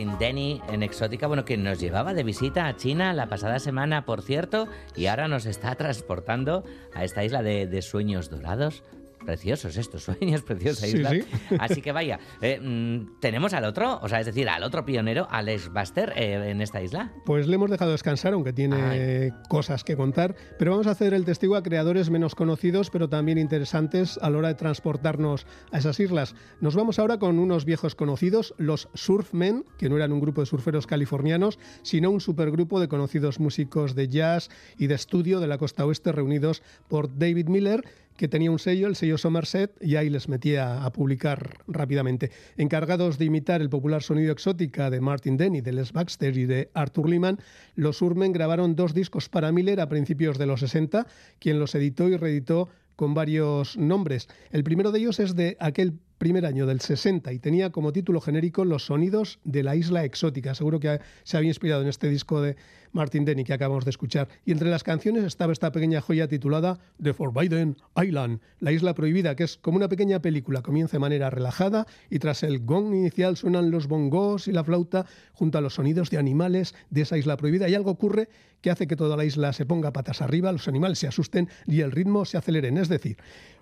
Martin 0.00 0.18
Denny 0.18 0.62
en 0.72 0.82
Exótica, 0.82 1.26
bueno, 1.26 1.44
que 1.44 1.58
nos 1.58 1.78
llevaba 1.78 2.14
de 2.14 2.22
visita 2.22 2.66
a 2.66 2.76
China 2.76 3.12
la 3.12 3.28
pasada 3.28 3.58
semana, 3.58 4.06
por 4.06 4.22
cierto, 4.22 4.66
y 4.96 5.06
ahora 5.06 5.28
nos 5.28 5.44
está 5.44 5.74
transportando 5.74 6.64
a 6.94 7.04
esta 7.04 7.22
isla 7.22 7.42
de, 7.42 7.66
de 7.66 7.82
sueños 7.82 8.30
dorados. 8.30 8.82
Preciosos 9.24 9.76
estos 9.76 10.04
sueños, 10.04 10.42
preciosa 10.46 10.86
isla. 10.86 11.10
sí. 11.10 11.22
Así 11.58 11.82
que 11.82 11.92
vaya, 11.92 12.18
eh, 12.40 12.60
mm, 12.60 13.20
tenemos 13.20 13.52
al 13.52 13.64
otro, 13.64 13.98
o 14.02 14.08
sea, 14.08 14.20
es 14.20 14.26
decir, 14.26 14.48
al 14.48 14.62
otro 14.62 14.84
pionero, 14.84 15.26
Alex 15.30 15.72
Buster, 15.72 16.12
eh, 16.16 16.50
en 16.50 16.60
esta 16.60 16.82
isla. 16.82 17.12
Pues 17.24 17.46
le 17.46 17.54
hemos 17.54 17.70
dejado 17.70 17.92
descansar, 17.92 18.32
aunque 18.32 18.52
tiene 18.52 19.32
cosas 19.48 19.84
que 19.84 19.96
contar, 19.96 20.34
pero 20.58 20.72
vamos 20.72 20.86
a 20.86 20.92
hacer 20.92 21.14
el 21.14 21.24
testigo 21.24 21.56
a 21.56 21.62
creadores 21.62 22.10
menos 22.10 22.34
conocidos, 22.34 22.90
pero 22.90 23.08
también 23.08 23.38
interesantes 23.38 24.18
a 24.22 24.30
la 24.30 24.38
hora 24.38 24.48
de 24.48 24.54
transportarnos 24.54 25.46
a 25.72 25.78
esas 25.78 26.00
islas. 26.00 26.34
Nos 26.60 26.74
vamos 26.74 26.98
ahora 26.98 27.18
con 27.18 27.38
unos 27.38 27.64
viejos 27.64 27.94
conocidos, 27.94 28.54
los 28.58 28.88
Surfmen, 28.94 29.64
que 29.78 29.88
no 29.88 29.96
eran 29.96 30.12
un 30.12 30.20
grupo 30.20 30.40
de 30.40 30.46
surferos 30.46 30.86
californianos, 30.86 31.58
sino 31.82 32.10
un 32.10 32.20
supergrupo 32.20 32.80
de 32.80 32.88
conocidos 32.88 33.40
músicos 33.40 33.94
de 33.94 34.08
jazz 34.08 34.50
y 34.78 34.86
de 34.86 34.94
estudio 34.94 35.40
de 35.40 35.46
la 35.46 35.58
costa 35.58 35.84
oeste 35.84 36.12
reunidos 36.12 36.62
por 36.88 37.18
David 37.18 37.48
Miller, 37.48 37.84
que 38.20 38.28
tenía 38.28 38.50
un 38.50 38.58
sello, 38.58 38.86
el 38.86 38.96
sello 38.96 39.16
Somerset, 39.16 39.72
y 39.80 39.96
ahí 39.96 40.10
les 40.10 40.28
metía 40.28 40.84
a 40.84 40.92
publicar 40.92 41.56
rápidamente. 41.66 42.30
Encargados 42.58 43.16
de 43.16 43.24
imitar 43.24 43.62
el 43.62 43.70
popular 43.70 44.02
sonido 44.02 44.30
exótica 44.30 44.90
de 44.90 45.00
Martin 45.00 45.38
Denny, 45.38 45.62
de 45.62 45.72
Les 45.72 45.94
Baxter 45.94 46.36
y 46.36 46.44
de 46.44 46.70
Arthur 46.74 47.08
Lehman, 47.08 47.38
los 47.76 47.96
Surmen 47.96 48.34
grabaron 48.34 48.76
dos 48.76 48.92
discos 48.92 49.30
para 49.30 49.52
Miller 49.52 49.80
a 49.80 49.88
principios 49.88 50.36
de 50.36 50.44
los 50.44 50.60
60, 50.60 51.06
quien 51.38 51.58
los 51.58 51.74
editó 51.74 52.10
y 52.10 52.18
reeditó 52.18 52.68
con 52.94 53.14
varios 53.14 53.78
nombres. 53.78 54.28
El 54.50 54.64
primero 54.64 54.92
de 54.92 54.98
ellos 54.98 55.18
es 55.18 55.34
de 55.34 55.56
aquel 55.58 55.94
primer 56.20 56.44
año 56.44 56.66
del 56.66 56.82
60 56.82 57.32
y 57.32 57.38
tenía 57.38 57.70
como 57.70 57.94
título 57.94 58.20
genérico 58.20 58.66
Los 58.66 58.84
sonidos 58.84 59.40
de 59.42 59.62
la 59.62 59.74
isla 59.74 60.04
exótica. 60.04 60.54
Seguro 60.54 60.78
que 60.78 61.00
se 61.24 61.38
había 61.38 61.48
inspirado 61.48 61.80
en 61.80 61.88
este 61.88 62.10
disco 62.10 62.42
de 62.42 62.56
Martin 62.92 63.24
Denny 63.24 63.42
que 63.42 63.54
acabamos 63.54 63.86
de 63.86 63.90
escuchar. 63.90 64.28
Y 64.44 64.52
entre 64.52 64.68
las 64.68 64.84
canciones 64.84 65.24
estaba 65.24 65.54
esta 65.54 65.72
pequeña 65.72 66.02
joya 66.02 66.28
titulada 66.28 66.78
The 67.02 67.14
Forbidden 67.14 67.78
Island, 67.96 68.40
la 68.58 68.70
isla 68.70 68.92
prohibida, 68.92 69.34
que 69.34 69.44
es 69.44 69.56
como 69.56 69.78
una 69.78 69.88
pequeña 69.88 70.20
película. 70.20 70.60
Comienza 70.60 70.98
de 70.98 70.98
manera 70.98 71.30
relajada 71.30 71.86
y 72.10 72.18
tras 72.18 72.42
el 72.42 72.66
gong 72.66 72.94
inicial 72.94 73.38
suenan 73.38 73.70
los 73.70 73.88
bongos 73.88 74.46
y 74.46 74.52
la 74.52 74.62
flauta 74.62 75.06
junto 75.32 75.56
a 75.56 75.62
los 75.62 75.74
sonidos 75.74 76.10
de 76.10 76.18
animales 76.18 76.74
de 76.90 77.00
esa 77.00 77.16
isla 77.16 77.38
prohibida 77.38 77.66
y 77.66 77.74
algo 77.74 77.92
ocurre 77.92 78.28
que 78.60 78.70
hace 78.70 78.86
que 78.86 78.96
toda 78.96 79.16
la 79.16 79.24
isla 79.24 79.54
se 79.54 79.64
ponga 79.64 79.94
patas 79.94 80.20
arriba, 80.20 80.52
los 80.52 80.68
animales 80.68 80.98
se 80.98 81.06
asusten 81.06 81.48
y 81.66 81.80
el 81.80 81.92
ritmo 81.92 82.26
se 82.26 82.36
aceleren. 82.36 82.76
Es 82.76 82.90
decir, 82.90 83.16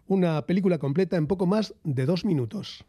una 0.09 0.43
película 0.43 0.79
completa 0.79 1.17
en 1.17 1.27
poco 1.27 1.47
más 1.47 1.75
de 1.85 2.07
dos 2.07 2.25
minutos. 2.25 2.85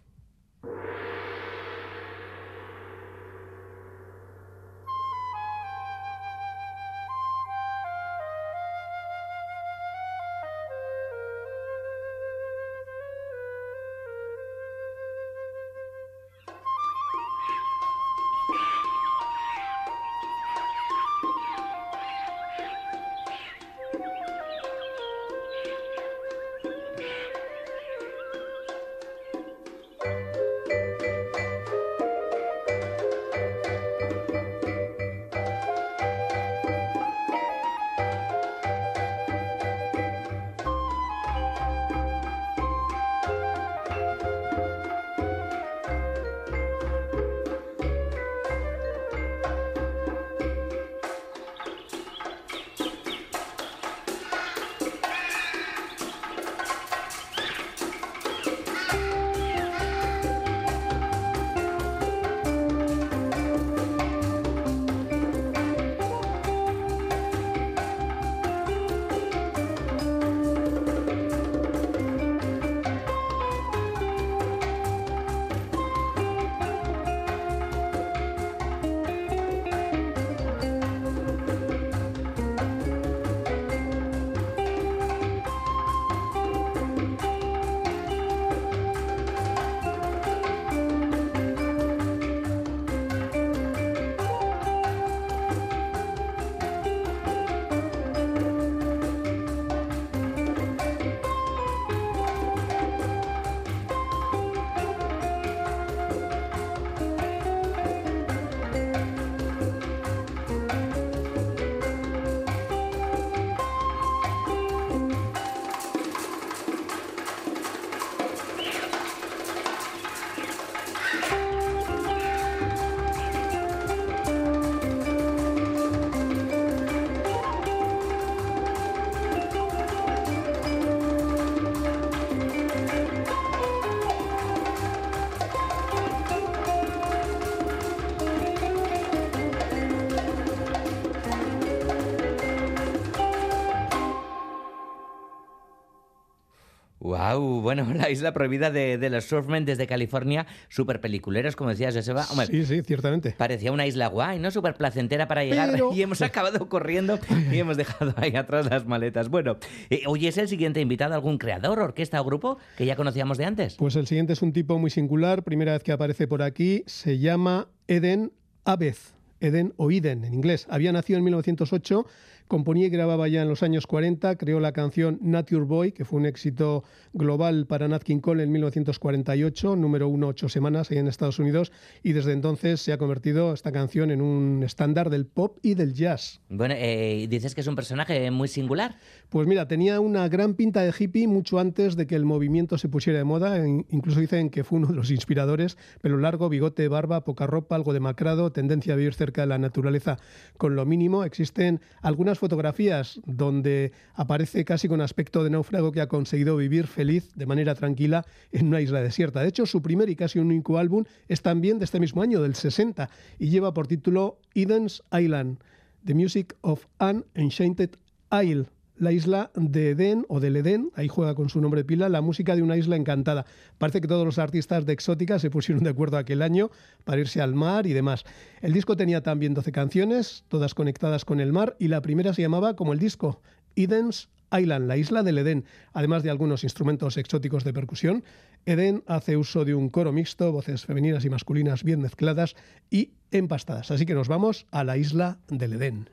Bueno, 147.69 147.85
la 147.93 148.09
isla 148.09 148.33
prohibida 148.33 148.71
de, 148.71 148.97
de 148.97 149.09
los 149.11 149.25
surfmen 149.25 149.63
desde 149.63 149.85
California, 149.85 150.47
súper 150.69 150.99
peliculeros, 151.01 151.55
como 151.55 151.69
decías, 151.69 151.93
Joseba. 151.95 152.25
Hombre, 152.31 152.47
Sí, 152.47 152.65
sí, 152.65 152.81
ciertamente. 152.81 153.35
Parecía 153.37 153.71
una 153.71 153.85
isla 153.85 154.07
guay, 154.07 154.39
¿no? 154.39 154.49
Súper 154.49 154.73
placentera 154.73 155.27
para 155.27 155.43
llegar 155.43 155.69
Pero- 155.71 155.91
y 155.93 156.01
hemos 156.01 156.23
acabado 156.23 156.67
corriendo 156.67 157.19
y 157.51 157.59
hemos 157.59 157.77
dejado 157.77 158.15
ahí 158.17 158.35
atrás 158.35 158.67
las 158.67 158.87
maletas. 158.87 159.29
Bueno, 159.29 159.57
eh, 159.91 160.01
hoy 160.07 160.25
es 160.25 160.39
el 160.39 160.47
siguiente 160.47 160.81
invitado, 160.81 161.13
algún 161.13 161.37
creador, 161.37 161.77
orquesta 161.79 162.19
o 162.19 162.23
grupo 162.23 162.57
que 162.75 162.87
ya 162.87 162.95
conocíamos 162.95 163.37
de 163.37 163.45
antes. 163.45 163.75
Pues 163.75 163.95
el 163.95 164.07
siguiente 164.07 164.33
es 164.33 164.41
un 164.41 164.51
tipo 164.51 164.79
muy 164.79 164.89
singular, 164.89 165.43
primera 165.43 165.73
vez 165.73 165.83
que 165.83 165.91
aparece 165.91 166.27
por 166.27 166.41
aquí, 166.41 166.81
se 166.87 167.19
llama 167.19 167.67
Eden 167.87 168.31
Abez. 168.65 169.13
Eden 169.41 169.73
o 169.77 169.91
Eden 169.91 170.25
en 170.25 170.33
inglés. 170.33 170.65
Había 170.69 170.91
nacido 170.91 171.17
en 171.19 171.23
1908, 171.25 172.05
componía 172.49 172.87
y 172.87 172.89
grababa 172.89 173.27
ya 173.29 173.41
en 173.41 173.47
los 173.47 173.63
años 173.63 173.87
40, 173.87 174.35
creó 174.35 174.59
la 174.59 174.73
canción 174.73 175.17
Nature 175.21 175.63
Boy, 175.63 175.91
que 175.93 176.03
fue 176.03 176.19
un 176.19 176.25
éxito 176.25 176.83
global 177.13 177.65
para 177.67 177.87
Nat 177.87 178.03
King 178.03 178.19
Cole 178.19 178.43
en 178.43 178.51
1948, 178.51 179.75
número 179.75 180.07
uno 180.07 180.27
ocho 180.27 180.47
semanas 180.47 180.91
ahí 180.91 180.99
en 180.99 181.07
Estados 181.07 181.39
Unidos, 181.39 181.71
y 182.03 182.13
desde 182.13 182.33
entonces 182.33 182.81
se 182.81 182.93
ha 182.93 182.97
convertido 182.97 183.53
esta 183.53 183.71
canción 183.71 184.11
en 184.11 184.21
un 184.21 184.63
estándar 184.63 185.09
del 185.09 185.25
pop 185.25 185.57
y 185.61 185.73
del 185.73 185.93
jazz. 185.93 186.39
Bueno, 186.49 186.75
eh, 186.77 187.27
dices 187.29 187.55
que 187.55 187.61
es 187.61 187.67
un 187.67 187.75
personaje 187.75 188.31
muy 188.31 188.47
singular. 188.47 188.97
Pues 189.29 189.47
mira, 189.47 189.67
tenía 189.67 189.99
una 189.99 190.27
gran 190.29 190.53
pinta 190.53 190.81
de 190.81 190.93
hippie 190.97 191.27
mucho 191.27 191.59
antes 191.59 191.95
de 191.95 192.07
que 192.07 192.15
el 192.15 192.25
movimiento 192.25 192.77
se 192.77 192.89
pusiera 192.89 193.19
de 193.19 193.25
moda. 193.25 193.67
Incluso 193.67 194.19
dicen 194.19 194.49
que 194.49 194.63
fue 194.63 194.79
uno 194.79 194.87
de 194.87 194.95
los 194.95 195.11
inspiradores. 195.11 195.77
Pelo 196.01 196.17
largo, 196.17 196.49
bigote, 196.49 196.87
barba, 196.87 197.23
poca 197.23 197.47
ropa, 197.47 197.75
algo 197.75 197.93
demacrado, 197.93 198.51
tendencia 198.51 198.93
a 198.93 198.97
vivir 198.97 199.13
cerca 199.13 199.41
de 199.41 199.47
la 199.47 199.57
naturaleza 199.57 200.17
con 200.57 200.75
lo 200.75 200.85
mínimo. 200.85 201.23
Existen 201.23 201.81
algunas 202.01 202.29
unas 202.29 202.37
fotografías 202.37 203.19
donde 203.25 203.91
aparece 204.13 204.63
casi 204.63 204.87
con 204.87 205.01
aspecto 205.01 205.43
de 205.43 205.49
náufrago 205.49 205.91
que 205.91 206.01
ha 206.01 206.07
conseguido 206.07 206.57
vivir 206.57 206.85
feliz 206.99 207.31
de 207.33 207.45
manera 207.45 207.75
tranquila 207.75 208.25
en 208.51 208.67
una 208.67 208.81
isla 208.81 209.01
desierta. 209.01 209.41
De 209.41 209.47
hecho, 209.47 209.65
su 209.65 209.81
primer 209.81 210.09
y 210.09 210.17
casi 210.17 210.37
único 210.37 210.77
álbum 210.77 211.05
es 211.29 211.41
también 211.41 211.79
de 211.79 211.85
este 211.85 211.97
mismo 211.97 212.21
año, 212.21 212.41
del 212.41 212.55
60, 212.55 213.09
y 213.37 213.49
lleva 213.49 213.73
por 213.73 213.87
título 213.87 214.37
Eden's 214.53 215.01
Island, 215.17 215.59
The 216.03 216.13
Music 216.13 216.57
of 216.59 216.87
an 216.97 217.23
Enchanted 217.35 217.91
Isle 218.33 218.65
la 218.97 219.13
isla 219.13 219.49
de 219.55 219.91
Edén 219.91 220.25
o 220.27 220.41
del 220.41 220.57
Edén, 220.57 220.91
ahí 220.93 221.07
juega 221.07 221.33
con 221.33 221.47
su 221.47 221.61
nombre 221.61 221.85
pila, 221.85 222.09
la 222.09 222.19
música 222.19 222.53
de 222.57 222.61
una 222.61 222.75
isla 222.75 222.97
encantada. 222.97 223.45
Parece 223.77 224.01
que 224.01 224.09
todos 224.09 224.25
los 224.25 224.39
artistas 224.39 224.85
de 224.85 224.91
Exótica 224.91 225.39
se 225.39 225.49
pusieron 225.49 225.85
de 225.85 225.91
acuerdo 225.91 226.17
aquel 226.17 226.41
año 226.41 226.69
para 227.05 227.21
irse 227.21 227.39
al 227.39 227.55
mar 227.55 227.87
y 227.87 227.93
demás. 227.93 228.25
El 228.59 228.73
disco 228.73 228.97
tenía 228.97 229.23
también 229.23 229.53
12 229.53 229.71
canciones, 229.71 230.43
todas 230.49 230.73
conectadas 230.73 231.23
con 231.23 231.39
el 231.39 231.53
mar, 231.53 231.77
y 231.79 231.87
la 231.87 232.01
primera 232.01 232.33
se 232.33 232.41
llamaba 232.41 232.75
como 232.75 232.91
el 232.91 232.99
disco, 232.99 233.41
Eden's 233.77 234.27
Island, 234.51 234.87
la 234.87 234.97
isla 234.97 235.23
del 235.23 235.37
Edén, 235.37 235.65
además 235.93 236.23
de 236.23 236.29
algunos 236.29 236.63
instrumentos 236.63 237.17
exóticos 237.17 237.63
de 237.63 237.73
percusión. 237.73 238.23
Edén 238.65 239.03
hace 239.07 239.37
uso 239.37 239.65
de 239.65 239.75
un 239.75 239.89
coro 239.89 240.11
mixto, 240.11 240.51
voces 240.51 240.85
femeninas 240.85 241.25
y 241.25 241.29
masculinas 241.29 241.83
bien 241.83 242.01
mezcladas 242.01 242.55
y 242.89 243.11
empastadas. 243.31 243.91
Así 243.91 244.05
que 244.05 244.13
nos 244.13 244.27
vamos 244.27 244.65
a 244.71 244.83
la 244.83 244.97
isla 244.97 245.39
del 245.47 245.73
Edén. 245.73 246.09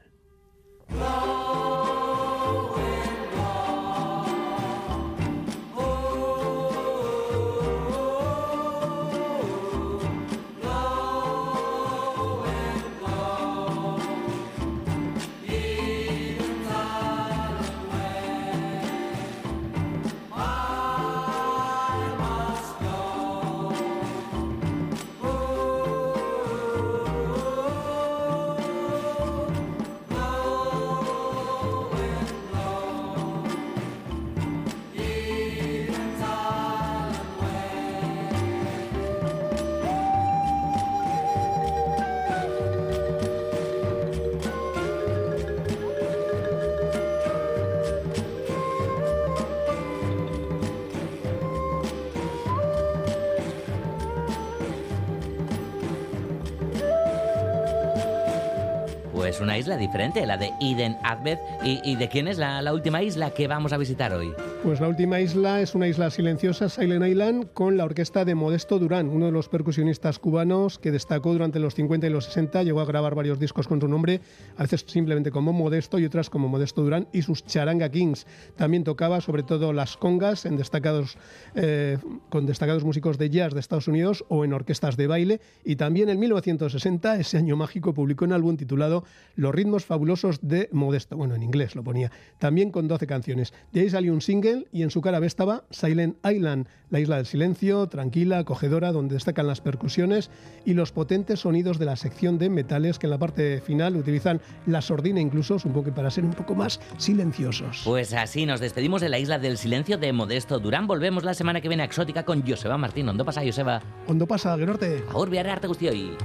Isla 59.58 59.76
diferente, 59.76 60.24
la 60.26 60.36
de 60.36 60.52
Eden 60.60 60.98
Advent. 61.02 61.40
¿Y, 61.62 61.96
de 61.96 62.08
quién 62.08 62.28
es 62.28 62.38
la 62.38 62.72
última 62.72 63.02
isla 63.02 63.30
que 63.30 63.46
vamos 63.46 63.72
a 63.72 63.76
visitar 63.76 64.12
hoy? 64.12 64.32
Pues 64.62 64.80
la 64.80 64.88
última 64.88 65.20
isla 65.20 65.60
es 65.60 65.74
una 65.74 65.86
isla 65.86 66.10
silenciosa, 66.10 66.68
Silent 66.68 67.06
Island, 67.06 67.52
con 67.52 67.76
la 67.76 67.84
orquesta 67.84 68.24
de 68.24 68.34
Modesto 68.34 68.78
Durán, 68.78 69.08
uno 69.08 69.26
de 69.26 69.32
los 69.32 69.48
percusionistas 69.48 70.18
cubanos 70.18 70.78
que 70.78 70.90
destacó 70.90 71.32
durante 71.32 71.60
los 71.60 71.74
50 71.74 72.06
y 72.06 72.10
los 72.10 72.24
60, 72.24 72.62
llegó 72.62 72.80
a 72.80 72.84
grabar 72.84 73.14
varios 73.14 73.38
discos 73.38 73.68
con 73.68 73.80
su 73.80 73.86
nombre, 73.86 74.20
a 74.56 74.62
veces 74.62 74.84
simplemente 74.88 75.30
como 75.30 75.52
Modesto 75.52 75.98
y 75.98 76.04
otras 76.04 76.30
como 76.30 76.48
Modesto 76.48 76.82
Durán 76.82 77.06
y 77.12 77.22
sus 77.22 77.44
Charanga 77.44 77.90
Kings. 77.90 78.26
También 78.56 78.82
tocaba 78.82 79.20
sobre 79.20 79.42
todo 79.42 79.72
las 79.72 79.96
congas 79.96 80.46
en 80.46 80.56
destacados, 80.56 81.16
eh, 81.54 81.98
con 82.28 82.46
destacados 82.46 82.82
músicos 82.82 83.18
de 83.18 83.30
jazz 83.30 83.52
de 83.52 83.60
Estados 83.60 83.88
Unidos 83.88 84.24
o 84.28 84.44
en 84.44 84.52
orquestas 84.52 84.96
de 84.96 85.06
baile 85.06 85.40
y 85.64 85.76
también 85.76 86.08
en 86.08 86.18
1960, 86.18 87.20
ese 87.20 87.36
año 87.38 87.56
mágico, 87.56 87.94
publicó 87.94 88.24
un 88.24 88.32
álbum 88.32 88.56
titulado 88.56 89.04
Los 89.36 89.54
ritmos 89.54 89.84
fabulosos 89.84 90.40
de 90.42 90.68
Modesto, 90.72 91.16
bueno, 91.16 91.34
en 91.34 91.42
inglés 91.42 91.76
lo 91.76 91.84
ponía, 91.84 92.10
también 92.38 92.70
con 92.70 92.88
12 92.88 93.06
canciones. 93.06 93.52
De 93.72 93.82
ahí 93.82 93.90
salió 93.90 94.12
un 94.12 94.20
single 94.20 94.45
y 94.72 94.82
en 94.82 94.90
su 94.90 95.00
cara 95.00 95.18
B 95.18 95.26
estaba 95.26 95.64
Silent 95.70 96.16
Island, 96.24 96.68
la 96.90 97.00
isla 97.00 97.16
del 97.16 97.26
silencio, 97.26 97.88
tranquila, 97.88 98.38
acogedora, 98.38 98.92
donde 98.92 99.14
destacan 99.14 99.46
las 99.46 99.60
percusiones 99.60 100.30
y 100.64 100.74
los 100.74 100.92
potentes 100.92 101.40
sonidos 101.40 101.78
de 101.78 101.86
la 101.86 101.96
sección 101.96 102.38
de 102.38 102.48
metales 102.48 102.98
que 102.98 103.06
en 103.06 103.10
la 103.10 103.18
parte 103.18 103.60
final 103.60 103.96
utilizan 103.96 104.40
la 104.66 104.82
sordina 104.82 105.20
incluso, 105.20 105.56
un 105.64 105.72
poco 105.72 105.92
para 105.92 106.10
ser 106.10 106.24
un 106.24 106.32
poco 106.32 106.54
más 106.54 106.80
silenciosos. 106.98 107.82
Pues 107.84 108.12
así 108.12 108.46
nos 108.46 108.60
despedimos 108.60 109.00
de 109.00 109.08
la 109.08 109.18
isla 109.18 109.38
del 109.38 109.58
silencio 109.58 109.98
de 109.98 110.12
Modesto 110.12 110.58
Durán. 110.58 110.86
Volvemos 110.86 111.24
la 111.24 111.34
semana 111.34 111.60
que 111.60 111.68
viene 111.68 111.82
a 111.82 111.86
Exótica 111.86 112.24
con 112.24 112.46
Joseba 112.46 112.78
Martín. 112.78 113.08
¿Ondo 113.08 113.24
pasa, 113.24 113.42
Joseba? 113.44 113.82
¿Ondo 114.06 114.26
pasa, 114.26 114.56
Gerorte? 114.56 115.02
Biarre 115.28 115.50
arte 115.50 115.66
guztioi. 115.66 116.16